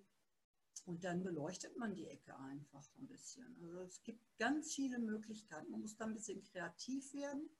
und 0.84 1.04
dann 1.04 1.22
beleuchtet 1.22 1.76
man 1.76 1.94
die 1.94 2.06
Ecke 2.06 2.36
einfach 2.38 2.88
ein 2.96 3.08
bisschen. 3.08 3.56
Also 3.62 3.80
es 3.80 4.02
gibt 4.02 4.22
ganz 4.38 4.74
viele 4.74 4.98
Möglichkeiten. 4.98 5.70
Man 5.70 5.80
muss 5.80 5.96
da 5.96 6.04
ein 6.04 6.14
bisschen 6.14 6.42
kreativ 6.42 7.12
werden. 7.14 7.50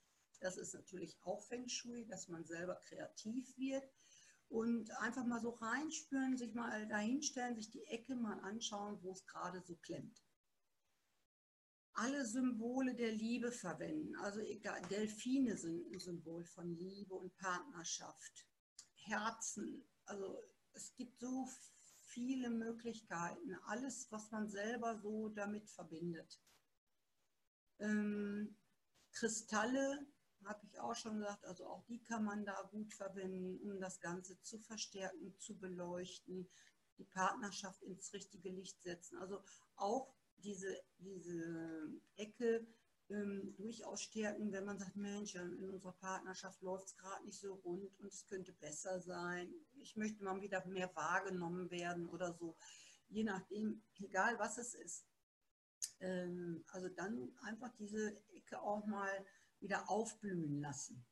Das 0.41 0.57
ist 0.57 0.75
natürlich 0.75 1.19
auch 1.23 1.43
Feng 1.43 1.69
Shui, 1.69 2.07
dass 2.07 2.29
man 2.29 2.45
selber 2.45 2.77
kreativ 2.77 3.57
wird 3.57 3.85
und 4.49 4.91
einfach 5.01 5.27
mal 5.27 5.41
so 5.41 5.51
reinspüren, 5.51 6.37
sich 6.37 6.55
mal 6.55 6.87
dahinstellen, 6.89 7.57
sich 7.57 7.71
die 7.71 7.85
Ecke 7.85 8.15
mal 8.15 8.39
anschauen, 8.41 8.99
wo 9.03 9.13
es 9.13 9.27
gerade 9.27 9.61
so 9.63 9.77
klemmt. 9.77 10.23
Alle 11.95 12.25
Symbole 12.25 12.95
der 12.95 13.13
Liebe 13.13 13.51
verwenden, 13.51 14.15
also 14.17 14.41
egal, 14.41 14.81
Delfine 14.83 15.57
sind 15.57 15.93
ein 15.93 15.99
Symbol 15.99 16.45
von 16.45 16.71
Liebe 16.71 17.15
und 17.15 17.37
Partnerschaft. 17.37 18.47
Herzen, 18.95 19.85
also 20.05 20.41
es 20.75 20.95
gibt 20.95 21.19
so 21.19 21.49
viele 22.01 22.51
Möglichkeiten, 22.51 23.55
alles, 23.67 24.11
was 24.11 24.31
man 24.31 24.49
selber 24.49 24.97
so 24.99 25.29
damit 25.31 25.69
verbindet. 25.69 26.41
Ähm, 27.81 28.57
Kristalle 29.13 30.07
habe 30.45 30.65
ich 30.65 30.79
auch 30.81 30.95
schon 30.95 31.19
gesagt, 31.19 31.45
also 31.45 31.67
auch 31.67 31.85
die 31.85 32.03
kann 32.03 32.25
man 32.25 32.45
da 32.45 32.63
gut 32.71 32.93
verwenden, 32.93 33.59
um 33.61 33.81
das 33.81 34.01
Ganze 34.01 34.41
zu 34.41 34.59
verstärken, 34.59 35.35
zu 35.39 35.59
beleuchten, 35.59 36.49
die 36.99 37.05
Partnerschaft 37.05 37.83
ins 37.83 38.13
richtige 38.13 38.51
Licht 38.51 38.81
setzen. 38.83 39.19
Also 39.19 39.43
auch 39.77 40.15
diese, 40.39 40.81
diese 40.99 41.89
Ecke 42.17 42.67
ähm, 43.11 43.55
durchaus 43.57 44.03
stärken, 44.03 44.53
wenn 44.53 44.65
man 44.65 44.79
sagt, 44.79 44.97
Mensch, 44.97 45.35
in 45.35 45.71
unserer 45.71 45.93
Partnerschaft 45.95 46.61
läuft 46.63 46.89
es 46.89 46.97
gerade 46.97 47.25
nicht 47.25 47.41
so 47.41 47.55
rund 47.55 47.99
und 48.01 48.13
es 48.13 48.27
könnte 48.27 48.53
besser 48.53 49.01
sein. 49.01 49.53
Ich 49.77 49.97
möchte 49.97 50.23
mal 50.23 50.41
wieder 50.41 50.65
mehr 50.67 50.95
wahrgenommen 50.95 51.71
werden 51.71 52.09
oder 52.09 52.33
so. 52.33 52.57
Je 53.09 53.25
nachdem, 53.25 53.83
egal 53.99 54.39
was 54.39 54.59
es 54.59 54.75
ist. 54.75 55.07
Ähm, 56.01 56.65
also 56.69 56.89
dann 56.89 57.33
einfach 57.43 57.73
diese 57.79 58.21
Ecke 58.35 58.61
auch 58.61 58.85
mal 58.87 59.25
wieder 59.61 59.89
aufblühen 59.91 60.61
lassen. 60.61 61.07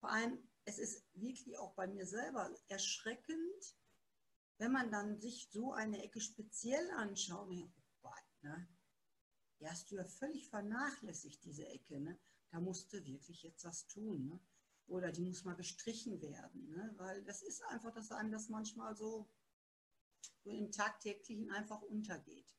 Vor 0.00 0.10
allem, 0.10 0.38
es 0.64 0.78
ist 0.78 1.04
wirklich 1.14 1.58
auch 1.58 1.74
bei 1.74 1.86
mir 1.86 2.06
selber 2.06 2.50
erschreckend, 2.68 3.76
wenn 4.58 4.72
man 4.72 4.90
dann 4.90 5.20
sich 5.20 5.48
so 5.50 5.72
eine 5.72 6.02
Ecke 6.02 6.20
speziell 6.20 6.90
anschaut. 6.92 7.48
Oh 7.50 7.70
Gott, 8.00 8.42
ne? 8.42 8.68
Die 9.60 9.68
hast 9.68 9.90
du 9.90 9.96
ja 9.96 10.04
völlig 10.04 10.48
vernachlässigt, 10.48 11.44
diese 11.44 11.66
Ecke. 11.66 12.00
Ne? 12.00 12.18
Da 12.50 12.60
musste 12.60 13.04
wirklich 13.06 13.42
jetzt 13.42 13.64
was 13.64 13.86
tun. 13.86 14.26
Ne? 14.26 14.40
Oder 14.86 15.12
die 15.12 15.22
muss 15.22 15.44
mal 15.44 15.56
gestrichen 15.56 16.20
werden. 16.20 16.68
Ne? 16.68 16.94
Weil 16.96 17.24
das 17.24 17.42
ist 17.42 17.62
einfach, 17.64 17.92
dass 17.92 18.12
einem 18.12 18.30
das 18.30 18.48
manchmal 18.48 18.94
so, 18.94 19.28
so 20.44 20.50
im 20.50 20.70
Tagtäglichen 20.70 21.50
einfach 21.50 21.80
untergeht. 21.82 22.54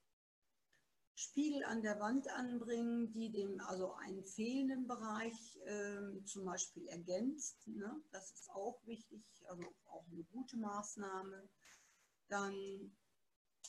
Spiegel 1.19 1.63
an 1.63 1.81
der 1.81 1.99
Wand 1.99 2.29
anbringen, 2.29 3.11
die 3.11 3.31
dem 3.31 3.59
also 3.61 3.93
einen 3.93 4.23
fehlenden 4.23 4.85
Bereich 4.85 5.57
äh, 5.65 6.23
zum 6.25 6.45
Beispiel 6.45 6.87
ergänzt. 6.89 7.67
Ne? 7.67 7.99
Das 8.11 8.31
ist 8.33 8.51
auch 8.51 8.79
wichtig, 8.85 9.25
also 9.47 9.63
auch 9.87 10.05
eine 10.11 10.23
gute 10.25 10.57
Maßnahme. 10.57 11.49
Dann 12.27 12.95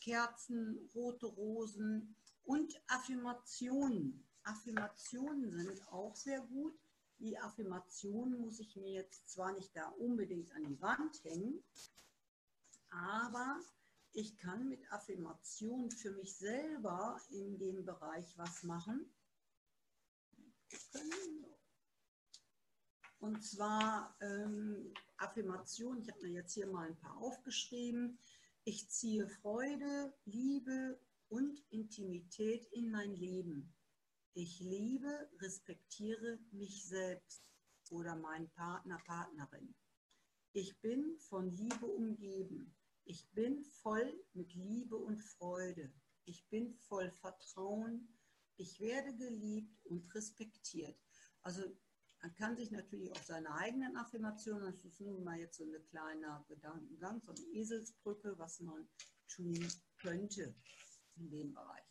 Kerzen, 0.02 0.90
rote 0.94 1.24
Rosen 1.24 2.14
und 2.44 2.78
Affirmationen. 2.86 4.28
Affirmationen 4.42 5.50
sind 5.50 5.88
auch 5.90 6.14
sehr 6.16 6.42
gut. 6.42 6.78
Die 7.18 7.38
Affirmationen 7.38 8.38
muss 8.42 8.60
ich 8.60 8.76
mir 8.76 8.92
jetzt 8.92 9.30
zwar 9.30 9.52
nicht 9.52 9.74
da 9.74 9.88
unbedingt 9.88 10.52
an 10.52 10.64
die 10.64 10.80
Wand 10.82 11.24
hängen, 11.24 11.64
aber 12.90 13.58
ich 14.12 14.36
kann 14.36 14.68
mit 14.68 14.90
Affirmation 14.92 15.90
für 15.90 16.10
mich 16.12 16.36
selber 16.36 17.20
in 17.30 17.58
dem 17.58 17.84
Bereich 17.84 18.36
was 18.36 18.62
machen. 18.62 19.12
Und 23.18 23.42
zwar 23.42 24.16
ähm, 24.20 24.92
Affirmation, 25.16 25.98
ich 25.98 26.08
habe 26.10 26.22
mir 26.22 26.32
jetzt 26.32 26.54
hier 26.54 26.68
mal 26.68 26.88
ein 26.88 26.98
paar 26.98 27.16
aufgeschrieben. 27.18 28.18
Ich 28.64 28.88
ziehe 28.90 29.28
Freude, 29.28 30.14
Liebe 30.24 31.00
und 31.28 31.60
Intimität 31.70 32.66
in 32.72 32.90
mein 32.90 33.14
Leben. 33.14 33.74
Ich 34.34 34.60
liebe, 34.60 35.28
respektiere 35.40 36.38
mich 36.52 36.86
selbst 36.86 37.42
oder 37.90 38.14
meinen 38.14 38.48
Partner, 38.50 38.98
Partnerin. 39.04 39.74
Ich 40.52 40.78
bin 40.80 41.18
von 41.18 41.50
Liebe 41.50 41.86
umgeben. 41.86 42.77
Ich 43.10 43.26
bin 43.30 43.64
voll 43.64 44.22
mit 44.34 44.52
Liebe 44.52 44.94
und 44.94 45.18
Freude. 45.18 45.90
Ich 46.26 46.46
bin 46.50 46.74
voll 46.74 47.10
Vertrauen. 47.10 48.06
Ich 48.58 48.80
werde 48.80 49.16
geliebt 49.16 49.82
und 49.86 50.14
respektiert. 50.14 50.94
Also 51.40 51.62
man 52.20 52.34
kann 52.34 52.54
sich 52.54 52.70
natürlich 52.70 53.10
auch 53.12 53.22
seine 53.22 53.50
eigenen 53.54 53.96
Affirmationen, 53.96 54.74
das 54.74 54.84
ist 54.84 55.00
nun 55.00 55.24
mal 55.24 55.38
jetzt 55.38 55.56
so 55.56 55.64
eine 55.64 55.80
kleine 55.80 56.44
Gedankengang, 56.48 57.22
so 57.22 57.32
eine 57.32 57.46
Eselsbrücke, 57.54 58.38
was 58.38 58.60
man 58.60 58.86
tun 59.26 59.66
könnte 59.96 60.54
in 61.16 61.30
dem 61.30 61.54
Bereich. 61.54 61.86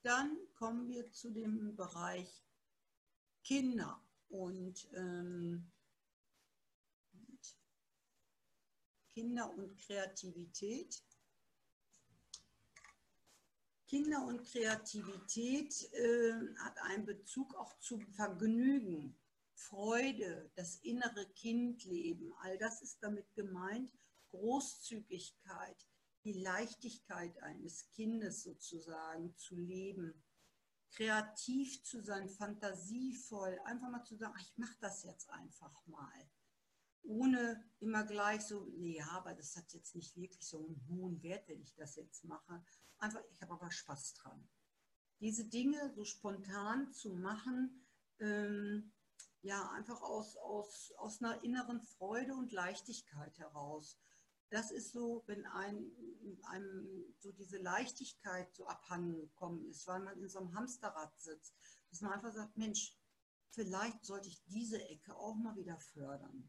Dann 0.00 0.38
kommen 0.54 0.88
wir 0.88 1.12
zu 1.12 1.30
dem 1.32 1.76
Bereich 1.76 2.46
Kinder 3.44 4.02
und 4.28 4.88
ähm, 4.94 5.70
Kinder 9.16 9.50
und 9.56 9.78
Kreativität. 9.78 11.02
Kinder 13.86 14.22
und 14.26 14.44
Kreativität 14.44 15.90
äh, 15.94 16.34
hat 16.58 16.76
einen 16.82 17.06
Bezug 17.06 17.54
auch 17.54 17.78
zu 17.78 17.98
Vergnügen, 17.98 19.18
Freude, 19.54 20.50
das 20.54 20.76
innere 20.82 21.24
Kindleben. 21.30 22.34
All 22.42 22.58
das 22.58 22.82
ist 22.82 23.02
damit 23.02 23.32
gemeint. 23.34 23.90
Großzügigkeit, 24.28 25.86
die 26.24 26.34
Leichtigkeit 26.34 27.42
eines 27.42 27.88
Kindes 27.92 28.42
sozusagen 28.42 29.34
zu 29.38 29.56
leben, 29.56 30.22
kreativ 30.90 31.82
zu 31.84 32.02
sein, 32.02 32.28
fantasievoll, 32.28 33.58
einfach 33.64 33.88
mal 33.88 34.04
zu 34.04 34.16
sagen, 34.16 34.34
ach, 34.36 34.42
ich 34.42 34.58
mache 34.58 34.76
das 34.82 35.04
jetzt 35.04 35.30
einfach 35.30 35.86
mal. 35.86 36.28
Ohne 37.06 37.64
immer 37.80 38.04
gleich 38.04 38.42
so, 38.42 38.66
nee, 38.76 39.00
aber 39.00 39.34
das 39.34 39.56
hat 39.56 39.72
jetzt 39.72 39.94
nicht 39.94 40.16
wirklich 40.16 40.46
so 40.46 40.58
einen 40.58 40.86
hohen 40.88 41.22
Wert, 41.22 41.48
wenn 41.48 41.60
ich 41.60 41.74
das 41.74 41.96
jetzt 41.96 42.24
mache. 42.24 42.62
Einfach, 42.98 43.22
ich 43.30 43.40
habe 43.42 43.54
aber 43.54 43.70
Spaß 43.70 44.14
dran. 44.14 44.48
Diese 45.20 45.44
Dinge 45.44 45.92
so 45.94 46.04
spontan 46.04 46.92
zu 46.92 47.14
machen, 47.14 47.86
ähm, 48.18 48.92
ja, 49.42 49.70
einfach 49.70 50.02
aus, 50.02 50.36
aus, 50.36 50.92
aus 50.98 51.22
einer 51.22 51.42
inneren 51.44 51.80
Freude 51.80 52.34
und 52.34 52.52
Leichtigkeit 52.52 53.38
heraus 53.38 53.98
das 54.50 54.70
ist 54.70 54.92
so, 54.92 55.24
wenn 55.26 55.44
ein, 55.46 55.90
einem 56.44 57.14
so 57.18 57.32
diese 57.32 57.58
Leichtigkeit 57.58 58.54
so 58.54 58.66
abhanden 58.66 59.18
gekommen 59.18 59.64
ist, 59.68 59.86
weil 59.86 60.00
man 60.00 60.18
in 60.18 60.28
so 60.28 60.38
einem 60.38 60.54
Hamsterrad 60.54 61.18
sitzt, 61.18 61.54
dass 61.90 62.00
man 62.00 62.12
einfach 62.12 62.32
sagt, 62.32 62.56
Mensch, 62.56 62.96
vielleicht 63.50 64.04
sollte 64.04 64.28
ich 64.28 64.42
diese 64.44 64.80
Ecke 64.88 65.16
auch 65.16 65.34
mal 65.34 65.56
wieder 65.56 65.78
fördern. 65.78 66.48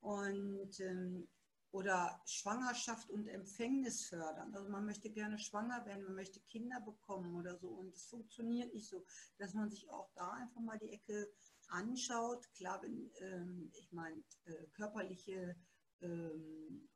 Und 0.00 0.80
ähm, 0.80 1.28
oder 1.70 2.20
Schwangerschaft 2.24 3.10
und 3.10 3.28
Empfängnis 3.28 4.06
fördern. 4.06 4.54
Also 4.54 4.70
man 4.70 4.86
möchte 4.86 5.10
gerne 5.10 5.38
schwanger 5.38 5.84
werden, 5.84 6.04
man 6.04 6.14
möchte 6.14 6.40
Kinder 6.40 6.80
bekommen 6.80 7.34
oder 7.34 7.56
so. 7.58 7.68
Und 7.68 7.94
es 7.94 8.06
funktioniert 8.06 8.72
nicht 8.72 8.88
so, 8.88 9.04
dass 9.36 9.54
man 9.54 9.70
sich 9.70 9.88
auch 9.90 10.10
da 10.14 10.30
einfach 10.32 10.60
mal 10.60 10.78
die 10.78 10.90
Ecke 10.90 11.30
anschaut. 11.68 12.50
Klar, 12.54 12.80
wenn, 12.82 13.10
ähm, 13.20 13.70
ich 13.74 13.92
meine, 13.92 14.16
äh, 14.44 14.66
körperliche 14.72 15.56
ähm, 16.00 16.88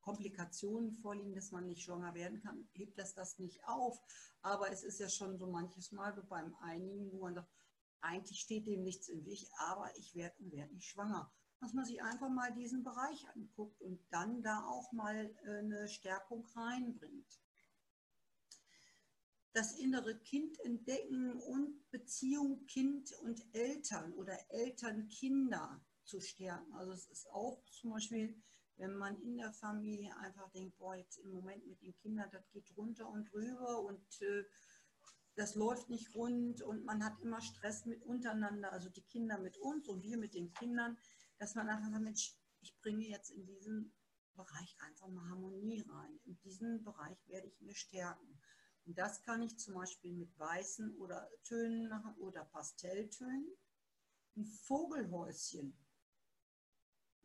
Komplikationen 0.00 0.92
vorliegen, 0.92 1.34
dass 1.34 1.52
man 1.52 1.66
nicht 1.66 1.84
schwanger 1.84 2.14
werden 2.14 2.40
kann, 2.40 2.68
hebt 2.72 2.98
das 2.98 3.14
das 3.14 3.38
nicht 3.38 3.64
auf. 3.68 4.00
Aber 4.40 4.72
es 4.72 4.82
ist 4.82 4.98
ja 4.98 5.08
schon 5.08 5.38
so 5.38 5.46
manches 5.46 5.92
Mal 5.92 6.12
so 6.12 6.24
beim 6.24 6.56
einigen, 6.56 7.12
wo 7.12 7.20
man 7.20 7.34
sagt, 7.34 7.48
eigentlich 8.02 8.40
steht 8.40 8.66
dem 8.66 8.82
nichts 8.82 9.08
im 9.08 9.24
Weg, 9.24 9.48
aber 9.58 9.90
ich 9.96 10.14
werde 10.14 10.36
und 10.40 10.52
werde 10.52 10.74
nicht 10.74 10.88
schwanger. 10.88 11.32
Dass 11.60 11.72
man 11.72 11.84
sich 11.84 12.02
einfach 12.02 12.28
mal 12.28 12.52
diesen 12.52 12.82
Bereich 12.82 13.24
anguckt 13.34 13.80
und 13.80 14.00
dann 14.10 14.42
da 14.42 14.64
auch 14.64 14.92
mal 14.92 15.32
äh, 15.44 15.58
eine 15.58 15.88
Stärkung 15.88 16.44
reinbringt. 16.56 17.40
Das 19.52 19.78
innere 19.78 20.18
Kind 20.18 20.58
entdecken 20.60 21.34
und 21.40 21.90
Beziehung 21.90 22.66
Kind 22.66 23.12
und 23.22 23.44
Eltern 23.54 24.12
oder 24.14 24.36
Eltern-Kinder 24.50 25.84
zu 26.04 26.20
stärken. 26.20 26.72
Also 26.72 26.92
es 26.92 27.06
ist 27.06 27.30
auch 27.30 27.62
zum 27.66 27.90
Beispiel, 27.90 28.42
wenn 28.76 28.96
man 28.96 29.20
in 29.20 29.36
der 29.36 29.52
Familie 29.52 30.16
einfach 30.16 30.50
denkt, 30.50 30.78
boah, 30.78 30.96
jetzt 30.96 31.18
im 31.18 31.30
Moment 31.30 31.66
mit 31.66 31.80
den 31.82 31.94
Kindern, 31.98 32.30
das 32.32 32.50
geht 32.50 32.74
runter 32.76 33.08
und 33.08 33.30
drüber 33.32 33.82
und 33.84 34.22
äh, 34.22 34.44
das 35.34 35.54
läuft 35.54 35.88
nicht 35.88 36.14
rund 36.14 36.62
und 36.62 36.84
man 36.84 37.04
hat 37.04 37.20
immer 37.20 37.40
Stress 37.40 37.86
mit 37.86 38.02
untereinander, 38.02 38.72
also 38.72 38.88
die 38.88 39.02
Kinder 39.02 39.38
mit 39.38 39.56
uns 39.58 39.88
und 39.88 40.02
wir 40.02 40.18
mit 40.18 40.34
den 40.34 40.52
Kindern, 40.52 40.98
dass 41.38 41.54
man 41.54 41.68
einfach 41.68 41.90
sagt, 41.90 42.02
Mensch, 42.02 42.36
ich 42.60 42.76
bringe 42.80 43.06
jetzt 43.06 43.30
in 43.30 43.46
diesen 43.46 43.94
Bereich 44.34 44.76
einfach 44.80 45.08
mal 45.08 45.28
Harmonie 45.28 45.84
rein. 45.88 46.20
In 46.24 46.38
diesem 46.40 46.82
Bereich 46.84 47.18
werde 47.26 47.48
ich 47.48 47.60
mir 47.60 47.74
stärken. 47.74 48.40
Und 48.84 48.98
das 48.98 49.22
kann 49.22 49.42
ich 49.42 49.58
zum 49.58 49.74
Beispiel 49.74 50.12
mit 50.12 50.38
weißen 50.38 50.96
oder 50.96 51.30
Tönen 51.44 51.88
machen 51.88 52.14
oder 52.16 52.44
Pastelltönen. 52.44 53.46
Ein 54.36 54.46
Vogelhäuschen 54.46 55.76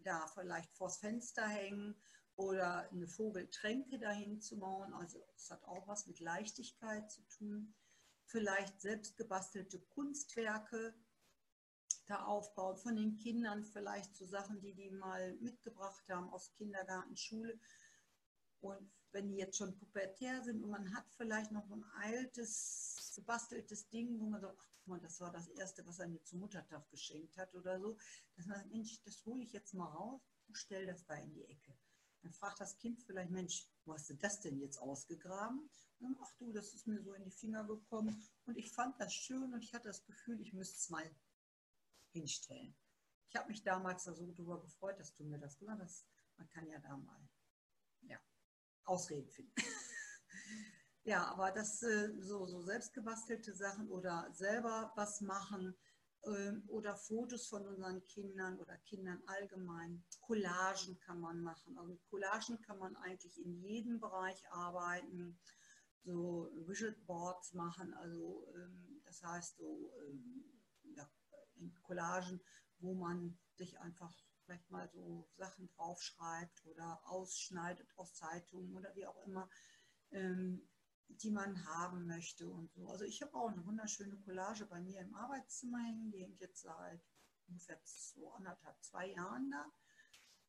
da 0.07 0.27
vielleicht 0.27 0.73
vors 0.73 0.97
Fenster 0.97 1.47
hängen 1.47 1.95
oder 2.35 2.89
eine 2.89 3.07
Vogeltränke 3.07 3.99
dahin 3.99 4.39
zu 4.39 4.59
bauen. 4.59 4.93
Also 4.93 5.23
es 5.35 5.49
hat 5.51 5.63
auch 5.65 5.87
was 5.87 6.07
mit 6.07 6.19
Leichtigkeit 6.19 7.11
zu 7.11 7.21
tun. 7.27 7.75
Vielleicht 8.27 8.81
selbst 8.81 9.15
gebastelte 9.15 9.79
Kunstwerke 9.79 10.93
da 12.07 12.25
aufbauen 12.25 12.77
von 12.77 12.95
den 12.95 13.15
Kindern, 13.15 13.63
vielleicht 13.63 14.15
so 14.15 14.25
Sachen, 14.25 14.59
die 14.61 14.73
die 14.73 14.91
mal 14.91 15.35
mitgebracht 15.37 16.07
haben 16.09 16.29
aus 16.29 16.51
Kindergarten, 16.53 17.15
Schule. 17.15 17.59
Und 18.59 18.91
wenn 19.11 19.29
die 19.29 19.37
jetzt 19.37 19.57
schon 19.57 19.77
pubertär 19.77 20.43
sind 20.43 20.61
und 20.61 20.69
man 20.69 20.93
hat 20.93 21.05
vielleicht 21.15 21.51
noch 21.51 21.69
ein 21.71 21.85
altes, 22.01 23.13
gebasteltes 23.15 23.89
Ding, 23.89 24.19
wo 24.19 24.25
man 24.25 24.41
sagt, 24.41 24.57
ach, 24.59 24.87
mal, 24.87 24.99
das 24.99 25.19
war 25.21 25.31
das 25.31 25.47
Erste, 25.47 25.85
was 25.85 25.99
er 25.99 26.07
mir 26.07 26.23
zum 26.23 26.39
Muttertag 26.39 26.89
geschenkt 26.89 27.37
hat 27.37 27.53
oder 27.55 27.79
so, 27.79 27.97
dass 28.35 28.45
man 28.45 28.57
sagt, 28.57 28.71
Mensch, 28.71 29.01
das 29.03 29.25
hole 29.25 29.43
ich 29.43 29.53
jetzt 29.53 29.73
mal 29.73 29.87
raus 29.87 30.21
und 30.47 30.57
stelle 30.57 30.87
das 30.87 31.05
da 31.05 31.15
in 31.15 31.33
die 31.33 31.45
Ecke. 31.45 31.73
Dann 32.27 32.33
fragt 32.33 32.59
das 32.59 32.77
Kind 32.77 33.01
vielleicht, 33.01 33.31
Mensch, 33.31 33.71
wo 33.85 33.93
hast 33.93 34.09
du 34.09 34.13
das 34.15 34.41
denn 34.41 34.59
jetzt 34.59 34.79
ausgegraben? 34.79 35.61
Und 35.61 35.69
dann, 36.01 36.17
ach 36.21 36.33
du, 36.33 36.51
das 36.51 36.73
ist 36.73 36.85
mir 36.85 37.01
so 37.01 37.13
in 37.13 37.23
die 37.23 37.31
Finger 37.31 37.63
gekommen 37.63 38.21
und 38.45 38.57
ich 38.57 38.69
fand 38.69 38.99
das 38.99 39.13
schön 39.13 39.53
und 39.53 39.63
ich 39.63 39.73
hatte 39.73 39.87
das 39.87 40.03
Gefühl, 40.03 40.41
ich 40.41 40.51
müsste 40.51 40.75
es 40.75 40.89
mal 40.89 41.09
hinstellen. 42.11 42.75
Ich 43.29 43.35
habe 43.37 43.47
mich 43.47 43.63
damals 43.63 44.03
da 44.03 44.13
so 44.13 44.25
darüber 44.27 44.59
gefreut, 44.59 44.99
dass 44.99 45.15
du 45.15 45.23
mir 45.23 45.39
das 45.39 45.57
gemacht 45.57 45.79
hast. 45.81 46.05
Man 46.35 46.49
kann 46.49 46.67
ja 46.67 46.79
da 46.79 46.97
mal 46.97 47.29
ja, 48.01 48.19
Ausreden 48.83 49.29
finden. 49.29 49.53
Ja, 51.03 51.23
aber 51.27 51.51
das 51.51 51.81
äh, 51.83 52.13
so, 52.19 52.45
so 52.47 52.61
selbstgebastelte 52.61 53.53
Sachen 53.53 53.89
oder 53.89 54.29
selber 54.33 54.91
was 54.97 55.21
machen 55.21 55.73
oder 56.67 56.95
Fotos 56.95 57.47
von 57.47 57.65
unseren 57.65 58.03
Kindern 58.05 58.59
oder 58.59 58.77
Kindern 58.79 59.21
allgemein. 59.25 60.03
Collagen 60.21 60.99
kann 60.99 61.19
man 61.19 61.41
machen. 61.41 61.77
Also 61.77 61.91
mit 61.91 62.03
Collagen 62.09 62.61
kann 62.61 62.79
man 62.79 62.95
eigentlich 62.97 63.37
in 63.39 63.53
jedem 63.61 63.99
Bereich 63.99 64.49
arbeiten. 64.51 65.39
So 66.03 66.49
Visual 66.67 66.95
Boards 67.05 67.53
machen, 67.53 67.93
also 67.93 68.47
ähm, 68.55 69.01
das 69.03 69.21
heißt 69.23 69.57
so 69.57 69.91
ähm, 70.07 70.43
ja, 70.95 71.09
Collagen, 71.83 72.41
wo 72.79 72.93
man 72.93 73.37
sich 73.55 73.77
einfach 73.79 74.13
vielleicht 74.45 74.69
mal 74.71 74.89
so 74.89 75.27
Sachen 75.35 75.67
draufschreibt 75.75 76.65
oder 76.65 77.01
ausschneidet 77.03 77.87
aus 77.97 78.13
Zeitungen 78.13 78.75
oder 78.75 78.95
wie 78.95 79.05
auch 79.05 79.25
immer. 79.25 79.49
Ähm, 80.11 80.67
die 81.09 81.31
man 81.31 81.65
haben 81.65 82.05
möchte 82.05 82.47
und 82.49 82.71
so. 82.73 82.87
Also 82.89 83.05
ich 83.05 83.21
habe 83.21 83.33
auch 83.35 83.49
eine 83.49 83.65
wunderschöne 83.65 84.17
Collage 84.17 84.65
bei 84.65 84.81
mir 84.81 84.99
im 85.01 85.15
Arbeitszimmer 85.15 85.79
hängen, 85.79 86.11
die 86.11 86.23
hängt 86.23 86.39
jetzt 86.39 86.61
seit 86.61 87.01
ungefähr 87.47 87.79
so 87.83 88.31
anderthalb, 88.33 88.81
zwei 88.83 89.11
Jahren 89.11 89.49
da. 89.49 89.65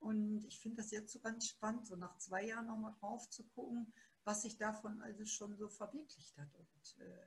Und 0.00 0.44
ich 0.44 0.60
finde 0.60 0.82
das 0.82 0.90
jetzt 0.90 1.12
so 1.12 1.20
ganz 1.20 1.46
spannend, 1.46 1.86
so 1.86 1.96
nach 1.96 2.16
zwei 2.18 2.46
Jahren 2.46 2.66
nochmal 2.66 2.94
drauf 3.00 3.28
zu 3.30 3.44
gucken, 3.48 3.92
was 4.24 4.42
sich 4.42 4.56
davon 4.56 5.00
also 5.02 5.24
schon 5.24 5.56
so 5.56 5.68
verwirklicht 5.68 6.36
hat. 6.36 6.54
Und 6.54 6.96
äh, 7.00 7.26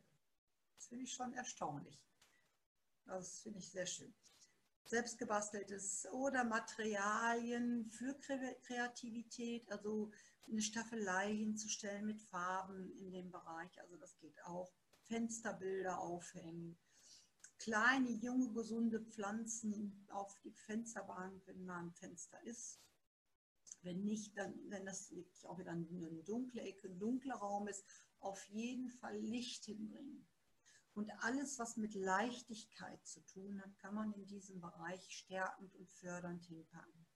das 0.75 0.87
finde 0.87 1.05
ich 1.05 1.13
schon 1.13 1.33
erstaunlich. 1.33 2.01
Das 3.05 3.39
finde 3.39 3.59
ich 3.59 3.71
sehr 3.71 3.85
schön. 3.85 4.13
Selbstgebasteltes 4.85 6.07
oder 6.11 6.43
Materialien 6.43 7.89
für 7.91 8.13
Kreativität, 8.15 9.71
also 9.71 10.11
eine 10.49 10.61
Staffelei 10.61 11.33
hinzustellen 11.33 12.05
mit 12.05 12.21
Farben 12.21 12.91
in 12.99 13.11
dem 13.11 13.31
Bereich. 13.31 13.79
Also 13.81 13.95
das 13.97 14.17
geht 14.17 14.43
auch. 14.43 14.71
Fensterbilder 15.03 15.99
aufhängen, 15.99 16.77
kleine, 17.57 18.09
junge, 18.09 18.53
gesunde 18.53 19.01
Pflanzen 19.01 20.07
auf 20.09 20.39
die 20.43 20.51
Fensterbank, 20.51 21.41
wenn 21.45 21.67
da 21.67 21.79
ein 21.79 21.91
Fenster 21.91 22.41
ist. 22.43 22.79
Wenn 23.81 24.03
nicht, 24.03 24.37
dann, 24.37 24.53
wenn 24.69 24.85
das 24.85 25.11
wirklich 25.11 25.45
auch 25.47 25.57
wieder 25.57 25.71
eine 25.71 26.23
dunkle 26.23 26.61
Ecke, 26.61 26.87
ein 26.87 26.99
dunkler 26.99 27.35
Raum 27.35 27.67
ist, 27.67 27.83
auf 28.19 28.43
jeden 28.45 28.89
Fall 28.89 29.17
Licht 29.17 29.65
hinbringen. 29.65 30.25
Und 30.93 31.09
alles, 31.19 31.57
was 31.57 31.77
mit 31.77 31.93
Leichtigkeit 31.93 33.05
zu 33.05 33.21
tun 33.25 33.61
hat, 33.61 33.77
kann 33.77 33.95
man 33.95 34.11
in 34.13 34.25
diesem 34.25 34.59
Bereich 34.59 35.09
stärkend 35.09 35.73
und 35.75 35.89
fördernd 35.89 36.43
hinpacken. 36.45 37.07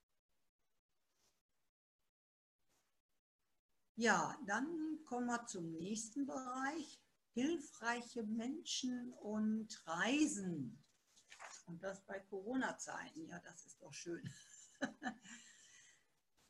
Ja, 3.98 4.38
dann 4.46 5.00
kommen 5.06 5.28
wir 5.28 5.46
zum 5.46 5.72
nächsten 5.72 6.26
Bereich. 6.26 7.02
Hilfreiche 7.34 8.24
Menschen 8.24 9.14
und 9.14 9.86
Reisen. 9.86 10.84
Und 11.66 11.84
das 11.84 12.06
bei 12.06 12.20
Corona-Zeiten. 12.20 13.26
Ja, 13.28 13.40
das 13.40 13.66
ist 13.66 13.82
doch 13.82 13.94
schön. 13.94 14.30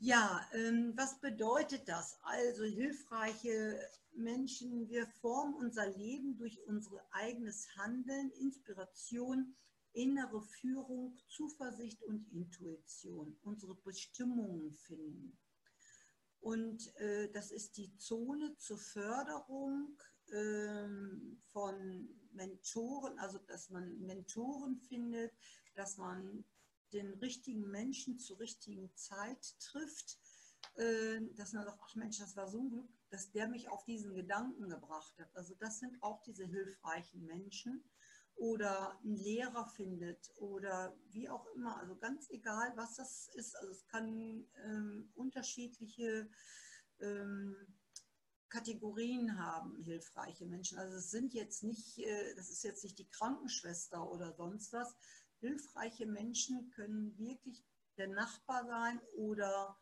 ja, 0.06 0.48
ähm, 0.54 0.94
was 0.96 1.20
bedeutet 1.20 1.88
das? 1.88 2.20
Also 2.22 2.64
hilfreiche 2.64 3.80
Menschen, 4.14 4.88
wir 4.88 5.08
formen 5.08 5.56
unser 5.56 5.88
Leben 5.98 6.38
durch 6.38 6.60
unser 6.68 7.02
eigenes 7.12 7.68
Handeln, 7.76 8.30
Inspiration, 8.40 9.56
innere 9.94 10.42
Führung, 10.44 11.18
Zuversicht 11.28 12.04
und 12.04 12.32
Intuition, 12.32 13.36
unsere 13.42 13.74
Bestimmungen 13.76 14.72
finden. 14.74 15.40
Und 16.40 16.96
äh, 16.98 17.32
das 17.32 17.52
ist 17.52 17.76
die 17.78 17.98
Zone 17.98 18.56
zur 18.58 18.78
Förderung 18.78 19.98
äh, 20.28 20.88
von 21.52 22.10
Mentoren, 22.32 23.18
also 23.18 23.40
dass 23.40 23.72
man 23.72 24.00
Mentoren 24.02 24.78
findet, 24.78 25.34
dass 25.74 25.98
man 25.98 26.46
den 26.94 27.14
richtigen 27.16 27.70
Menschen 27.70 28.20
zur 28.20 28.40
richtigen 28.40 28.94
Zeit 28.96 29.60
trifft, 29.60 30.18
äh, 30.76 31.22
dass 31.36 31.54
man 31.54 31.66
sagt, 31.66 31.80
ach 31.82 31.96
Mensch, 31.96 32.20
das 32.20 32.36
war 32.36 32.48
so 32.48 32.60
ein 32.62 32.70
Glück, 32.70 32.90
dass 33.10 33.32
der 33.32 33.48
mich 33.48 33.70
auf 33.70 33.86
diesen 33.86 34.14
Gedanken 34.14 34.70
gebracht 34.70 35.18
hat. 35.20 35.36
Also 35.36 35.56
das 35.56 35.80
sind 35.80 36.02
auch 36.02 36.22
diese 36.24 36.46
hilfreichen 36.46 37.26
Menschen 37.26 37.84
oder 38.36 39.00
einen 39.00 39.16
Lehrer 39.16 39.68
findet 39.68 40.30
oder 40.38 40.98
wie 41.10 41.30
auch 41.30 41.46
immer. 41.56 41.78
Also 41.78 41.96
ganz 41.96 42.30
egal, 42.30 42.74
was 42.76 42.96
das 42.96 43.30
ist. 43.36 43.56
Also 43.56 43.72
es 43.72 43.86
kann 43.88 44.46
ähm, 44.66 45.10
unterschiedliche 45.16 46.30
ähm, 47.00 47.56
Kategorien 48.50 49.38
haben, 49.38 49.76
hilfreiche 49.84 50.46
Menschen. 50.46 50.78
Also 50.78 50.96
es 50.96 51.12
sind 51.12 51.34
jetzt 51.34 51.64
nicht, 51.64 51.98
äh, 52.00 52.36
das 52.36 52.50
ist 52.50 52.64
jetzt 52.64 52.84
nicht 52.84 53.00
die 53.00 53.10
Krankenschwester 53.10 54.10
oder 54.12 54.34
sonst 54.34 54.74
was. 54.74 54.96
Hilfreiche 55.46 56.08
Menschen 56.08 56.72
können 56.72 57.16
wirklich 57.20 57.64
der 57.98 58.08
Nachbar 58.08 58.66
sein 58.66 59.00
oder 59.16 59.80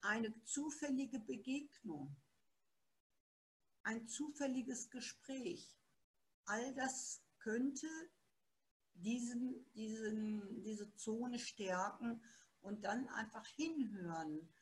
eine 0.00 0.34
zufällige 0.42 1.20
Begegnung, 1.20 2.16
ein 3.84 4.08
zufälliges 4.08 4.90
Gespräch. 4.90 5.78
All 6.44 6.74
das 6.74 7.22
könnte 7.38 7.86
diesen, 8.94 9.64
diesen, 9.74 10.60
diese 10.64 10.92
Zone 10.96 11.38
stärken 11.38 12.20
und 12.60 12.84
dann 12.84 13.06
einfach 13.10 13.46
hinhören, 13.46 14.52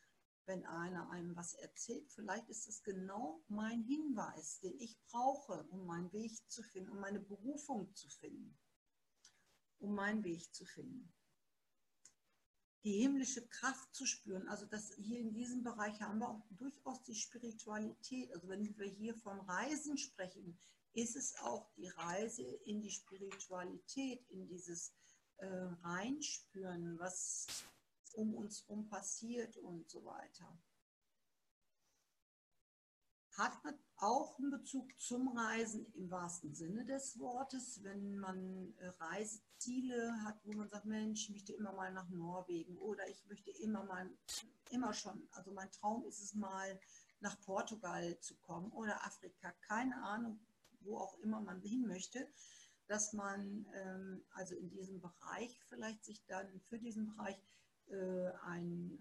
wenn 0.44 0.66
einer 0.66 1.08
einem 1.08 1.36
was 1.36 1.54
erzählt. 1.54 2.12
Vielleicht 2.12 2.50
ist 2.50 2.68
es 2.68 2.82
genau 2.82 3.42
mein 3.48 3.82
Hinweis, 3.82 4.60
den 4.60 4.78
ich 4.78 5.00
brauche, 5.04 5.64
um 5.70 5.86
meinen 5.86 6.12
Weg 6.12 6.32
zu 6.50 6.62
finden, 6.62 6.90
um 6.90 7.00
meine 7.00 7.20
Berufung 7.20 7.94
zu 7.94 8.10
finden, 8.10 8.58
um 9.78 9.94
meinen 9.94 10.24
Weg 10.24 10.54
zu 10.54 10.64
finden. 10.64 11.12
Die 12.84 13.00
himmlische 13.00 13.46
Kraft 13.48 13.94
zu 13.94 14.06
spüren, 14.06 14.48
also 14.48 14.64
das 14.64 14.94
hier 14.96 15.20
in 15.20 15.32
diesem 15.32 15.62
Bereich 15.62 16.00
haben 16.00 16.20
wir 16.20 16.28
auch 16.28 16.46
durchaus 16.50 17.02
die 17.02 17.14
Spiritualität. 17.14 18.32
Also 18.32 18.48
wenn 18.48 18.62
wir 18.78 18.86
hier 18.86 19.14
von 19.16 19.40
Reisen 19.40 19.98
sprechen, 19.98 20.58
ist 20.92 21.16
es 21.16 21.36
auch 21.40 21.70
die 21.76 21.88
Reise 21.88 22.42
in 22.42 22.80
die 22.80 22.90
Spiritualität, 22.90 24.24
in 24.30 24.46
dieses 24.46 24.92
äh, 25.38 25.46
Reinspüren, 25.46 26.98
was 26.98 27.46
um 28.14 28.34
uns 28.34 28.62
herum 28.62 28.88
passiert 28.88 29.56
und 29.58 29.88
so 29.90 30.04
weiter. 30.04 30.58
Hat 33.32 33.62
auch 33.98 34.38
einen 34.38 34.50
Bezug 34.50 34.98
zum 35.00 35.28
Reisen 35.36 35.86
im 35.94 36.10
wahrsten 36.10 36.54
Sinne 36.54 36.84
des 36.84 37.18
Wortes, 37.18 37.82
wenn 37.82 38.16
man 38.18 38.74
äh, 38.78 38.88
Reiseziele 39.00 40.22
hat, 40.24 40.40
wo 40.44 40.52
man 40.52 40.68
sagt, 40.68 40.84
Mensch, 40.84 41.24
ich 41.24 41.30
möchte 41.30 41.52
immer 41.52 41.72
mal 41.72 41.92
nach 41.92 42.08
Norwegen 42.08 42.78
oder 42.78 43.08
ich 43.08 43.26
möchte 43.26 43.50
immer 43.50 43.84
mal, 43.84 44.08
immer 44.70 44.92
schon, 44.92 45.28
also 45.32 45.50
mein 45.52 45.70
Traum 45.72 46.04
ist 46.04 46.22
es 46.22 46.34
mal 46.34 46.78
nach 47.20 47.40
Portugal 47.40 48.18
zu 48.20 48.36
kommen 48.36 48.70
oder 48.72 49.04
Afrika, 49.04 49.52
keine 49.66 50.00
Ahnung, 50.04 50.38
wo 50.80 50.98
auch 50.98 51.18
immer 51.18 51.40
man 51.40 51.60
hin 51.60 51.86
möchte, 51.86 52.28
dass 52.86 53.12
man 53.12 53.66
ähm, 53.74 54.24
also 54.30 54.54
in 54.54 54.70
diesem 54.70 55.00
Bereich 55.00 55.60
vielleicht 55.68 56.04
sich 56.04 56.24
dann 56.26 56.60
für 56.68 56.78
diesen 56.78 57.06
Bereich 57.06 57.36
äh, 57.88 58.30
ein, 58.44 58.98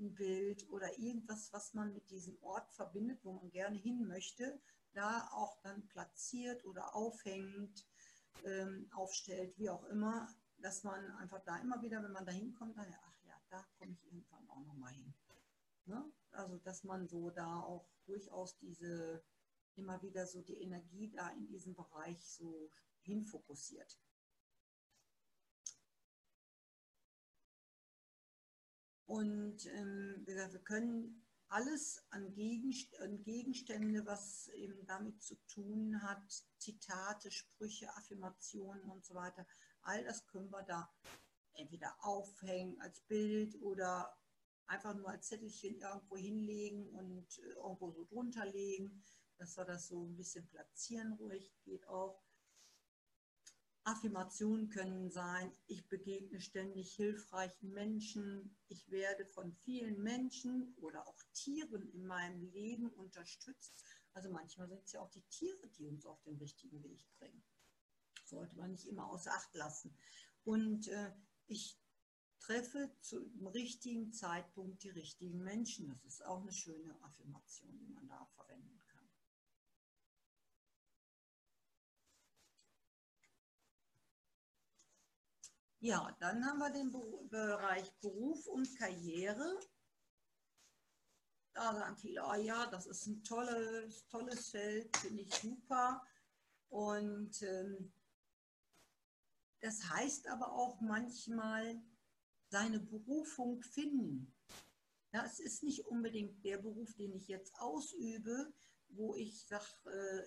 ein, 0.00 0.14
Bild 0.14 0.68
oder 0.70 0.98
irgendwas, 0.98 1.52
was 1.52 1.74
man 1.74 1.92
mit 1.92 2.10
diesem 2.10 2.36
Ort 2.42 2.72
verbindet, 2.72 3.20
wo 3.24 3.32
man 3.32 3.50
gerne 3.50 3.76
hin 3.76 4.06
möchte, 4.06 4.60
da 4.92 5.28
auch 5.32 5.60
dann 5.62 5.86
platziert 5.86 6.64
oder 6.64 6.94
aufhängt, 6.94 7.86
ähm, 8.44 8.88
aufstellt, 8.92 9.56
wie 9.58 9.70
auch 9.70 9.84
immer, 9.84 10.28
dass 10.58 10.82
man 10.84 11.10
einfach 11.16 11.42
da 11.44 11.58
immer 11.58 11.80
wieder, 11.82 12.02
wenn 12.02 12.12
man 12.12 12.26
da 12.26 12.32
hinkommt, 12.32 12.76
dann, 12.76 12.92
ach 13.04 13.22
ja, 13.24 13.40
da 13.50 13.64
komme 13.78 13.92
ich 13.92 14.04
irgendwann 14.04 14.48
auch 14.48 14.64
nochmal 14.64 14.92
hin. 14.92 15.14
Ne? 15.86 16.04
Also, 16.32 16.58
dass 16.58 16.84
man 16.84 17.06
so 17.08 17.30
da 17.30 17.60
auch 17.60 17.88
durchaus 18.06 18.56
diese 18.58 19.22
immer 19.74 20.02
wieder 20.02 20.26
so 20.26 20.42
die 20.42 20.60
Energie 20.60 21.10
da 21.10 21.30
in 21.30 21.46
diesem 21.46 21.74
Bereich 21.74 22.22
so 22.24 22.70
hinfokussiert. 23.02 23.98
Und 29.10 29.66
ähm, 29.66 30.22
wir 30.24 30.48
können 30.60 31.26
alles 31.48 32.00
an, 32.10 32.32
Gegenstände, 32.32 34.06
was 34.06 34.48
eben 34.54 34.86
damit 34.86 35.20
zu 35.20 35.34
tun 35.48 36.00
hat, 36.00 36.22
Zitate, 36.58 37.32
Sprüche, 37.32 37.88
Affirmationen 37.96 38.84
und 38.84 39.04
so 39.04 39.14
weiter, 39.14 39.44
all 39.82 40.04
das 40.04 40.24
können 40.28 40.50
wir 40.50 40.62
da 40.62 40.88
entweder 41.54 41.92
aufhängen 42.04 42.80
als 42.80 43.00
Bild 43.00 43.60
oder 43.60 44.16
einfach 44.66 44.94
nur 44.94 45.08
als 45.08 45.26
Zettelchen 45.26 45.80
irgendwo 45.80 46.16
hinlegen 46.16 46.88
und 46.90 47.26
äh, 47.40 47.54
irgendwo 47.54 47.90
so 47.90 48.04
drunter 48.04 48.46
legen 48.46 49.02
dass 49.40 49.56
wir 49.56 49.64
das 49.64 49.88
so 49.88 50.04
ein 50.04 50.16
bisschen 50.16 50.46
platzieren 50.48 51.14
ruhig, 51.14 51.50
geht 51.64 51.88
auch. 51.88 52.22
Affirmationen 53.84 54.68
können 54.68 55.10
sein, 55.10 55.52
ich 55.66 55.88
begegne 55.88 56.40
ständig 56.40 56.94
hilfreichen 56.94 57.72
Menschen, 57.72 58.56
ich 58.68 58.90
werde 58.90 59.24
von 59.26 59.52
vielen 59.52 60.02
Menschen 60.02 60.74
oder 60.76 61.06
auch 61.08 61.18
Tieren 61.32 61.88
in 61.90 62.06
meinem 62.06 62.44
Leben 62.50 62.88
unterstützt. 62.90 63.82
Also 64.12 64.30
manchmal 64.30 64.68
sind 64.68 64.84
es 64.84 64.92
ja 64.92 65.00
auch 65.00 65.10
die 65.10 65.24
Tiere, 65.30 65.68
die 65.78 65.86
uns 65.86 66.04
auf 66.04 66.20
den 66.22 66.36
richtigen 66.36 66.82
Weg 66.82 67.04
bringen. 67.18 67.42
Sollte 68.24 68.56
man 68.56 68.72
nicht 68.72 68.86
immer 68.86 69.10
außer 69.10 69.32
Acht 69.32 69.54
lassen. 69.54 69.96
Und 70.44 70.88
äh, 70.88 71.12
ich 71.46 71.80
treffe 72.40 72.90
zum 73.00 73.46
richtigen 73.46 74.12
Zeitpunkt 74.12 74.82
die 74.82 74.90
richtigen 74.90 75.42
Menschen. 75.42 75.88
Das 75.88 76.04
ist 76.04 76.24
auch 76.24 76.40
eine 76.40 76.52
schöne 76.52 77.00
Affirmation, 77.02 77.78
die 77.78 77.88
man 77.88 78.08
da 78.08 78.26
verwenden 78.34 78.78
kann. 78.88 79.08
Ja, 85.82 86.14
dann 86.20 86.44
haben 86.44 86.58
wir 86.58 86.70
den 86.70 86.92
Bereich 87.30 87.90
Beruf 88.00 88.46
und 88.48 88.76
Karriere. 88.76 89.58
Da 91.54 91.74
sagen 91.74 91.96
viele, 91.96 92.22
oh 92.22 92.34
ja, 92.34 92.66
das 92.66 92.86
ist 92.86 93.06
ein 93.06 93.24
tolles, 93.24 94.06
tolles 94.08 94.50
Feld, 94.50 94.94
finde 94.98 95.22
ich 95.22 95.34
super. 95.34 96.06
Und 96.68 97.42
ähm, 97.42 97.92
das 99.60 99.82
heißt 99.88 100.28
aber 100.28 100.52
auch 100.52 100.82
manchmal 100.82 101.82
seine 102.50 102.78
Berufung 102.78 103.62
finden. 103.62 104.36
Ja, 105.12 105.24
es 105.24 105.40
ist 105.40 105.62
nicht 105.62 105.86
unbedingt 105.86 106.44
der 106.44 106.58
Beruf, 106.58 106.92
den 106.94 107.14
ich 107.14 107.26
jetzt 107.26 107.54
ausübe, 107.58 108.52
wo 108.90 109.14
ich 109.14 109.46
sage, 109.46 110.26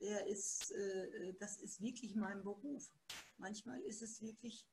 äh, 0.00 0.30
äh, 0.30 1.34
das 1.38 1.58
ist 1.58 1.82
wirklich 1.82 2.14
mein 2.14 2.42
Beruf. 2.42 2.90
Manchmal 3.36 3.80
ist 3.82 4.00
es 4.00 4.22
wirklich 4.22 4.66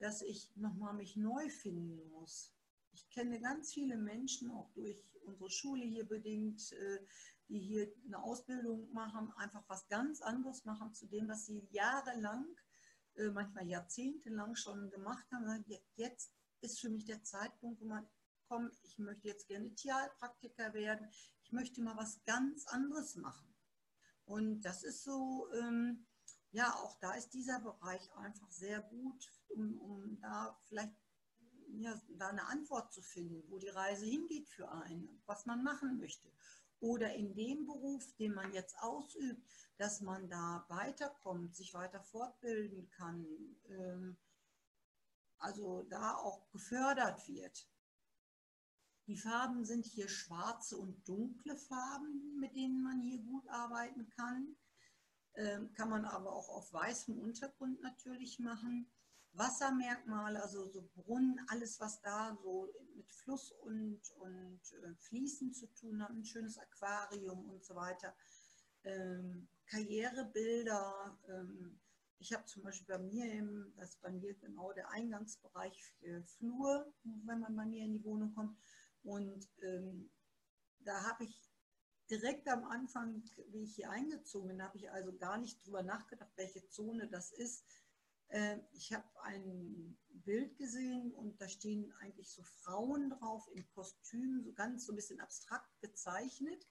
dass 0.00 0.22
ich 0.22 0.50
nochmal 0.56 0.94
mich 0.94 1.16
neu 1.16 1.48
finden 1.48 2.10
muss. 2.10 2.52
Ich 2.92 3.08
kenne 3.10 3.40
ganz 3.40 3.72
viele 3.72 3.96
Menschen, 3.96 4.50
auch 4.50 4.70
durch 4.72 5.04
unsere 5.24 5.50
Schule 5.50 5.84
hier 5.84 6.08
bedingt, 6.08 6.72
äh, 6.72 6.98
die 7.48 7.58
hier 7.58 7.92
eine 8.06 8.22
Ausbildung 8.22 8.90
machen, 8.92 9.32
einfach 9.36 9.62
was 9.68 9.86
ganz 9.88 10.22
anderes 10.22 10.64
machen 10.64 10.92
zu 10.94 11.06
dem, 11.06 11.28
was 11.28 11.46
sie 11.46 11.68
jahrelang 11.70 12.46
äh, 13.16 13.28
manchmal 13.28 13.66
jahrzehntelang 13.68 14.54
schon 14.56 14.90
gemacht 14.90 15.26
haben. 15.32 15.64
Jetzt 15.96 16.32
ist 16.60 16.80
für 16.80 16.88
mich 16.88 17.04
der 17.04 17.22
Zeitpunkt, 17.22 17.80
wo 17.80 17.86
man 17.86 18.08
kommt, 18.48 18.74
ich 18.82 18.98
möchte 18.98 19.28
jetzt 19.28 19.46
gerne 19.48 19.74
Tierpraktiker 19.74 20.72
werden, 20.74 21.08
ich 21.42 21.52
möchte 21.52 21.82
mal 21.82 21.96
was 21.96 22.24
ganz 22.24 22.66
anderes 22.66 23.16
machen. 23.16 23.54
Und 24.24 24.62
das 24.62 24.82
ist 24.82 25.04
so, 25.04 25.48
ähm, 25.52 26.06
ja, 26.52 26.74
auch 26.74 26.96
da 27.00 27.14
ist 27.14 27.32
dieser 27.32 27.60
Bereich 27.60 28.12
einfach 28.16 28.50
sehr 28.50 28.80
gut, 28.80 29.30
um, 29.48 29.78
um 29.80 30.20
da 30.20 30.58
vielleicht 30.64 30.94
ja, 31.78 32.00
da 32.18 32.28
eine 32.28 32.46
Antwort 32.46 32.92
zu 32.92 33.02
finden, 33.02 33.42
wo 33.48 33.58
die 33.58 33.68
Reise 33.68 34.04
hingeht 34.04 34.48
für 34.48 34.70
einen, 34.70 35.22
was 35.26 35.46
man 35.46 35.62
machen 35.62 35.98
möchte. 35.98 36.30
Oder 36.80 37.14
in 37.14 37.34
dem 37.34 37.66
Beruf, 37.66 38.14
den 38.16 38.34
man 38.34 38.52
jetzt 38.52 38.76
ausübt, 38.80 39.46
dass 39.76 40.00
man 40.00 40.28
da 40.28 40.64
weiterkommt, 40.68 41.54
sich 41.54 41.74
weiter 41.74 42.02
fortbilden 42.02 42.88
kann, 42.90 43.26
ähm, 43.68 44.16
also 45.38 45.82
da 45.84 46.16
auch 46.16 46.50
gefördert 46.50 47.28
wird. 47.28 47.68
Die 49.06 49.16
Farben 49.16 49.64
sind 49.64 49.86
hier 49.86 50.08
schwarze 50.08 50.76
und 50.76 51.06
dunkle 51.08 51.56
Farben, 51.56 52.38
mit 52.38 52.54
denen 52.54 52.82
man 52.82 53.00
hier 53.00 53.18
gut 53.22 53.48
arbeiten 53.48 54.08
kann. 54.10 54.56
Ähm, 55.34 55.72
kann 55.72 55.88
man 55.88 56.04
aber 56.04 56.32
auch 56.32 56.48
auf 56.48 56.72
weißem 56.72 57.18
Untergrund 57.18 57.80
natürlich 57.82 58.38
machen. 58.38 58.90
Wassermerkmale, 59.32 60.42
also 60.42 60.66
so 60.66 60.88
Brunnen, 60.94 61.40
alles 61.48 61.78
was 61.78 62.00
da 62.00 62.36
so 62.42 62.68
mit 62.96 63.10
Fluss 63.12 63.52
und, 63.52 64.00
und 64.18 64.60
äh, 64.82 64.94
Fließen 64.96 65.52
zu 65.52 65.66
tun 65.74 66.02
hat, 66.02 66.10
ein 66.10 66.24
schönes 66.24 66.58
Aquarium 66.58 67.48
und 67.48 67.64
so 67.64 67.76
weiter. 67.76 68.14
Ähm, 68.82 69.48
Karrierebilder. 69.66 71.18
Ähm, 71.28 71.80
ich 72.18 72.32
habe 72.32 72.44
zum 72.44 72.62
Beispiel 72.64 72.86
bei 72.86 72.98
mir, 72.98 73.32
im, 73.32 73.72
das 73.76 73.90
ist 73.90 74.02
bei 74.02 74.10
mir 74.10 74.34
genau 74.34 74.72
der 74.72 74.90
Eingangsbereich 74.90 75.82
für 76.00 76.22
Flur, 76.24 76.92
wenn 77.04 77.40
man 77.40 77.56
bei 77.56 77.64
mir 77.64 77.84
in 77.84 77.92
die 77.92 78.04
Wohnung 78.04 78.34
kommt. 78.34 78.58
Und 79.02 79.48
ähm, 79.62 80.10
da 80.80 81.02
habe 81.04 81.24
ich 81.24 81.49
direkt 82.10 82.48
am 82.48 82.64
Anfang, 82.64 83.22
wie 83.48 83.62
ich 83.62 83.76
hier 83.76 83.90
eingezogen 83.90 84.48
bin, 84.48 84.62
habe 84.62 84.76
ich 84.76 84.90
also 84.90 85.16
gar 85.16 85.38
nicht 85.38 85.64
drüber 85.64 85.82
nachgedacht, 85.82 86.32
welche 86.36 86.66
Zone 86.68 87.08
das 87.08 87.30
ist. 87.30 87.64
Äh, 88.28 88.58
ich 88.72 88.92
habe 88.92 89.08
ein 89.22 89.96
Bild 90.08 90.56
gesehen 90.56 91.12
und 91.14 91.40
da 91.40 91.48
stehen 91.48 91.92
eigentlich 92.00 92.30
so 92.30 92.42
Frauen 92.42 93.10
drauf 93.10 93.48
in 93.52 93.66
Kostümen, 93.68 94.42
so 94.42 94.52
ganz 94.52 94.86
so 94.86 94.92
ein 94.92 94.96
bisschen 94.96 95.20
abstrakt 95.20 95.80
gezeichnet. 95.80 96.66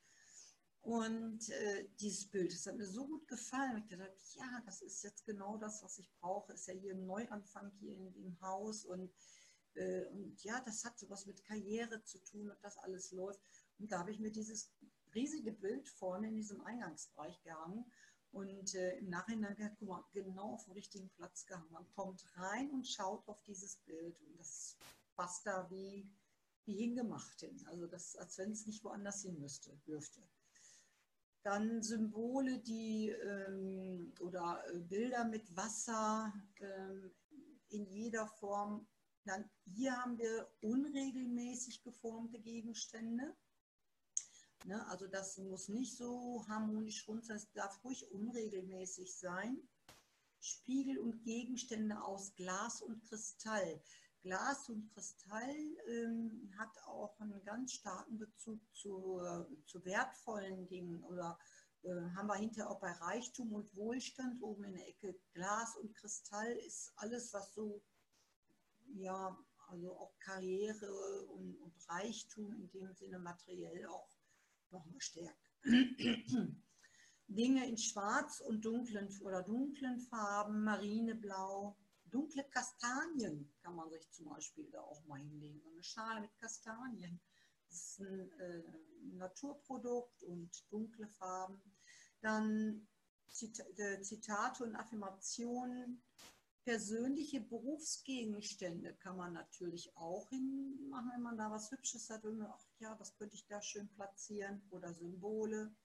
Und 0.82 1.50
äh, 1.50 1.90
dieses 2.00 2.30
Bild, 2.30 2.54
das 2.54 2.66
hat 2.66 2.78
mir 2.78 2.88
so 2.88 3.06
gut 3.06 3.28
gefallen. 3.28 3.78
Ich 3.78 3.88
dachte, 3.88 4.14
ja, 4.36 4.62
das 4.66 4.82
ist 4.82 5.04
jetzt 5.04 5.26
genau 5.26 5.58
das, 5.58 5.84
was 5.84 6.00
ich 6.00 6.10
brauche. 6.20 6.54
Ist 6.54 6.68
ja 6.68 6.74
hier 6.74 6.94
ein 6.94 7.06
Neuanfang 7.06 7.72
hier 7.80 7.96
in 7.96 8.14
dem 8.14 8.42
Haus 8.42 8.86
und, 8.86 9.14
äh, 9.74 10.06
und 10.06 10.42
ja, 10.44 10.62
das 10.62 10.86
hat 10.86 10.98
sowas 10.98 11.26
mit 11.26 11.44
Karriere 11.44 12.04
zu 12.04 12.20
tun 12.20 12.50
und 12.50 12.64
das 12.64 12.78
alles 12.78 13.12
läuft. 13.12 13.42
Und 13.78 13.92
da 13.92 14.00
habe 14.00 14.12
ich 14.12 14.20
mir 14.20 14.32
dieses 14.32 14.72
riesige 15.14 15.52
Bild 15.52 15.88
vorne 15.88 16.28
in 16.28 16.36
diesem 16.36 16.62
Eingangsbereich 16.62 17.42
gehangen 17.42 17.86
und 18.32 18.76
äh, 18.76 18.98
im 18.98 19.10
Nachhinein 19.10 19.56
gedacht, 19.56 19.76
guck 19.80 19.90
mal, 19.90 20.06
genau 20.14 20.54
auf 20.54 20.66
dem 20.66 20.74
richtigen 20.74 21.10
Platz 21.10 21.46
gehangen. 21.46 21.72
Man 21.72 21.90
kommt 21.90 22.26
rein 22.38 22.70
und 22.72 22.88
schaut 22.88 23.28
auf 23.28 23.42
dieses 23.44 23.78
Bild 23.78 24.22
und 24.22 24.38
das 24.38 24.78
passt 25.16 25.46
da 25.46 25.70
wie, 25.70 26.08
wie 26.66 26.76
hingemacht 26.76 27.40
hin. 27.40 27.62
Also 27.68 27.88
das, 27.88 28.16
als 28.16 28.38
wenn 28.38 28.52
es 28.52 28.66
nicht 28.66 28.84
woanders 28.84 29.24
hin 29.24 29.40
müsste, 29.40 29.76
dürfte. 29.88 30.22
Dann 31.42 31.82
Symbole, 31.82 32.60
die 32.60 33.10
ähm, 33.10 34.14
oder 34.20 34.64
äh, 34.68 34.80
Bilder 34.80 35.24
mit 35.24 35.56
Wasser 35.56 36.34
ähm, 36.60 37.12
in 37.70 37.86
jeder 37.86 38.28
Form. 38.28 38.88
Dann 39.26 39.50
hier 39.66 39.96
haben 39.96 40.18
wir 40.18 40.50
unregelmäßig 40.62 41.82
geformte 41.84 42.40
Gegenstände. 42.40 43.36
Ne, 44.66 44.86
also 44.90 45.08
das 45.08 45.38
muss 45.38 45.70
nicht 45.70 45.96
so 45.96 46.46
harmonisch 46.48 47.08
rund 47.08 47.26
sein, 47.26 47.38
es 47.38 47.52
darf 47.54 47.84
ruhig 47.84 48.12
unregelmäßig 48.12 49.18
sein. 49.18 49.58
Spiegel 50.42 51.00
und 51.00 51.24
Gegenstände 51.24 52.02
aus 52.02 52.34
Glas 52.36 52.82
und 52.82 53.02
Kristall. 53.04 53.82
Glas 54.22 54.70
und 54.70 54.90
Kristall 54.94 55.56
ähm, 55.88 56.54
hat 56.58 56.78
auch 56.86 57.18
einen 57.20 57.44
ganz 57.46 57.74
starken 57.74 58.18
Bezug 58.18 58.60
zu, 58.74 59.22
äh, 59.22 59.66
zu 59.66 59.84
wertvollen 59.86 60.68
Dingen 60.68 61.04
oder 61.04 61.40
äh, 61.84 61.90
haben 62.16 62.28
wir 62.28 62.36
hinterher 62.36 62.70
auch 62.70 62.80
bei 62.80 62.92
Reichtum 62.92 63.54
und 63.54 63.74
Wohlstand 63.76 64.42
oben 64.42 64.66
in 64.66 64.74
der 64.74 64.88
Ecke. 64.90 65.16
Glas 65.34 65.78
und 65.78 65.96
Kristall 65.96 66.52
ist 66.68 66.92
alles, 66.98 67.34
was 67.34 67.54
so, 67.54 67.82
ja, 68.96 69.38
also 69.70 69.98
auch 69.98 70.18
Karriere 70.20 71.26
und, 71.28 71.56
und 71.58 71.90
Reichtum 71.90 72.54
in 72.54 72.70
dem 72.72 72.94
Sinne 72.94 73.20
materiell 73.20 73.86
auch 73.88 74.19
nochmal 74.72 75.02
stärkt. 75.02 75.52
Dinge 77.28 77.68
in 77.68 77.78
schwarz 77.78 78.40
und 78.40 78.66
dunklen 78.66 79.08
oder 79.22 79.44
dunklen 79.44 80.00
Farben, 80.00 80.64
marineblau, 80.64 81.78
dunkle 82.10 82.44
Kastanien 82.46 83.54
kann 83.62 83.76
man 83.76 83.90
sich 83.90 84.10
zum 84.12 84.30
Beispiel 84.30 84.70
da 84.72 84.82
auch 84.82 85.06
mal 85.06 85.20
hinlegen. 85.20 85.62
Eine 85.72 85.84
Schale 85.84 86.22
mit 86.22 86.36
Kastanien. 86.38 87.22
Das 87.68 87.78
ist 87.78 88.00
ein 88.00 88.32
äh, 88.40 88.64
Naturprodukt 89.14 90.24
und 90.24 90.50
dunkle 90.72 91.08
Farben. 91.08 91.62
Dann 92.22 92.88
Zita 93.32 93.64
äh, 93.78 94.02
Zitate 94.02 94.64
und 94.64 94.76
Affirmationen. 94.76 96.04
Persönliche 96.64 97.42
Berufsgegenstände 97.42 98.94
kann 98.96 99.18
man 99.18 99.34
natürlich 99.34 99.96
auch 99.96 100.30
hinmachen, 100.30 101.12
wenn 101.14 101.22
man 101.22 101.38
da 101.38 101.50
was 101.50 101.72
Hübsches 101.72 102.10
hat. 102.10 102.26
Und 102.26 102.42
ach 102.42 102.66
ja, 102.80 103.00
was 103.00 103.16
könnte 103.16 103.36
ich 103.36 103.48
da 103.48 103.62
schön 103.62 103.90
platzieren? 103.90 104.62
Oder 104.70 104.94
Symbole. 104.94 105.76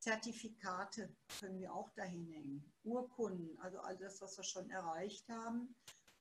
Zertifikate 0.00 1.14
können 1.38 1.60
wir 1.60 1.74
auch 1.74 1.90
dahin 1.90 2.26
hängen. 2.26 2.72
Urkunden, 2.84 3.58
also 3.60 3.80
all 3.80 3.98
das, 3.98 4.20
was 4.22 4.36
wir 4.38 4.44
schon 4.44 4.70
erreicht 4.70 5.28
haben 5.28 5.74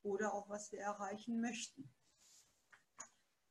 oder 0.03 0.33
auch 0.33 0.49
was 0.49 0.71
wir 0.71 0.79
erreichen 0.79 1.39
möchten. 1.39 1.89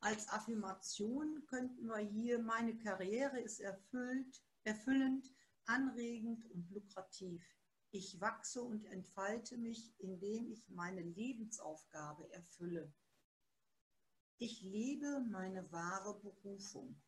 Als 0.01 0.29
Affirmation 0.29 1.43
könnten 1.47 1.87
wir 1.87 1.97
hier, 1.97 2.39
meine 2.39 2.77
Karriere 2.77 3.41
ist 3.41 3.59
erfüllt, 3.59 4.41
erfüllend, 4.63 5.33
anregend 5.65 6.45
und 6.51 6.69
lukrativ. 6.71 7.43
Ich 7.91 8.21
wachse 8.21 8.61
und 8.61 8.85
entfalte 8.85 9.57
mich, 9.57 9.93
indem 9.99 10.51
ich 10.51 10.69
meine 10.69 11.01
Lebensaufgabe 11.01 12.31
erfülle. 12.31 12.93
Ich 14.37 14.61
lebe 14.61 15.21
meine 15.29 15.71
wahre 15.71 16.19
Berufung. 16.19 17.01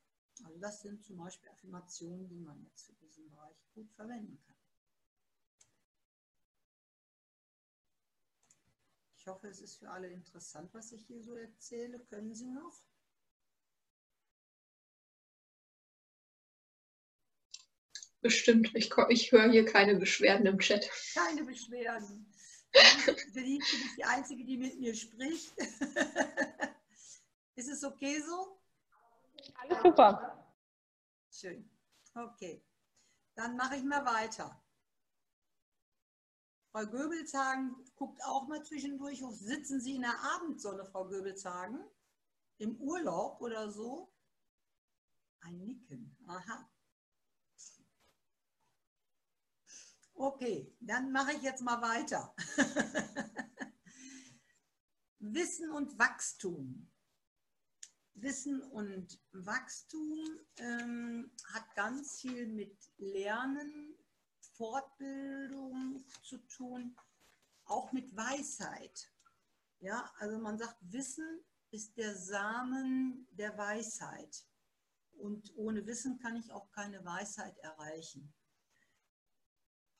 Also 0.43 0.59
das 0.59 0.81
sind 0.81 1.03
zum 1.03 1.17
Beispiel 1.17 1.49
Affirmationen, 1.49 2.27
die 2.27 2.39
man 2.39 2.61
jetzt 2.63 2.87
für 2.87 2.93
diesen 2.93 3.29
Bereich 3.29 3.55
gut 3.75 3.91
verwenden 3.91 4.41
kann. 4.47 4.57
Ich 9.17 9.27
hoffe, 9.27 9.49
es 9.49 9.61
ist 9.61 9.77
für 9.77 9.91
alle 9.91 10.07
interessant, 10.07 10.73
was 10.73 10.91
ich 10.91 11.05
hier 11.05 11.21
so 11.21 11.35
erzähle. 11.35 11.99
Können 11.99 12.33
Sie 12.33 12.49
noch? 12.49 12.83
Bestimmt. 18.21 18.71
Ich, 18.75 18.91
ich 19.09 19.31
höre 19.31 19.49
hier 19.49 19.65
keine 19.65 19.95
Beschwerden 19.95 20.45
im 20.45 20.59
Chat. 20.59 20.87
Keine 21.13 21.43
Beschwerden. 21.43 22.31
Bin 23.33 23.45
ich 23.45 23.63
die 23.97 24.03
Einzige, 24.03 24.45
die 24.45 24.57
mit 24.57 24.79
mir 24.79 24.95
spricht. 24.95 25.53
ist 27.55 27.67
es 27.67 27.83
okay 27.83 28.21
so? 28.21 28.61
Alles 29.55 29.81
super. 29.83 30.47
Schön. 31.31 31.69
Okay. 32.13 32.63
Dann 33.35 33.57
mache 33.57 33.77
ich 33.77 33.83
mal 33.83 34.05
weiter. 34.05 34.61
Frau 36.71 36.85
Göbelshagen 36.85 37.75
guckt 37.95 38.23
auch 38.23 38.47
mal 38.47 38.63
zwischendurch 38.63 39.21
hoch. 39.21 39.33
Sitzen 39.33 39.81
Sie 39.81 39.95
in 39.95 40.03
der 40.03 40.17
Abendsonne, 40.35 40.85
Frau 40.85 41.07
Göbelshagen? 41.07 41.83
Im 42.59 42.77
Urlaub 42.77 43.41
oder 43.41 43.69
so? 43.71 44.13
Ein 45.41 45.57
Nicken. 45.65 46.15
Aha. 46.27 46.70
Okay, 50.23 50.71
dann 50.79 51.11
mache 51.11 51.33
ich 51.33 51.41
jetzt 51.41 51.63
mal 51.63 51.81
weiter. 51.81 52.35
Wissen 55.17 55.71
und 55.71 55.97
Wachstum. 55.97 56.87
Wissen 58.13 58.61
und 58.61 59.19
Wachstum 59.31 60.39
ähm, 60.57 61.31
hat 61.51 61.73
ganz 61.73 62.19
viel 62.19 62.45
mit 62.45 62.77
Lernen, 62.97 63.97
Fortbildung 64.57 66.05
zu 66.21 66.37
tun, 66.45 66.95
auch 67.65 67.91
mit 67.91 68.15
Weisheit. 68.15 69.11
Ja, 69.79 70.13
also 70.19 70.37
man 70.37 70.59
sagt, 70.59 70.77
Wissen 70.81 71.43
ist 71.71 71.97
der 71.97 72.15
Samen 72.15 73.27
der 73.31 73.57
Weisheit. 73.57 74.45
Und 75.13 75.51
ohne 75.55 75.83
Wissen 75.87 76.19
kann 76.19 76.35
ich 76.35 76.51
auch 76.51 76.69
keine 76.69 77.03
Weisheit 77.03 77.57
erreichen. 77.57 78.31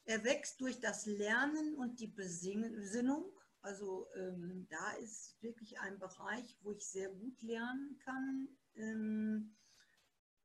Er 0.06 0.24
wächst 0.24 0.60
durch 0.62 0.80
das 0.80 1.06
Lernen 1.06 1.76
und 1.76 2.00
die 2.00 2.08
Besinnung. 2.08 3.32
Also 3.62 4.08
ähm, 4.16 4.68
da 4.70 4.92
ist 4.94 5.42
wirklich 5.42 5.80
ein 5.80 6.00
Bereich, 6.00 6.58
wo 6.62 6.72
ich 6.72 6.88
sehr 6.88 7.10
gut 7.10 7.42
lernen 7.42 8.00
kann. 8.04 8.48
Ähm, 8.76 9.56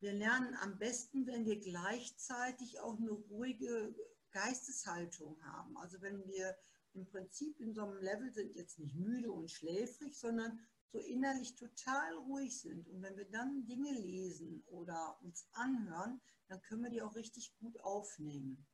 wir 0.01 0.13
lernen 0.13 0.55
am 0.57 0.79
besten, 0.79 1.27
wenn 1.27 1.47
wir 1.47 1.59
gleichzeitig 1.59 2.81
auch 2.81 2.99
eine 2.99 3.11
ruhige 3.11 3.95
Geisteshaltung 4.31 5.43
haben. 5.43 5.77
Also 5.79 6.03
wenn 6.03 6.27
wir 6.27 6.55
im 6.93 7.07
Prinzip 7.07 7.59
in 7.61 7.73
so 7.73 7.83
einem 7.83 7.99
Level 8.03 8.33
sind, 8.33 8.55
jetzt 8.55 8.79
nicht 8.79 8.97
müde 8.97 9.33
und 9.33 9.51
schläfrig, 9.51 10.19
sondern 10.19 10.61
so 10.93 10.99
innerlich 10.99 11.57
total 11.57 12.15
ruhig 12.15 12.61
sind. 12.61 12.89
Und 12.89 13.03
wenn 13.03 13.17
wir 13.17 13.29
dann 13.31 13.67
Dinge 13.67 13.93
lesen 13.93 14.63
oder 14.67 15.19
uns 15.23 15.49
anhören, 15.53 16.21
dann 16.49 16.61
können 16.63 16.85
wir 16.85 16.91
die 16.91 17.03
auch 17.03 17.15
richtig 17.15 17.55
gut 17.59 17.81
aufnehmen. 17.81 18.67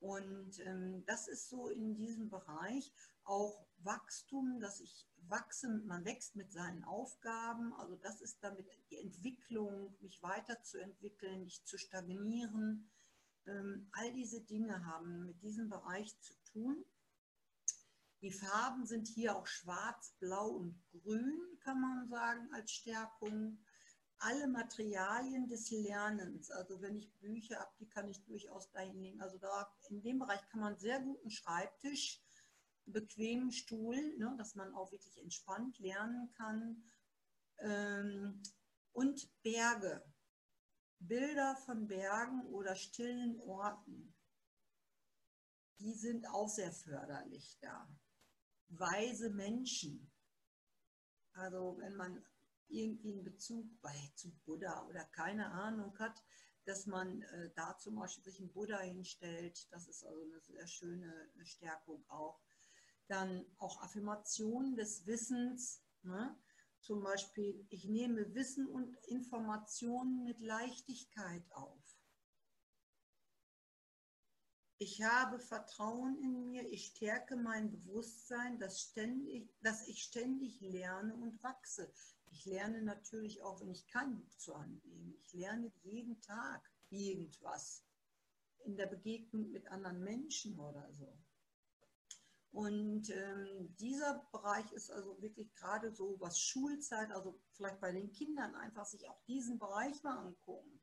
Und 0.00 0.60
ähm, 0.60 1.04
das 1.06 1.28
ist 1.28 1.48
so 1.48 1.68
in 1.68 1.96
diesem 1.96 2.30
Bereich 2.30 2.92
auch 3.24 3.66
Wachstum, 3.78 4.60
dass 4.60 4.80
ich 4.80 5.06
wachse, 5.28 5.68
man 5.68 6.04
wächst 6.04 6.36
mit 6.36 6.52
seinen 6.52 6.84
Aufgaben. 6.84 7.74
Also 7.74 7.96
das 7.96 8.20
ist 8.20 8.42
damit 8.42 8.66
die 8.90 8.98
Entwicklung, 8.98 9.96
mich 10.00 10.22
weiterzuentwickeln, 10.22 11.44
nicht 11.44 11.66
zu 11.66 11.78
stagnieren. 11.78 12.90
Ähm, 13.46 13.88
all 13.92 14.12
diese 14.12 14.40
Dinge 14.40 14.84
haben 14.86 15.26
mit 15.26 15.42
diesem 15.42 15.68
Bereich 15.68 16.18
zu 16.20 16.34
tun. 16.52 16.84
Die 18.20 18.32
Farben 18.32 18.84
sind 18.84 19.06
hier 19.06 19.36
auch 19.36 19.46
schwarz, 19.46 20.12
blau 20.18 20.48
und 20.48 20.82
grün, 20.90 21.40
kann 21.60 21.80
man 21.80 22.08
sagen, 22.08 22.48
als 22.52 22.72
Stärkung. 22.72 23.58
Alle 24.20 24.48
Materialien 24.48 25.46
des 25.46 25.70
Lernens, 25.70 26.50
also 26.50 26.80
wenn 26.82 26.96
ich 26.96 27.14
Bücher 27.20 27.60
habe, 27.60 27.72
die 27.78 27.88
kann 27.88 28.08
ich 28.08 28.24
durchaus 28.24 28.68
dahin 28.72 29.00
legen. 29.00 29.20
Also 29.20 29.38
da 29.38 29.72
in 29.90 30.02
dem 30.02 30.18
Bereich 30.18 30.46
kann 30.48 30.60
man 30.60 30.78
sehr 30.78 31.00
gut 31.00 31.20
einen 31.20 31.30
Schreibtisch, 31.30 32.22
bequemen 32.86 33.52
Stuhl, 33.52 34.16
ne, 34.18 34.34
dass 34.38 34.54
man 34.54 34.74
auch 34.74 34.92
wirklich 34.92 35.18
entspannt 35.18 35.78
lernen 35.78 36.30
kann. 36.36 36.90
Ähm, 37.58 38.42
und 38.92 39.30
Berge, 39.42 40.02
Bilder 40.98 41.56
von 41.64 41.86
Bergen 41.86 42.46
oder 42.46 42.74
stillen 42.74 43.38
Orten, 43.40 44.14
die 45.78 45.94
sind 45.94 46.26
auch 46.28 46.48
sehr 46.48 46.72
förderlich 46.72 47.58
da 47.60 47.88
weise 48.68 49.30
Menschen. 49.30 50.10
Also 51.32 51.76
wenn 51.78 51.94
man 51.94 52.24
irgendwie 52.68 53.12
einen 53.12 53.24
Bezug 53.24 53.80
bei, 53.80 53.94
zu 54.14 54.30
Buddha 54.44 54.86
oder 54.86 55.04
keine 55.04 55.50
Ahnung 55.50 55.98
hat, 55.98 56.22
dass 56.68 56.84
man 56.86 57.22
äh, 57.22 57.50
da 57.56 57.76
zum 57.78 57.96
Beispiel 57.96 58.22
sich 58.22 58.38
einen 58.40 58.52
Buddha 58.52 58.78
hinstellt, 58.80 59.66
das 59.72 59.88
ist 59.88 60.04
also 60.04 60.20
eine 60.20 60.40
sehr 60.40 60.66
schöne 60.66 61.30
Stärkung 61.42 62.04
auch. 62.08 62.38
Dann 63.06 63.46
auch 63.56 63.80
Affirmationen 63.80 64.76
des 64.76 65.06
Wissens, 65.06 65.82
ne? 66.02 66.38
zum 66.80 67.02
Beispiel, 67.02 67.66
ich 67.70 67.86
nehme 67.86 68.34
Wissen 68.34 68.68
und 68.68 68.94
Informationen 69.06 70.24
mit 70.24 70.40
Leichtigkeit 70.40 71.42
auf. 71.52 71.82
Ich 74.76 75.02
habe 75.02 75.40
Vertrauen 75.40 76.16
in 76.18 76.44
mir, 76.44 76.70
ich 76.70 76.88
stärke 76.88 77.34
mein 77.36 77.70
Bewusstsein, 77.70 78.60
dass, 78.60 78.80
ständig, 78.80 79.50
dass 79.62 79.88
ich 79.88 80.02
ständig 80.02 80.60
lerne 80.60 81.14
und 81.14 81.42
wachse. 81.42 81.90
Ich 82.30 82.44
lerne 82.46 82.82
natürlich 82.82 83.42
auch, 83.42 83.60
wenn 83.60 83.70
ich 83.70 83.86
zur 84.36 84.58
Hand 84.58 84.84
nehme. 84.84 85.14
Ich 85.22 85.32
lerne 85.32 85.72
jeden 85.82 86.20
Tag 86.20 86.70
irgendwas 86.90 87.84
in 88.64 88.76
der 88.76 88.86
Begegnung 88.86 89.50
mit 89.50 89.66
anderen 89.68 90.02
Menschen 90.02 90.58
oder 90.58 90.92
so. 90.92 91.18
Und 92.50 93.10
ähm, 93.10 93.74
dieser 93.78 94.26
Bereich 94.32 94.72
ist 94.72 94.90
also 94.90 95.20
wirklich 95.20 95.54
gerade 95.54 95.92
so, 95.92 96.16
was 96.18 96.40
Schulzeit, 96.40 97.10
also 97.10 97.38
vielleicht 97.52 97.80
bei 97.80 97.92
den 97.92 98.10
Kindern 98.10 98.54
einfach 98.54 98.86
sich 98.86 99.08
auch 99.08 99.22
diesen 99.26 99.58
Bereich 99.58 100.02
mal 100.02 100.18
angucken. 100.18 100.80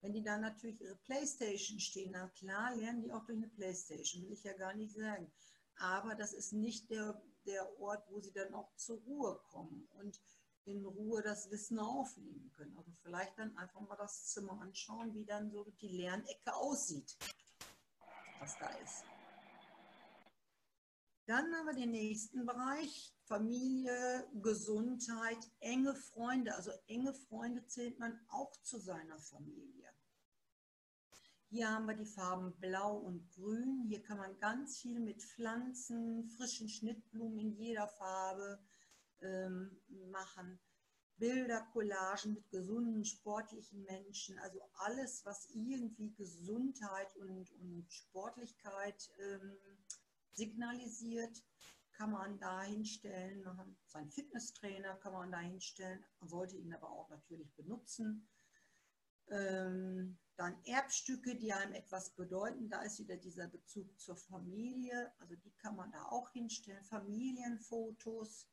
Wenn 0.00 0.12
die 0.12 0.22
dann 0.22 0.40
natürlich 0.40 0.80
ihre 0.80 0.96
Playstation 0.96 1.80
stehen, 1.80 2.10
na 2.12 2.28
klar, 2.28 2.74
lernen 2.76 3.02
die 3.02 3.12
auch 3.12 3.24
durch 3.24 3.38
eine 3.38 3.48
Playstation, 3.48 4.24
will 4.24 4.32
ich 4.32 4.44
ja 4.44 4.52
gar 4.56 4.74
nicht 4.74 4.94
sagen. 4.94 5.30
Aber 5.76 6.14
das 6.14 6.32
ist 6.32 6.52
nicht 6.52 6.90
der, 6.90 7.20
der 7.46 7.80
Ort, 7.80 8.04
wo 8.10 8.20
sie 8.20 8.32
dann 8.32 8.54
auch 8.54 8.74
zur 8.76 8.98
Ruhe 9.00 9.40
kommen 9.50 9.88
und 9.98 10.20
in 10.68 10.84
Ruhe 10.84 11.22
das 11.22 11.50
Wissen 11.50 11.78
aufnehmen 11.78 12.50
können. 12.54 12.76
Also 12.76 12.92
vielleicht 13.02 13.38
dann 13.38 13.56
einfach 13.56 13.80
mal 13.80 13.96
das 13.96 14.26
Zimmer 14.26 14.60
anschauen, 14.60 15.14
wie 15.14 15.24
dann 15.24 15.50
so 15.50 15.64
die 15.80 15.88
Lernecke 15.88 16.54
aussieht, 16.54 17.16
was 18.40 18.56
da 18.58 18.68
ist. 18.78 19.04
Dann 21.26 21.52
haben 21.54 21.66
wir 21.66 21.74
den 21.74 21.90
nächsten 21.90 22.46
Bereich, 22.46 23.14
Familie, 23.24 24.26
Gesundheit, 24.40 25.38
enge 25.60 25.94
Freunde. 25.94 26.54
Also 26.54 26.70
enge 26.86 27.12
Freunde 27.12 27.66
zählt 27.66 27.98
man 27.98 28.18
auch 28.28 28.52
zu 28.62 28.78
seiner 28.78 29.18
Familie. 29.18 29.90
Hier 31.50 31.70
haben 31.70 31.86
wir 31.86 31.94
die 31.94 32.06
Farben 32.06 32.58
Blau 32.60 32.96
und 32.96 33.26
Grün. 33.30 33.84
Hier 33.88 34.02
kann 34.02 34.18
man 34.18 34.38
ganz 34.38 34.78
viel 34.78 35.00
mit 35.00 35.22
Pflanzen, 35.22 36.28
frischen 36.36 36.68
Schnittblumen 36.68 37.38
in 37.38 37.52
jeder 37.52 37.88
Farbe 37.88 38.58
ähm, 39.22 39.80
machen. 40.10 40.58
Bilder, 41.16 41.66
Collagen 41.72 42.34
mit 42.34 42.48
gesunden, 42.50 43.04
sportlichen 43.04 43.82
Menschen. 43.84 44.38
Also 44.38 44.60
alles, 44.74 45.24
was 45.24 45.48
irgendwie 45.50 46.12
Gesundheit 46.14 47.16
und, 47.16 47.50
und 47.52 47.86
Sportlichkeit 47.92 49.10
ähm, 49.18 49.58
signalisiert, 50.32 51.42
kann 51.92 52.12
man 52.12 52.38
da 52.38 52.62
hinstellen. 52.62 53.44
Sein 53.86 54.08
Fitnesstrainer 54.10 54.94
kann 54.98 55.12
man 55.12 55.32
da 55.32 55.40
hinstellen. 55.40 56.04
Man 56.20 56.28
sollte 56.28 56.56
ihn 56.56 56.72
aber 56.72 56.88
auch 56.88 57.10
natürlich 57.10 57.52
benutzen. 57.56 58.28
Ähm, 59.30 60.16
dann 60.36 60.56
Erbstücke, 60.64 61.34
die 61.34 61.52
einem 61.52 61.74
etwas 61.74 62.10
bedeuten. 62.10 62.70
Da 62.70 62.82
ist 62.82 63.00
wieder 63.00 63.16
dieser 63.16 63.48
Bezug 63.48 63.98
zur 63.98 64.16
Familie. 64.16 65.12
Also 65.18 65.34
die 65.34 65.50
kann 65.56 65.74
man 65.74 65.90
da 65.90 66.04
auch 66.04 66.30
hinstellen. 66.30 66.84
Familienfotos. 66.84 68.46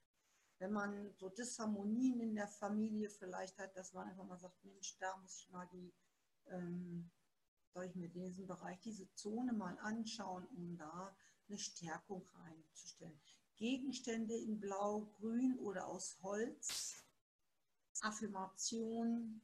Wenn 0.57 0.71
man 0.71 1.13
so 1.17 1.29
Disharmonien 1.29 2.19
in 2.19 2.35
der 2.35 2.47
Familie 2.47 3.09
vielleicht 3.09 3.57
hat, 3.57 3.75
dass 3.75 3.93
man 3.93 4.07
einfach 4.07 4.25
mal 4.25 4.39
sagt, 4.39 4.63
Mensch, 4.63 4.97
da 4.99 5.17
muss 5.17 5.39
ich 5.39 5.49
mal 5.51 5.67
die, 5.73 5.93
ähm, 6.47 7.11
soll 7.73 7.85
ich 7.85 7.95
mir 7.95 8.09
diesen 8.09 8.47
Bereich, 8.47 8.79
diese 8.79 9.11
Zone 9.15 9.51
mal 9.51 9.77
anschauen, 9.79 10.45
um 10.55 10.77
da 10.77 11.15
eine 11.47 11.57
Stärkung 11.57 12.25
reinzustellen. 12.35 13.19
Gegenstände 13.57 14.35
in 14.35 14.59
Blau, 14.59 15.05
Grün 15.17 15.59
oder 15.59 15.87
aus 15.87 16.17
Holz, 16.21 16.95
Affirmationen 18.01 19.41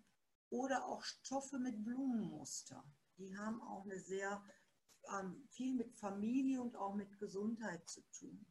oder 0.49 0.85
auch 0.85 1.03
Stoffe 1.03 1.59
mit 1.59 1.83
Blumenmuster. 1.83 2.83
Die 3.17 3.37
haben 3.37 3.61
auch 3.61 3.85
eine 3.85 3.99
sehr 3.99 4.43
ähm, 5.19 5.47
viel 5.49 5.75
mit 5.75 5.93
Familie 5.95 6.61
und 6.61 6.75
auch 6.75 6.93
mit 6.93 7.19
Gesundheit 7.19 7.87
zu 7.89 8.01
tun. 8.11 8.45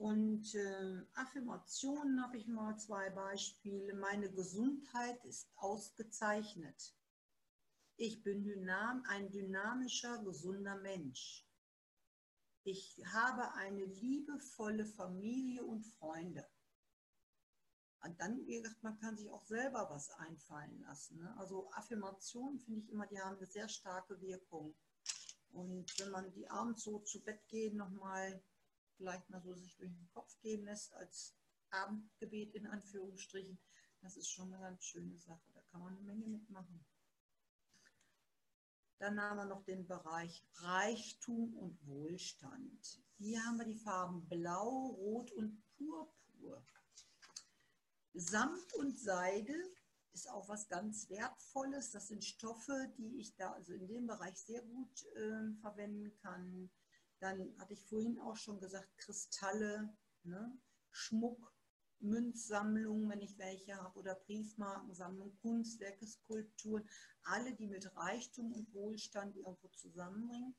Und 0.00 0.54
äh, 0.54 1.02
Affirmationen 1.12 2.22
habe 2.22 2.38
ich 2.38 2.46
mal 2.46 2.74
zwei 2.78 3.10
Beispiele. 3.10 3.92
Meine 3.92 4.32
Gesundheit 4.32 5.22
ist 5.26 5.50
ausgezeichnet. 5.56 6.96
Ich 7.96 8.22
bin 8.22 8.42
dynam, 8.42 9.04
ein 9.08 9.30
dynamischer, 9.30 10.16
gesunder 10.24 10.76
Mensch. 10.76 11.46
Ich 12.62 12.98
habe 13.12 13.52
eine 13.52 13.84
liebevolle 13.84 14.86
Familie 14.86 15.64
und 15.64 15.82
Freunde. 15.82 16.48
Und 18.02 18.18
dann, 18.22 18.46
wie 18.46 18.62
gesagt, 18.62 18.82
man 18.82 18.98
kann 19.00 19.18
sich 19.18 19.28
auch 19.28 19.44
selber 19.44 19.90
was 19.90 20.08
einfallen 20.12 20.80
lassen. 20.80 21.18
Ne? 21.18 21.36
Also 21.36 21.70
Affirmationen 21.72 22.58
finde 22.58 22.80
ich 22.80 22.90
immer, 22.90 23.06
die 23.06 23.20
haben 23.20 23.36
eine 23.36 23.46
sehr 23.46 23.68
starke 23.68 24.18
Wirkung. 24.22 24.74
Und 25.52 25.92
wenn 25.98 26.10
man 26.10 26.32
die 26.32 26.48
abends 26.48 26.84
so 26.84 27.00
zu 27.00 27.22
Bett 27.22 27.46
gehen 27.48 27.76
nochmal 27.76 28.42
vielleicht 29.00 29.30
mal 29.30 29.40
so 29.40 29.54
sich 29.54 29.74
durch 29.78 29.90
den 29.90 30.10
Kopf 30.10 30.38
gehen 30.42 30.64
lässt 30.64 30.92
als 30.92 31.34
Abendgebet 31.70 32.54
in 32.54 32.66
Anführungsstrichen, 32.66 33.58
das 34.02 34.18
ist 34.18 34.28
schon 34.28 34.52
eine 34.52 34.62
ganz 34.62 34.84
schöne 34.84 35.16
Sache. 35.16 35.50
Da 35.54 35.62
kann 35.70 35.80
man 35.80 35.96
eine 35.96 36.04
Menge 36.04 36.26
mitmachen. 36.26 36.84
Dann 38.98 39.18
haben 39.18 39.38
wir 39.38 39.46
noch 39.46 39.64
den 39.64 39.86
Bereich 39.86 40.44
Reichtum 40.56 41.54
und 41.54 41.86
Wohlstand. 41.86 43.02
Hier 43.16 43.42
haben 43.42 43.56
wir 43.56 43.64
die 43.64 43.78
Farben 43.78 44.28
Blau, 44.28 44.88
Rot 44.88 45.32
und 45.32 45.62
Purpur. 45.78 46.62
Samt 48.12 48.74
und 48.74 48.98
Seide 48.98 49.54
ist 50.12 50.28
auch 50.28 50.46
was 50.48 50.68
ganz 50.68 51.08
Wertvolles. 51.08 51.92
Das 51.92 52.08
sind 52.08 52.22
Stoffe, 52.22 52.92
die 52.98 53.18
ich 53.18 53.34
da 53.36 53.52
also 53.52 53.72
in 53.72 53.88
dem 53.88 54.06
Bereich 54.06 54.36
sehr 54.36 54.60
gut 54.60 55.06
äh, 55.14 55.54
verwenden 55.62 56.14
kann. 56.16 56.70
Dann 57.20 57.54
hatte 57.58 57.74
ich 57.74 57.84
vorhin 57.84 58.18
auch 58.18 58.36
schon 58.36 58.58
gesagt, 58.60 58.88
Kristalle, 58.98 59.94
ne? 60.24 60.58
Schmuck, 60.90 61.54
Münzsammlungen, 62.00 63.08
wenn 63.10 63.20
ich 63.20 63.38
welche 63.38 63.76
habe, 63.76 63.98
oder 63.98 64.14
Briefmarkensammlungen, 64.14 65.36
Kunstwerke, 65.40 66.06
Skulpturen, 66.06 66.88
alle, 67.22 67.54
die 67.54 67.68
mit 67.68 67.94
Reichtum 67.94 68.52
und 68.52 68.72
Wohlstand 68.72 69.36
irgendwo 69.36 69.68
zusammenbringen. 69.68 70.54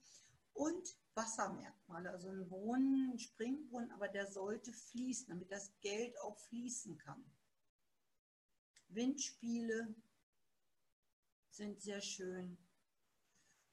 Und 0.53 0.95
Wassermerkmale, 1.15 2.11
also 2.11 2.29
ein 2.29 2.47
Brunnen, 2.47 3.11
ein 3.13 3.19
Springbrunnen, 3.19 3.91
aber 3.91 4.07
der 4.07 4.31
sollte 4.31 4.71
fließen, 4.71 5.29
damit 5.29 5.51
das 5.51 5.71
Geld 5.81 6.13
auch 6.21 6.37
fließen 6.37 6.97
kann. 6.97 7.23
Windspiele 8.89 9.95
sind 11.49 11.81
sehr 11.81 12.01
schön. 12.01 12.57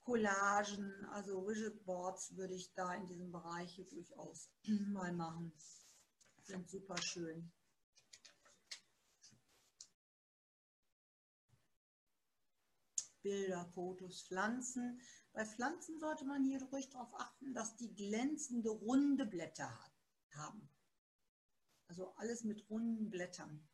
Collagen, 0.08 1.04
also 1.12 1.40
Rigid 1.40 1.84
Boards 1.84 2.34
würde 2.34 2.54
ich 2.54 2.72
da 2.72 2.94
in 2.94 3.06
diesem 3.06 3.30
Bereich 3.30 3.76
durchaus 3.90 4.48
mal 4.94 5.12
machen. 5.12 5.52
Sind 6.44 6.66
super 6.66 6.96
schön. 6.96 7.52
Bilder, 13.20 13.66
Fotos, 13.74 14.22
Pflanzen. 14.22 14.98
Bei 15.34 15.44
Pflanzen 15.44 16.00
sollte 16.00 16.24
man 16.24 16.42
hier 16.42 16.62
ruhig 16.62 16.88
darauf 16.88 17.12
achten, 17.12 17.52
dass 17.52 17.76
die 17.76 17.94
glänzende, 17.94 18.70
runde 18.70 19.26
Blätter 19.26 19.78
haben. 20.30 20.70
Also 21.88 22.14
alles 22.14 22.44
mit 22.44 22.70
runden 22.70 23.10
Blättern. 23.10 23.68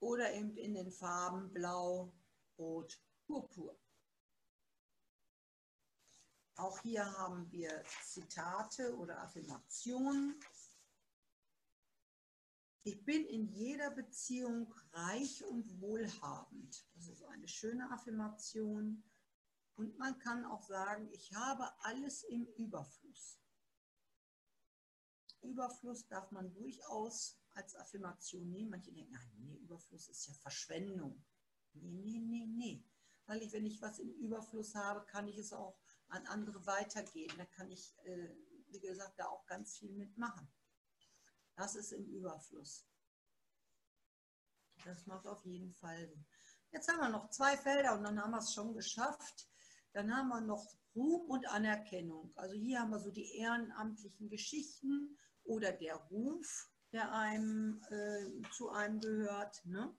Oder 0.00 0.32
eben 0.34 0.56
in 0.56 0.74
den 0.74 0.90
Farben 0.90 1.52
Blau, 1.52 2.12
Rot, 2.58 3.00
Purpur. 3.26 3.78
Auch 6.56 6.78
hier 6.80 7.04
haben 7.16 7.50
wir 7.50 7.82
Zitate 8.04 8.94
oder 8.96 9.22
Affirmationen. 9.22 10.38
Ich 12.82 13.04
bin 13.04 13.24
in 13.26 13.46
jeder 13.46 13.90
Beziehung 13.90 14.74
reich 14.92 15.44
und 15.44 15.80
wohlhabend. 15.80 16.86
Das 16.94 17.08
ist 17.08 17.22
eine 17.24 17.48
schöne 17.48 17.90
Affirmation. 17.90 19.02
Und 19.76 19.96
man 19.98 20.18
kann 20.18 20.44
auch 20.44 20.62
sagen, 20.62 21.08
ich 21.12 21.32
habe 21.34 21.72
alles 21.84 22.24
im 22.24 22.46
Überfluss. 22.56 23.40
Überfluss 25.40 26.06
darf 26.08 26.30
man 26.30 26.52
durchaus 26.52 27.39
als 27.54 27.74
Affirmation 27.76 28.50
nehmen. 28.50 28.70
Manche 28.70 28.92
denken, 28.92 29.12
nein, 29.12 29.32
nee, 29.38 29.56
Überfluss 29.58 30.08
ist 30.08 30.26
ja 30.26 30.34
Verschwendung. 30.34 31.24
Nee, 31.72 31.90
nee, 31.90 32.18
nee, 32.18 32.46
nee. 32.46 32.84
Weil 33.26 33.42
ich, 33.42 33.52
wenn 33.52 33.66
ich 33.66 33.80
was 33.80 33.98
im 33.98 34.12
Überfluss 34.14 34.74
habe, 34.74 35.04
kann 35.06 35.28
ich 35.28 35.38
es 35.38 35.52
auch 35.52 35.78
an 36.08 36.26
andere 36.26 36.66
weitergeben. 36.66 37.36
Da 37.38 37.44
kann 37.44 37.70
ich, 37.70 37.94
äh, 38.04 38.34
wie 38.68 38.80
gesagt, 38.80 39.18
da 39.18 39.26
auch 39.26 39.46
ganz 39.46 39.78
viel 39.78 39.92
mitmachen. 39.92 40.48
Das 41.56 41.76
ist 41.76 41.92
im 41.92 42.06
Überfluss. 42.06 42.86
Das 44.84 45.06
macht 45.06 45.26
auf 45.26 45.44
jeden 45.44 45.74
Fall 45.74 46.08
Sinn. 46.08 46.26
Jetzt 46.72 46.88
haben 46.88 47.00
wir 47.00 47.08
noch 47.08 47.30
zwei 47.30 47.56
Felder 47.56 47.94
und 47.94 48.04
dann 48.04 48.20
haben 48.20 48.30
wir 48.30 48.38
es 48.38 48.54
schon 48.54 48.74
geschafft. 48.74 49.48
Dann 49.92 50.14
haben 50.14 50.28
wir 50.28 50.40
noch 50.40 50.64
Ruhm 50.94 51.28
und 51.28 51.46
Anerkennung. 51.48 52.32
Also 52.36 52.54
hier 52.54 52.80
haben 52.80 52.90
wir 52.90 53.00
so 53.00 53.10
die 53.10 53.36
ehrenamtlichen 53.36 54.28
Geschichten 54.28 55.18
oder 55.44 55.72
der 55.72 55.96
Ruf, 55.96 56.69
der 56.92 57.12
einem 57.12 57.82
äh, 57.90 58.50
zu 58.52 58.70
einem 58.70 59.00
gehört. 59.00 59.64
Ne? 59.64 59.94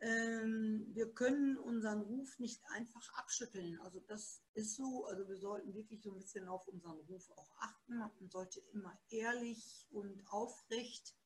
Ähm, 0.00 0.86
wir 0.92 1.12
können 1.12 1.56
unseren 1.56 2.02
Ruf 2.02 2.38
nicht 2.38 2.62
einfach 2.70 3.14
abschütteln. 3.14 3.80
Also 3.80 4.00
das 4.00 4.42
ist 4.54 4.76
so, 4.76 5.06
also 5.06 5.28
wir 5.28 5.38
sollten 5.38 5.74
wirklich 5.74 6.02
so 6.02 6.12
ein 6.12 6.18
bisschen 6.18 6.46
auf 6.46 6.68
unseren 6.68 6.98
Ruf 7.08 7.30
auch 7.36 7.50
achten. 7.58 7.98
Man 7.98 8.28
sollte 8.28 8.60
immer 8.72 8.96
ehrlich 9.10 9.86
und 9.90 10.22
aufrecht 10.30 11.16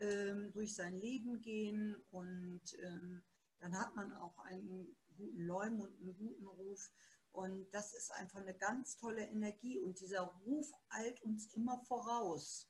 ähm, 0.00 0.52
durch 0.52 0.74
sein 0.74 0.98
Leben 0.98 1.40
gehen 1.40 1.96
und 2.10 2.62
ähm, 2.82 3.22
dann 3.60 3.78
hat 3.78 3.94
man 3.94 4.12
auch 4.14 4.38
einen 4.40 4.96
guten 5.16 5.46
Leum 5.46 5.80
und 5.80 5.98
einen 6.00 6.16
guten 6.16 6.46
Ruf. 6.46 6.90
Und 7.32 7.70
das 7.72 7.92
ist 7.94 8.10
einfach 8.12 8.40
eine 8.40 8.54
ganz 8.54 8.96
tolle 8.96 9.26
Energie 9.26 9.78
und 9.78 10.00
dieser 10.00 10.22
Ruf 10.22 10.72
eilt 10.88 11.22
uns 11.22 11.52
immer 11.54 11.78
voraus. 11.84 12.68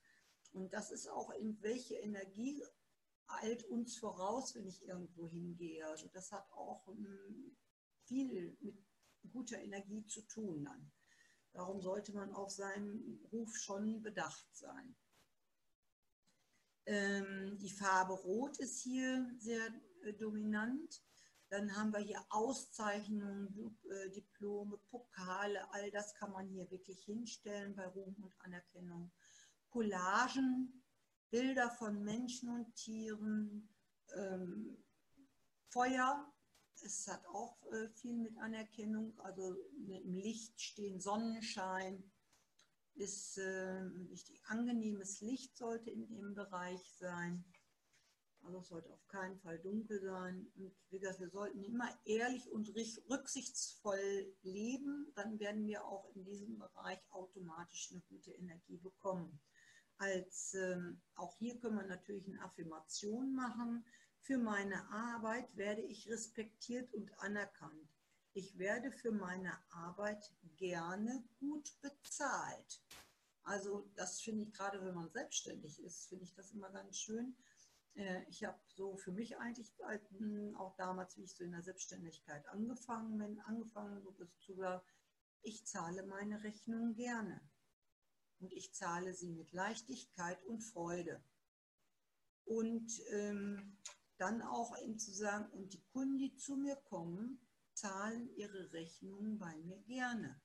Und 0.56 0.72
das 0.72 0.90
ist 0.90 1.08
auch 1.08 1.30
in 1.30 1.60
welche 1.60 1.96
Energie 1.96 2.64
eilt 3.26 3.64
uns 3.64 3.98
voraus, 3.98 4.54
wenn 4.54 4.66
ich 4.66 4.82
irgendwo 4.86 5.28
hingehe. 5.28 5.86
Also 5.86 6.08
das 6.08 6.32
hat 6.32 6.50
auch 6.52 6.88
ähm, 6.88 7.56
viel 8.04 8.56
mit 8.60 8.82
guter 9.30 9.58
Energie 9.58 10.06
zu 10.06 10.22
tun 10.22 10.64
dann. 10.64 10.90
Darum 11.52 11.82
sollte 11.82 12.14
man 12.14 12.32
auf 12.32 12.50
seinen 12.50 13.20
Ruf 13.30 13.54
schon 13.56 14.00
bedacht 14.00 14.48
sein. 14.56 14.96
Ähm, 16.86 17.58
die 17.58 17.70
Farbe 17.70 18.14
Rot 18.14 18.58
ist 18.58 18.80
hier 18.80 19.30
sehr 19.38 19.66
äh, 20.04 20.14
dominant. 20.14 21.02
Dann 21.50 21.76
haben 21.76 21.92
wir 21.92 22.00
hier 22.00 22.24
Auszeichnungen, 22.30 23.78
äh, 23.90 24.10
Diplome, 24.10 24.78
Pokale, 24.88 25.70
all 25.72 25.90
das 25.90 26.14
kann 26.14 26.32
man 26.32 26.48
hier 26.48 26.70
wirklich 26.70 27.04
hinstellen 27.04 27.74
bei 27.74 27.86
Ruhm 27.86 28.16
und 28.22 28.34
Anerkennung. 28.40 29.12
Collagen, 29.70 30.82
Bilder 31.30 31.70
von 31.70 32.02
Menschen 32.02 32.48
und 32.50 32.74
Tieren, 32.74 33.68
ähm, 34.14 34.76
Feuer. 35.68 36.32
Es 36.82 37.06
hat 37.08 37.26
auch 37.26 37.56
äh, 37.72 37.88
viel 37.88 38.16
mit 38.16 38.36
Anerkennung, 38.38 39.18
also 39.20 39.54
im 39.88 40.14
Licht 40.14 40.60
stehen, 40.60 41.00
Sonnenschein 41.00 42.10
ist 42.96 43.38
äh, 43.38 43.84
wichtig. 44.08 44.42
Angenehmes 44.46 45.20
Licht 45.20 45.56
sollte 45.56 45.90
in 45.90 46.06
dem 46.08 46.34
Bereich 46.34 46.80
sein. 46.98 47.44
Also 48.42 48.58
es 48.58 48.68
sollte 48.68 48.92
auf 48.92 49.06
keinen 49.08 49.38
Fall 49.40 49.58
dunkel 49.58 50.00
sein. 50.00 50.50
Und 50.56 50.74
wie 50.90 50.98
gesagt, 50.98 51.20
wir 51.20 51.30
sollten 51.30 51.62
immer 51.62 51.88
ehrlich 52.04 52.50
und 52.50 52.68
rücksichtsvoll 53.10 54.34
leben. 54.42 55.12
Dann 55.14 55.38
werden 55.40 55.66
wir 55.66 55.84
auch 55.84 56.08
in 56.14 56.24
diesem 56.24 56.58
Bereich 56.58 57.00
automatisch 57.10 57.90
eine 57.90 58.02
gute 58.02 58.30
Energie 58.32 58.78
bekommen 58.78 59.40
als, 59.98 60.54
ähm, 60.54 61.00
auch 61.14 61.36
hier 61.36 61.58
können 61.58 61.76
wir 61.76 61.86
natürlich 61.86 62.26
eine 62.28 62.42
Affirmation 62.42 63.34
machen. 63.34 63.84
Für 64.20 64.38
meine 64.38 64.88
Arbeit 64.90 65.56
werde 65.56 65.82
ich 65.82 66.08
respektiert 66.08 66.92
und 66.94 67.18
anerkannt. 67.20 67.88
Ich 68.32 68.58
werde 68.58 68.90
für 68.92 69.12
meine 69.12 69.52
Arbeit 69.70 70.30
gerne 70.56 71.24
gut 71.38 71.72
bezahlt. 71.80 72.82
Also 73.42 73.88
das 73.94 74.20
finde 74.20 74.42
ich 74.42 74.52
gerade, 74.52 74.84
wenn 74.84 74.94
man 74.94 75.10
selbstständig 75.10 75.82
ist, 75.82 76.08
finde 76.08 76.24
ich 76.24 76.34
das 76.34 76.50
immer 76.50 76.70
ganz 76.70 76.98
schön. 76.98 77.36
Äh, 77.94 78.24
ich 78.28 78.44
habe 78.44 78.58
so 78.66 78.96
für 78.96 79.12
mich 79.12 79.38
eigentlich 79.38 79.72
auch 80.56 80.74
damals, 80.76 81.16
wie 81.16 81.24
ich 81.24 81.34
so 81.34 81.44
in 81.44 81.52
der 81.52 81.62
Selbstständigkeit 81.62 82.46
angefangen 82.48 83.18
bin, 83.18 83.40
angefangen 83.40 84.02
zu 84.40 84.54
sagen, 84.54 84.84
ich 85.42 85.64
zahle 85.64 86.02
meine 86.02 86.42
Rechnung 86.42 86.94
gerne 86.94 87.40
und 88.40 88.52
ich 88.52 88.72
zahle 88.74 89.14
sie 89.14 89.30
mit 89.30 89.52
Leichtigkeit 89.52 90.42
und 90.44 90.60
Freude. 90.60 91.22
Und 92.44 93.00
ähm, 93.10 93.76
dann 94.18 94.42
auch 94.42 94.78
eben 94.78 94.98
zu 94.98 95.12
sagen, 95.12 95.50
und 95.52 95.72
die 95.72 95.82
Kunden, 95.92 96.18
die 96.18 96.36
zu 96.36 96.56
mir 96.56 96.76
kommen, 96.76 97.40
zahlen 97.74 98.34
ihre 98.36 98.72
Rechnungen 98.72 99.38
bei 99.38 99.56
mir 99.58 99.78
gerne. 99.82 100.40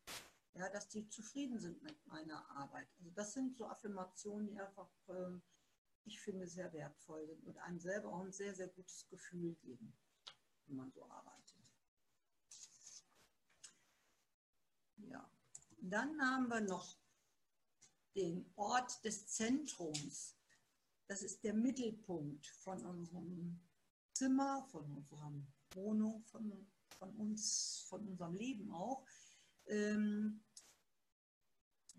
Ja, 0.54 0.70
dass 0.70 0.90
die 0.90 1.08
zufrieden 1.08 1.60
sind 1.60 1.82
mit 1.82 2.06
meiner 2.08 2.46
Arbeit. 2.58 2.88
Also 2.98 3.10
das 3.12 3.34
sind 3.34 3.56
so 3.56 3.68
Affirmationen, 3.68 4.48
die 4.48 4.60
einfach, 4.60 4.90
äh, 5.08 5.40
ich 6.04 6.20
finde, 6.20 6.46
sehr 6.46 6.74
wertvoll 6.74 7.26
sind 7.26 7.46
und 7.46 7.58
einem 7.60 7.80
selber 7.80 8.12
auch 8.12 8.20
ein 8.20 8.34
sehr, 8.34 8.54
sehr 8.54 8.68
gutes 8.68 9.08
Gefühl 9.08 9.56
geben, 9.56 9.94
wenn 10.66 10.76
man 10.76 10.92
so 10.92 11.10
arbeitet. 11.10 11.58
Ja, 14.98 15.32
dann 15.80 16.22
haben 16.22 16.50
wir 16.50 16.62
noch 16.62 17.01
den 18.16 18.52
Ort 18.56 19.04
des 19.04 19.28
Zentrums. 19.28 20.36
Das 21.08 21.22
ist 21.22 21.44
der 21.44 21.54
Mittelpunkt 21.54 22.48
von 22.48 22.86
unserem 22.86 23.60
Zimmer, 24.14 24.66
von 24.72 24.86
unserer 24.92 25.34
Wohnung, 25.74 26.24
von, 26.26 26.68
von 26.98 27.16
uns, 27.16 27.86
von 27.90 28.08
unserem 28.08 28.36
Leben 28.36 28.72
auch. 28.72 29.06
Ähm, 29.68 30.44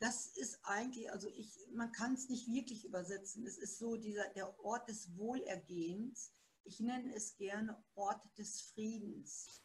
das 0.03 0.27
ist 0.27 0.59
eigentlich, 0.65 1.11
also 1.13 1.29
ich, 1.29 1.57
man 1.75 1.93
kann 1.93 2.15
es 2.15 2.29
nicht 2.29 2.49
wirklich 2.51 2.85
übersetzen. 2.85 3.47
Es 3.47 3.57
ist 3.57 3.79
so 3.79 3.97
dieser, 3.97 4.29
der 4.31 4.59
Ort 4.65 4.89
des 4.89 5.17
Wohlergehens. 5.17 6.35
Ich 6.65 6.81
nenne 6.81 7.15
es 7.15 7.37
gerne 7.37 7.83
Ort 7.95 8.23
des 8.37 8.63
Friedens, 8.63 9.63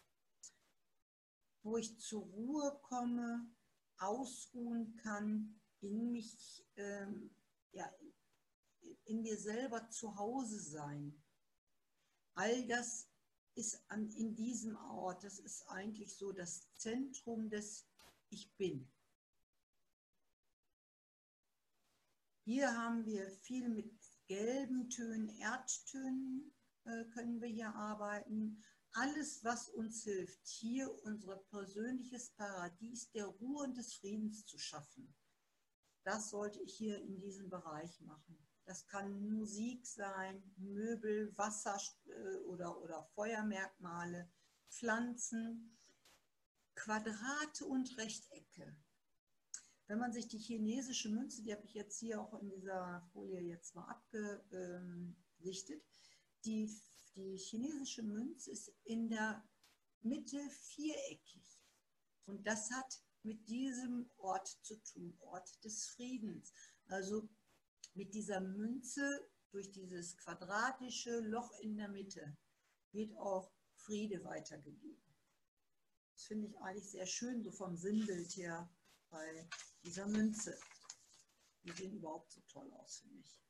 wo 1.64 1.78
ich 1.78 2.00
zur 2.00 2.24
Ruhe 2.24 2.80
komme, 2.84 3.50
ausruhen 3.98 4.96
kann, 4.98 5.60
in 5.82 6.12
mich, 6.12 6.66
ähm, 6.76 7.30
ja, 7.72 7.92
in 9.06 9.22
mir 9.22 9.38
selber 9.38 9.90
zu 9.90 10.16
Hause 10.18 10.60
sein. 10.60 11.22
All 12.34 12.68
das 12.68 13.08
ist 13.56 13.82
an, 13.88 14.10
in 14.12 14.36
diesem 14.36 14.76
Ort, 14.76 15.24
das 15.24 15.40
ist 15.40 15.68
eigentlich 15.68 16.16
so 16.16 16.32
das 16.32 16.72
Zentrum 16.76 17.50
des 17.50 17.88
Ich 18.30 18.54
Bin. 18.56 18.88
Hier 22.44 22.72
haben 22.78 23.06
wir 23.06 23.30
viel 23.42 23.68
mit 23.70 23.92
gelben 24.28 24.90
Tönen, 24.90 25.30
Erdtönen 25.40 26.54
äh, 26.86 27.04
können 27.06 27.42
wir 27.42 27.50
hier 27.50 27.74
arbeiten. 27.76 28.64
Alles, 28.94 29.44
was 29.44 29.70
uns 29.70 30.04
hilft, 30.04 30.48
hier 30.48 30.90
unser 31.04 31.38
persönliches 31.38 32.30
Paradies 32.32 33.12
der 33.12 33.26
Ruhe 33.26 33.66
und 33.66 33.76
des 33.76 33.96
Friedens 33.96 34.46
zu 34.46 34.58
schaffen. 34.58 35.14
Das 36.08 36.30
sollte 36.30 36.62
ich 36.62 36.74
hier 36.74 37.02
in 37.02 37.18
diesem 37.18 37.50
Bereich 37.50 38.00
machen. 38.00 38.40
Das 38.64 38.88
kann 38.88 39.28
Musik 39.28 39.86
sein, 39.86 40.42
Möbel, 40.56 41.38
Wasser 41.38 41.78
äh, 42.06 42.38
oder, 42.46 42.82
oder 42.82 43.04
Feuermerkmale, 43.14 44.32
Pflanzen, 44.70 45.78
Quadrate 46.76 47.66
und 47.66 47.98
Rechtecke. 47.98 48.78
Wenn 49.88 50.00
man 50.00 50.14
sich 50.14 50.30
die 50.30 50.38
chinesische 50.38 51.10
Münze, 51.10 51.44
die 51.44 51.52
habe 51.54 51.66
ich 51.66 51.74
jetzt 51.74 52.00
hier 52.00 52.22
auch 52.22 52.40
in 52.40 52.52
dieser 52.52 53.06
Folie 53.12 53.42
jetzt 53.42 53.76
mal 53.76 53.90
abgesichtet, 53.90 55.84
die, 56.46 56.74
die 57.18 57.36
chinesische 57.36 58.04
Münze 58.04 58.50
ist 58.52 58.72
in 58.86 59.10
der 59.10 59.44
Mitte 60.04 60.40
viereckig. 60.52 61.60
Und 62.28 62.48
das 62.48 62.72
hat 62.72 63.02
mit 63.28 63.50
diesem 63.50 64.10
Ort 64.18 64.48
zu 64.62 64.82
tun, 64.82 65.14
Ort 65.20 65.64
des 65.66 65.88
Friedens. 65.90 66.54
Also 66.88 67.28
mit 67.94 68.14
dieser 68.14 68.40
Münze 68.40 69.30
durch 69.52 69.70
dieses 69.72 70.16
quadratische 70.18 71.20
Loch 71.20 71.52
in 71.60 71.76
der 71.76 71.90
Mitte 71.90 72.38
wird 72.94 73.16
auch 73.18 73.52
Friede 73.76 74.24
weitergegeben. 74.24 75.04
Das 76.14 76.24
finde 76.24 76.48
ich 76.48 76.58
eigentlich 76.60 76.90
sehr 76.90 77.06
schön, 77.06 77.44
so 77.44 77.52
vom 77.52 77.76
Sinnbild 77.76 78.36
her 78.38 78.70
bei 79.10 79.50
dieser 79.84 80.08
Münze. 80.08 80.58
Die 81.64 81.72
sehen 81.72 81.94
überhaupt 81.94 82.32
so 82.32 82.42
toll 82.48 82.72
aus, 82.76 83.00
finde 83.00 83.20
ich. 83.20 83.42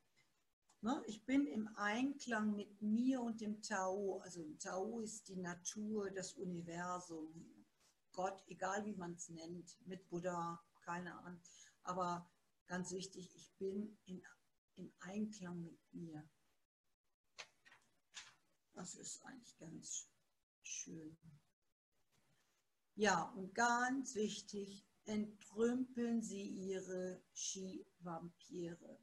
Ne? 0.80 1.02
Ich 1.06 1.24
bin 1.24 1.46
im 1.46 1.68
Einklang 1.76 2.56
mit 2.56 2.82
mir 2.82 3.20
und 3.22 3.40
dem 3.40 3.62
Tao. 3.62 4.18
Also 4.24 4.44
Tao 4.58 5.00
ist 5.00 5.28
die 5.28 5.36
Natur, 5.36 6.10
das 6.10 6.32
Universum, 6.34 7.57
Gott, 8.12 8.42
egal 8.46 8.84
wie 8.84 8.94
man 8.94 9.14
es 9.14 9.28
nennt, 9.28 9.78
mit 9.86 10.08
Buddha, 10.08 10.62
keine 10.82 11.16
Ahnung. 11.18 11.42
Aber 11.82 12.30
ganz 12.66 12.92
wichtig, 12.92 13.34
ich 13.34 13.52
bin 13.58 13.98
in, 14.04 14.22
in 14.76 14.92
Einklang 15.00 15.62
mit 15.62 15.78
mir. 15.92 16.28
Das 18.74 18.94
ist 18.94 19.22
eigentlich 19.24 19.56
ganz 19.58 20.08
schön. 20.62 21.18
Ja, 22.94 23.22
und 23.36 23.54
ganz 23.54 24.14
wichtig, 24.14 24.84
entrümpeln 25.04 26.22
Sie 26.22 26.48
Ihre 26.48 27.22
Ski-Vampire. 27.32 28.98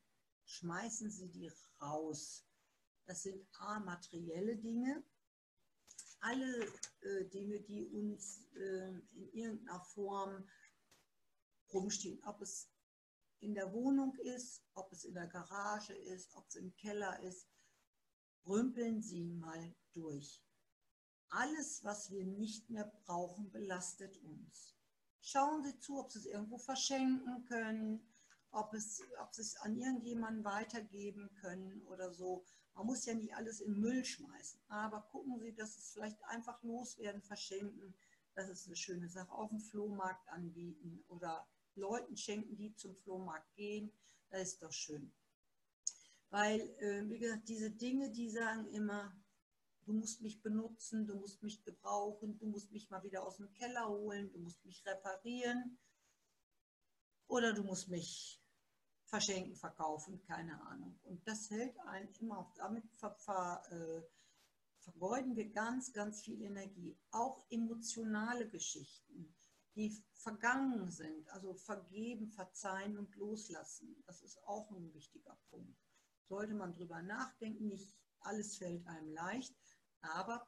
Schmeißen 0.45 1.09
Sie 1.09 1.29
die 1.29 1.51
raus. 1.81 2.45
Das 3.05 3.23
sind 3.23 3.47
A, 3.59 3.79
materielle 3.79 4.57
Dinge. 4.57 5.03
Alle 6.25 6.65
äh, 7.01 7.25
Dinge, 7.25 7.59
die 7.61 7.85
uns 7.85 8.47
äh, 8.55 8.89
in 9.13 9.29
irgendeiner 9.31 9.79
Form 9.79 10.49
rumstehen, 11.71 12.19
ob 12.25 12.41
es 12.41 12.67
in 13.41 13.53
der 13.53 13.71
Wohnung 13.71 14.15
ist, 14.15 14.63
ob 14.73 14.91
es 14.91 15.05
in 15.05 15.13
der 15.13 15.27
Garage 15.27 15.93
ist, 15.93 16.33
ob 16.35 16.47
es 16.47 16.55
im 16.55 16.75
Keller 16.77 17.19
ist, 17.19 17.47
rümpeln 18.47 19.03
Sie 19.03 19.23
mal 19.23 19.75
durch. 19.93 20.41
Alles, 21.29 21.83
was 21.83 22.09
wir 22.09 22.25
nicht 22.25 22.71
mehr 22.71 22.91
brauchen, 23.05 23.51
belastet 23.51 24.17
uns. 24.23 24.75
Schauen 25.21 25.63
Sie 25.63 25.77
zu, 25.77 25.99
ob 25.99 26.11
Sie 26.11 26.17
es 26.19 26.25
irgendwo 26.25 26.57
verschenken 26.57 27.45
können, 27.45 28.01
ob, 28.49 28.73
es, 28.73 28.99
ob 29.21 29.31
Sie 29.35 29.43
es 29.43 29.57
an 29.57 29.77
irgendjemanden 29.77 30.43
weitergeben 30.43 31.29
können 31.35 31.83
oder 31.83 32.11
so. 32.11 32.43
Man 32.75 32.87
muss 32.87 33.05
ja 33.05 33.13
nicht 33.13 33.33
alles 33.33 33.61
in 33.61 33.79
Müll 33.79 34.03
schmeißen, 34.03 34.59
aber 34.67 35.01
gucken 35.11 35.39
Sie, 35.39 35.53
dass 35.53 35.77
es 35.77 35.91
vielleicht 35.91 36.21
einfach 36.25 36.61
loswerden, 36.61 37.21
verschenken. 37.21 37.95
Das 38.35 38.49
ist 38.49 38.67
eine 38.67 38.75
schöne 38.75 39.07
Sache. 39.07 39.31
Auf 39.31 39.49
dem 39.49 39.61
Flohmarkt 39.61 40.27
anbieten 40.27 41.03
oder 41.07 41.47
Leuten 41.75 42.17
schenken, 42.17 42.57
die 42.57 42.75
zum 42.75 42.95
Flohmarkt 42.97 43.55
gehen. 43.55 43.91
Das 44.29 44.41
ist 44.41 44.61
doch 44.61 44.73
schön. 44.73 45.13
Weil, 46.29 46.59
äh, 46.79 47.09
wie 47.09 47.19
gesagt, 47.19 47.47
diese 47.47 47.71
Dinge, 47.71 48.11
die 48.11 48.29
sagen 48.29 48.67
immer, 48.67 49.15
du 49.85 49.93
musst 49.93 50.21
mich 50.21 50.41
benutzen, 50.41 51.07
du 51.07 51.15
musst 51.15 51.41
mich 51.43 51.63
gebrauchen, 51.63 52.37
du 52.39 52.47
musst 52.47 52.71
mich 52.71 52.89
mal 52.89 53.03
wieder 53.03 53.23
aus 53.23 53.37
dem 53.37 53.51
Keller 53.53 53.87
holen, 53.87 54.31
du 54.33 54.39
musst 54.39 54.65
mich 54.65 54.85
reparieren 54.85 55.77
oder 57.27 57.53
du 57.53 57.63
musst 57.63 57.87
mich 57.87 58.41
verschenken, 59.05 59.55
verkaufen, 59.55 60.21
keine 60.21 60.59
Ahnung. 60.67 60.99
Und 61.03 61.25
das 61.27 61.49
hält 61.49 61.79
einen 61.81 62.09
immer 62.19 62.39
auf. 62.39 62.53
Damit 62.55 62.83
ver, 62.95 63.15
ver, 63.15 63.63
äh, 63.71 64.01
vergeuden 64.79 65.35
wir 65.35 65.49
ganz, 65.49 65.93
ganz 65.93 66.21
viel 66.21 66.41
Energie. 66.41 66.97
Auch 67.11 67.45
emotionale 67.49 68.49
Geschichten, 68.49 69.35
die 69.75 69.95
vergangen 70.13 70.89
sind, 70.89 71.29
also 71.29 71.53
vergeben, 71.53 72.29
verzeihen 72.29 72.97
und 72.97 73.15
loslassen. 73.15 74.03
Das 74.05 74.21
ist 74.21 74.37
auch 74.45 74.71
ein 74.71 74.93
wichtiger 74.93 75.37
Punkt. 75.49 75.77
Sollte 76.27 76.55
man 76.55 76.73
drüber 76.73 77.01
nachdenken, 77.01 77.67
nicht 77.67 77.95
alles 78.21 78.57
fällt 78.57 78.87
einem 78.87 79.13
leicht, 79.13 79.55
aber 80.01 80.47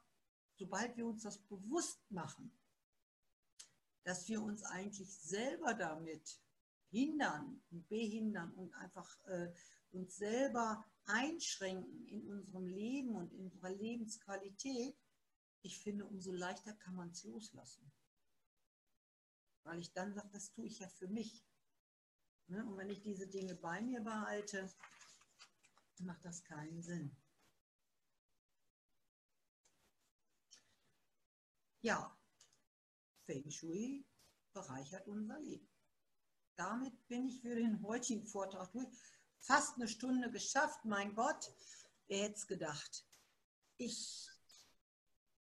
sobald 0.56 0.96
wir 0.96 1.06
uns 1.06 1.22
das 1.22 1.38
bewusst 1.38 2.10
machen, 2.10 2.52
dass 4.02 4.26
wir 4.28 4.42
uns 4.42 4.64
eigentlich 4.64 5.16
selber 5.16 5.74
damit 5.74 6.40
hindern 6.90 7.60
und 7.70 7.88
behindern 7.88 8.52
und 8.54 8.72
einfach 8.74 9.18
äh, 9.26 9.52
uns 9.90 10.16
selber 10.16 10.84
einschränken 11.06 12.06
in 12.06 12.26
unserem 12.28 12.66
Leben 12.66 13.16
und 13.16 13.32
in 13.32 13.44
unserer 13.44 13.70
Lebensqualität, 13.70 14.96
ich 15.62 15.78
finde, 15.78 16.06
umso 16.06 16.32
leichter 16.32 16.74
kann 16.74 16.94
man 16.94 17.10
es 17.10 17.24
loslassen. 17.24 17.90
Weil 19.64 19.80
ich 19.80 19.92
dann 19.92 20.14
sage, 20.14 20.28
das 20.32 20.50
tue 20.52 20.66
ich 20.66 20.78
ja 20.78 20.88
für 20.88 21.08
mich. 21.08 21.44
Ne? 22.46 22.64
Und 22.64 22.76
wenn 22.76 22.90
ich 22.90 23.02
diese 23.02 23.26
Dinge 23.26 23.54
bei 23.54 23.80
mir 23.80 24.00
behalte, 24.00 24.70
macht 25.98 26.24
das 26.24 26.44
keinen 26.44 26.80
Sinn. 26.82 27.16
Ja, 31.80 32.16
Feng 33.24 33.50
Shui 33.50 34.06
bereichert 34.52 35.06
unser 35.06 35.38
Leben. 35.40 35.68
Damit 36.58 37.06
bin 37.06 37.28
ich 37.28 37.40
für 37.40 37.54
den 37.54 37.80
heutigen 37.84 38.26
Vortrag 38.26 38.72
durch. 38.72 38.88
Fast 39.38 39.76
eine 39.76 39.86
Stunde 39.86 40.28
geschafft, 40.28 40.84
mein 40.84 41.14
Gott, 41.14 41.52
wer 42.08 42.24
hätte 42.24 42.34
es 42.34 42.48
gedacht. 42.48 43.04
Ich 43.76 44.28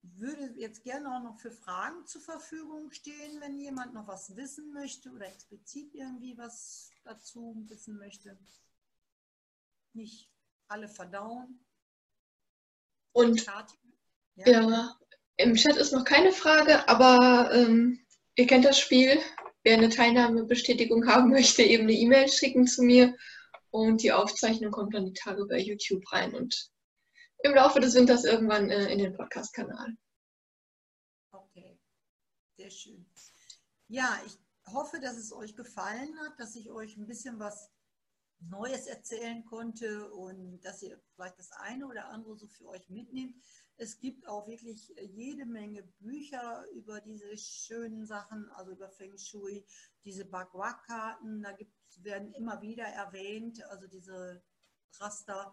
würde 0.03 0.53
jetzt 0.55 0.83
gerne 0.83 1.13
auch 1.13 1.21
noch 1.21 1.37
für 1.37 1.51
Fragen 1.51 2.07
zur 2.07 2.21
Verfügung 2.21 2.91
stehen, 2.91 3.41
wenn 3.41 3.59
jemand 3.59 3.93
noch 3.93 4.07
was 4.07 4.37
wissen 4.37 4.71
möchte 4.71 5.11
oder 5.11 5.27
explizit 5.27 5.93
irgendwie 5.93 6.37
was 6.37 6.91
dazu 7.03 7.61
wissen 7.67 7.97
möchte. 7.97 8.39
Nicht 9.91 10.31
alle 10.69 10.87
verdauen. 10.87 11.59
Und 13.11 13.45
ja. 13.45 13.67
ja. 14.35 14.99
Im 15.35 15.55
Chat 15.55 15.75
ist 15.75 15.91
noch 15.91 16.05
keine 16.05 16.31
Frage, 16.31 16.87
aber 16.87 17.51
ähm, 17.53 17.99
ihr 18.35 18.47
kennt 18.47 18.63
das 18.63 18.79
Spiel. 18.79 19.19
Wer 19.63 19.77
eine 19.77 19.89
Teilnahmebestätigung 19.89 21.07
haben 21.07 21.29
möchte, 21.29 21.61
eben 21.61 21.83
eine 21.83 21.93
E-Mail 21.93 22.27
schicken 22.27 22.65
zu 22.65 22.83
mir 22.83 23.15
und 23.69 24.01
die 24.01 24.11
Aufzeichnung 24.11 24.71
kommt 24.71 24.93
dann 24.93 25.05
die 25.05 25.13
Tage 25.13 25.45
bei 25.45 25.59
YouTube 25.59 26.03
rein 26.11 26.33
und 26.33 26.71
im 27.43 27.53
Laufe 27.53 27.79
des 27.79 27.95
Winters 27.95 28.23
irgendwann 28.23 28.69
äh, 28.69 28.91
in 28.91 28.99
den 28.99 29.13
Podcast-Kanal. 29.13 29.95
Okay, 31.31 31.79
sehr 32.57 32.69
schön. 32.69 33.05
Ja, 33.87 34.21
ich 34.25 34.37
hoffe, 34.71 34.99
dass 34.99 35.17
es 35.17 35.33
euch 35.33 35.55
gefallen 35.55 36.17
hat, 36.19 36.39
dass 36.39 36.55
ich 36.55 36.69
euch 36.69 36.97
ein 36.97 37.07
bisschen 37.07 37.39
was 37.39 37.71
Neues 38.39 38.87
erzählen 38.87 39.43
konnte 39.45 40.11
und 40.11 40.61
dass 40.61 40.81
ihr 40.81 40.99
vielleicht 41.15 41.37
das 41.37 41.51
eine 41.51 41.87
oder 41.87 42.09
andere 42.09 42.35
so 42.37 42.47
für 42.47 42.67
euch 42.67 42.89
mitnehmt. 42.89 43.35
Es 43.81 43.97
gibt 43.97 44.27
auch 44.27 44.47
wirklich 44.47 44.93
jede 44.95 45.43
Menge 45.47 45.81
Bücher 46.01 46.67
über 46.75 47.01
diese 47.01 47.35
schönen 47.35 48.05
Sachen, 48.05 48.47
also 48.51 48.73
über 48.73 48.91
Feng 48.91 49.17
Shui, 49.17 49.65
diese 50.05 50.23
Bagua-Karten, 50.23 51.41
da 51.41 51.51
gibt's, 51.53 52.03
werden 52.03 52.31
immer 52.33 52.61
wieder 52.61 52.83
erwähnt, 52.83 53.63
also 53.71 53.87
diese 53.87 54.43
Raster. 54.99 55.51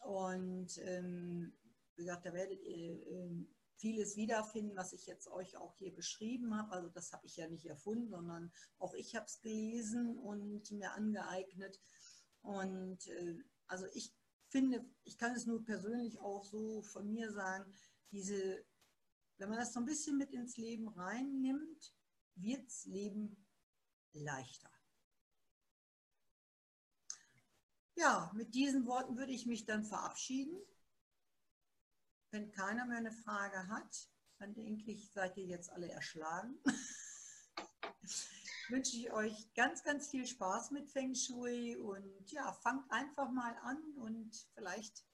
Und 0.00 0.76
ähm, 0.82 1.56
wie 1.94 2.04
gesagt, 2.04 2.26
da 2.26 2.34
werdet 2.34 2.60
ihr 2.60 3.06
ähm, 3.06 3.48
vieles 3.78 4.16
wiederfinden, 4.16 4.76
was 4.76 4.92
ich 4.92 5.06
jetzt 5.06 5.26
euch 5.28 5.56
auch 5.56 5.74
hier 5.76 5.94
beschrieben 5.94 6.54
habe. 6.54 6.72
Also 6.72 6.90
das 6.90 7.10
habe 7.14 7.26
ich 7.26 7.36
ja 7.36 7.48
nicht 7.48 7.64
erfunden, 7.64 8.10
sondern 8.10 8.52
auch 8.76 8.92
ich 8.92 9.16
habe 9.16 9.24
es 9.24 9.40
gelesen 9.40 10.18
und 10.18 10.70
mir 10.72 10.92
angeeignet. 10.92 11.80
Und 12.42 13.06
äh, 13.06 13.38
also 13.66 13.86
ich 13.94 14.14
finde, 14.56 14.90
ich 15.04 15.18
kann 15.18 15.36
es 15.36 15.44
nur 15.44 15.62
persönlich 15.62 16.18
auch 16.18 16.42
so 16.42 16.80
von 16.80 17.12
mir 17.12 17.30
sagen, 17.30 17.70
diese, 18.10 18.64
wenn 19.36 19.50
man 19.50 19.58
das 19.58 19.74
so 19.74 19.80
ein 19.80 19.84
bisschen 19.84 20.16
mit 20.16 20.32
ins 20.32 20.56
Leben 20.56 20.88
reinnimmt, 20.88 21.94
wird 22.36 22.66
das 22.66 22.86
Leben 22.86 23.36
leichter. 24.12 24.70
Ja, 27.96 28.32
mit 28.34 28.54
diesen 28.54 28.86
Worten 28.86 29.18
würde 29.18 29.32
ich 29.32 29.44
mich 29.44 29.66
dann 29.66 29.84
verabschieden. 29.84 30.58
Wenn 32.30 32.50
keiner 32.50 32.86
mehr 32.86 32.98
eine 32.98 33.12
Frage 33.12 33.68
hat, 33.68 34.08
dann 34.38 34.54
denke 34.54 34.90
ich, 34.90 35.12
seid 35.12 35.36
ihr 35.36 35.44
jetzt 35.44 35.70
alle 35.70 35.90
erschlagen. 35.90 36.58
wünsche 38.68 38.96
ich 38.96 39.12
euch 39.12 39.52
ganz, 39.54 39.82
ganz 39.82 40.08
viel 40.08 40.26
Spaß 40.26 40.70
mit 40.70 40.88
Feng 40.88 41.14
Shui 41.14 41.76
und 41.76 42.30
ja, 42.30 42.52
fangt 42.52 42.90
einfach 42.90 43.30
mal 43.30 43.56
an 43.62 43.78
und 43.96 44.30
vielleicht 44.54 45.04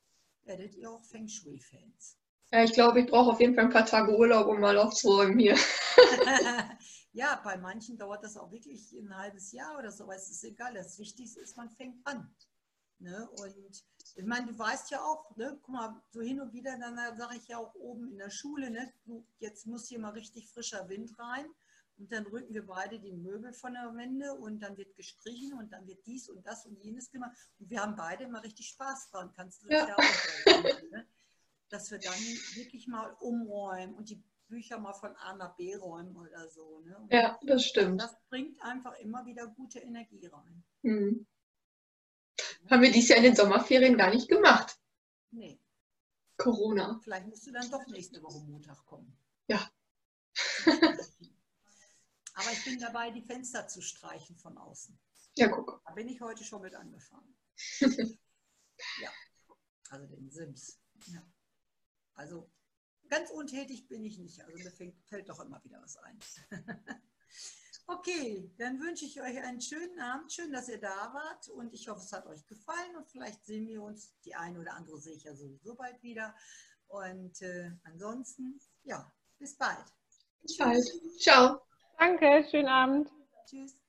werdet 0.44 0.74
ihr 0.74 0.90
auch 0.90 1.04
Feng 1.04 1.28
Shui-Fans. 1.28 2.18
Ja, 2.50 2.64
ich 2.64 2.72
glaube, 2.72 3.00
ich 3.00 3.06
brauche 3.06 3.30
auf 3.30 3.40
jeden 3.40 3.54
Fall 3.54 3.64
ein 3.64 3.70
paar 3.70 3.86
Tage 3.86 4.16
Urlaub, 4.16 4.46
um 4.46 4.60
mal 4.60 4.76
aufzuräumen 4.76 5.38
hier. 5.38 5.56
ja, 7.12 7.40
bei 7.42 7.56
manchen 7.56 7.96
dauert 7.96 8.22
das 8.22 8.36
auch 8.36 8.52
wirklich 8.52 8.92
ein 8.92 9.16
halbes 9.16 9.52
Jahr 9.52 9.78
oder 9.78 9.90
so, 9.90 10.04
aber 10.04 10.16
es 10.16 10.30
ist 10.30 10.44
egal. 10.44 10.74
Das 10.74 10.98
Wichtigste 10.98 11.40
ist, 11.40 11.56
man 11.56 11.70
fängt 11.70 12.06
an. 12.06 12.30
Ne? 12.98 13.28
Und 13.30 13.84
ich 14.14 14.24
meine, 14.24 14.46
du 14.46 14.58
weißt 14.58 14.90
ja 14.90 15.02
auch, 15.02 15.34
ne? 15.36 15.58
guck 15.62 15.74
mal, 15.74 16.02
so 16.10 16.20
hin 16.20 16.40
und 16.40 16.52
wieder, 16.52 16.78
dann 16.78 16.94
sage 17.16 17.36
ich 17.36 17.48
ja 17.48 17.58
auch 17.58 17.74
oben 17.74 18.10
in 18.12 18.18
der 18.18 18.30
Schule, 18.30 18.70
ne? 18.70 18.92
du, 19.04 19.26
jetzt 19.38 19.66
muss 19.66 19.88
hier 19.88 19.98
mal 19.98 20.12
richtig 20.12 20.48
frischer 20.50 20.88
Wind 20.88 21.18
rein. 21.18 21.46
Und 22.02 22.10
dann 22.10 22.26
rücken 22.26 22.52
wir 22.52 22.66
beide 22.66 22.98
die 22.98 23.12
Möbel 23.12 23.52
von 23.52 23.74
der 23.74 23.94
Wände 23.94 24.34
und 24.34 24.58
dann 24.58 24.76
wird 24.76 24.96
gestrichen 24.96 25.56
und 25.56 25.72
dann 25.72 25.86
wird 25.86 26.04
dies 26.04 26.28
und 26.28 26.44
das 26.44 26.66
und 26.66 26.76
jenes 26.82 27.12
gemacht. 27.12 27.30
Und 27.60 27.70
wir 27.70 27.80
haben 27.80 27.94
beide 27.94 28.24
immer 28.24 28.42
richtig 28.42 28.70
Spaß 28.70 29.10
dran. 29.10 29.32
Kannst 29.36 29.62
du 29.62 29.68
das 29.68 29.88
ja, 29.88 29.96
auch 29.96 30.02
sagen, 30.02 30.90
ne? 30.90 31.06
Dass 31.68 31.92
wir 31.92 32.00
dann 32.00 32.18
wirklich 32.54 32.88
mal 32.88 33.16
umräumen 33.20 33.94
und 33.94 34.10
die 34.10 34.20
Bücher 34.48 34.80
mal 34.80 34.94
von 34.94 35.14
A 35.14 35.36
nach 35.36 35.54
B 35.54 35.76
räumen 35.76 36.16
oder 36.16 36.48
so. 36.48 36.80
Ne? 36.80 37.06
ja, 37.12 37.38
das 37.42 37.66
stimmt. 37.66 38.00
Das 38.00 38.16
bringt 38.28 38.60
einfach 38.64 38.98
immer 38.98 39.24
wieder 39.24 39.46
gute 39.46 39.78
Energie 39.78 40.26
rein. 40.26 40.64
Hm. 40.82 41.24
Haben 42.68 42.82
wir 42.82 42.90
dies 42.90 43.10
Jahr 43.10 43.18
in 43.18 43.24
den 43.26 43.36
Sommerferien 43.36 43.96
gar 43.96 44.10
nicht 44.10 44.28
gemacht. 44.28 44.76
Nee. 45.30 45.60
Corona. 46.36 46.98
Vielleicht 47.04 47.28
musst 47.28 47.46
du 47.46 47.52
dann 47.52 47.70
doch 47.70 47.86
nächste 47.86 48.20
Woche 48.24 48.40
Montag 48.40 48.84
kommen. 48.86 49.16
Ja. 49.46 49.70
Aber 52.42 52.52
ich 52.52 52.64
bin 52.64 52.78
dabei, 52.78 53.10
die 53.10 53.22
Fenster 53.22 53.68
zu 53.68 53.80
streichen 53.80 54.36
von 54.36 54.58
außen. 54.58 54.98
Ja, 55.36 55.48
guck. 55.48 55.80
Da 55.86 55.92
bin 55.92 56.08
ich 56.08 56.20
heute 56.20 56.44
schon 56.44 56.62
mit 56.62 56.74
angefangen. 56.74 57.36
ja, 59.00 59.10
also 59.90 60.06
den 60.06 60.30
Sims. 60.30 60.80
Ja. 61.06 61.24
Also 62.14 62.50
ganz 63.08 63.30
untätig 63.30 63.88
bin 63.88 64.04
ich 64.04 64.18
nicht. 64.18 64.42
Also 64.44 64.58
mir 64.58 64.92
fällt 65.06 65.28
doch 65.28 65.40
immer 65.40 65.62
wieder 65.64 65.80
was 65.80 65.96
ein. 65.98 66.18
okay, 67.86 68.52
dann 68.58 68.80
wünsche 68.80 69.04
ich 69.04 69.20
euch 69.20 69.38
einen 69.38 69.60
schönen 69.60 69.98
Abend. 70.00 70.32
Schön, 70.32 70.52
dass 70.52 70.68
ihr 70.68 70.80
da 70.80 71.14
wart 71.14 71.48
und 71.48 71.72
ich 71.72 71.88
hoffe, 71.88 72.02
es 72.02 72.12
hat 72.12 72.26
euch 72.26 72.46
gefallen 72.46 72.96
und 72.96 73.08
vielleicht 73.08 73.44
sehen 73.44 73.68
wir 73.68 73.82
uns, 73.82 74.14
die 74.24 74.34
eine 74.34 74.60
oder 74.60 74.74
andere 74.74 75.00
sehe 75.00 75.14
ich 75.14 75.24
ja 75.24 75.34
sowieso 75.34 75.74
bald 75.74 76.02
wieder. 76.02 76.34
Und 76.88 77.40
äh, 77.40 77.70
ansonsten, 77.84 78.60
ja, 78.82 79.10
bis 79.38 79.56
bald. 79.56 79.86
Bis 80.42 80.56
bald. 80.56 80.84
Ciao. 81.18 81.62
Danke, 82.02 82.44
schönen 82.50 82.66
Abend. 82.66 83.08
Tschüss. 83.46 83.81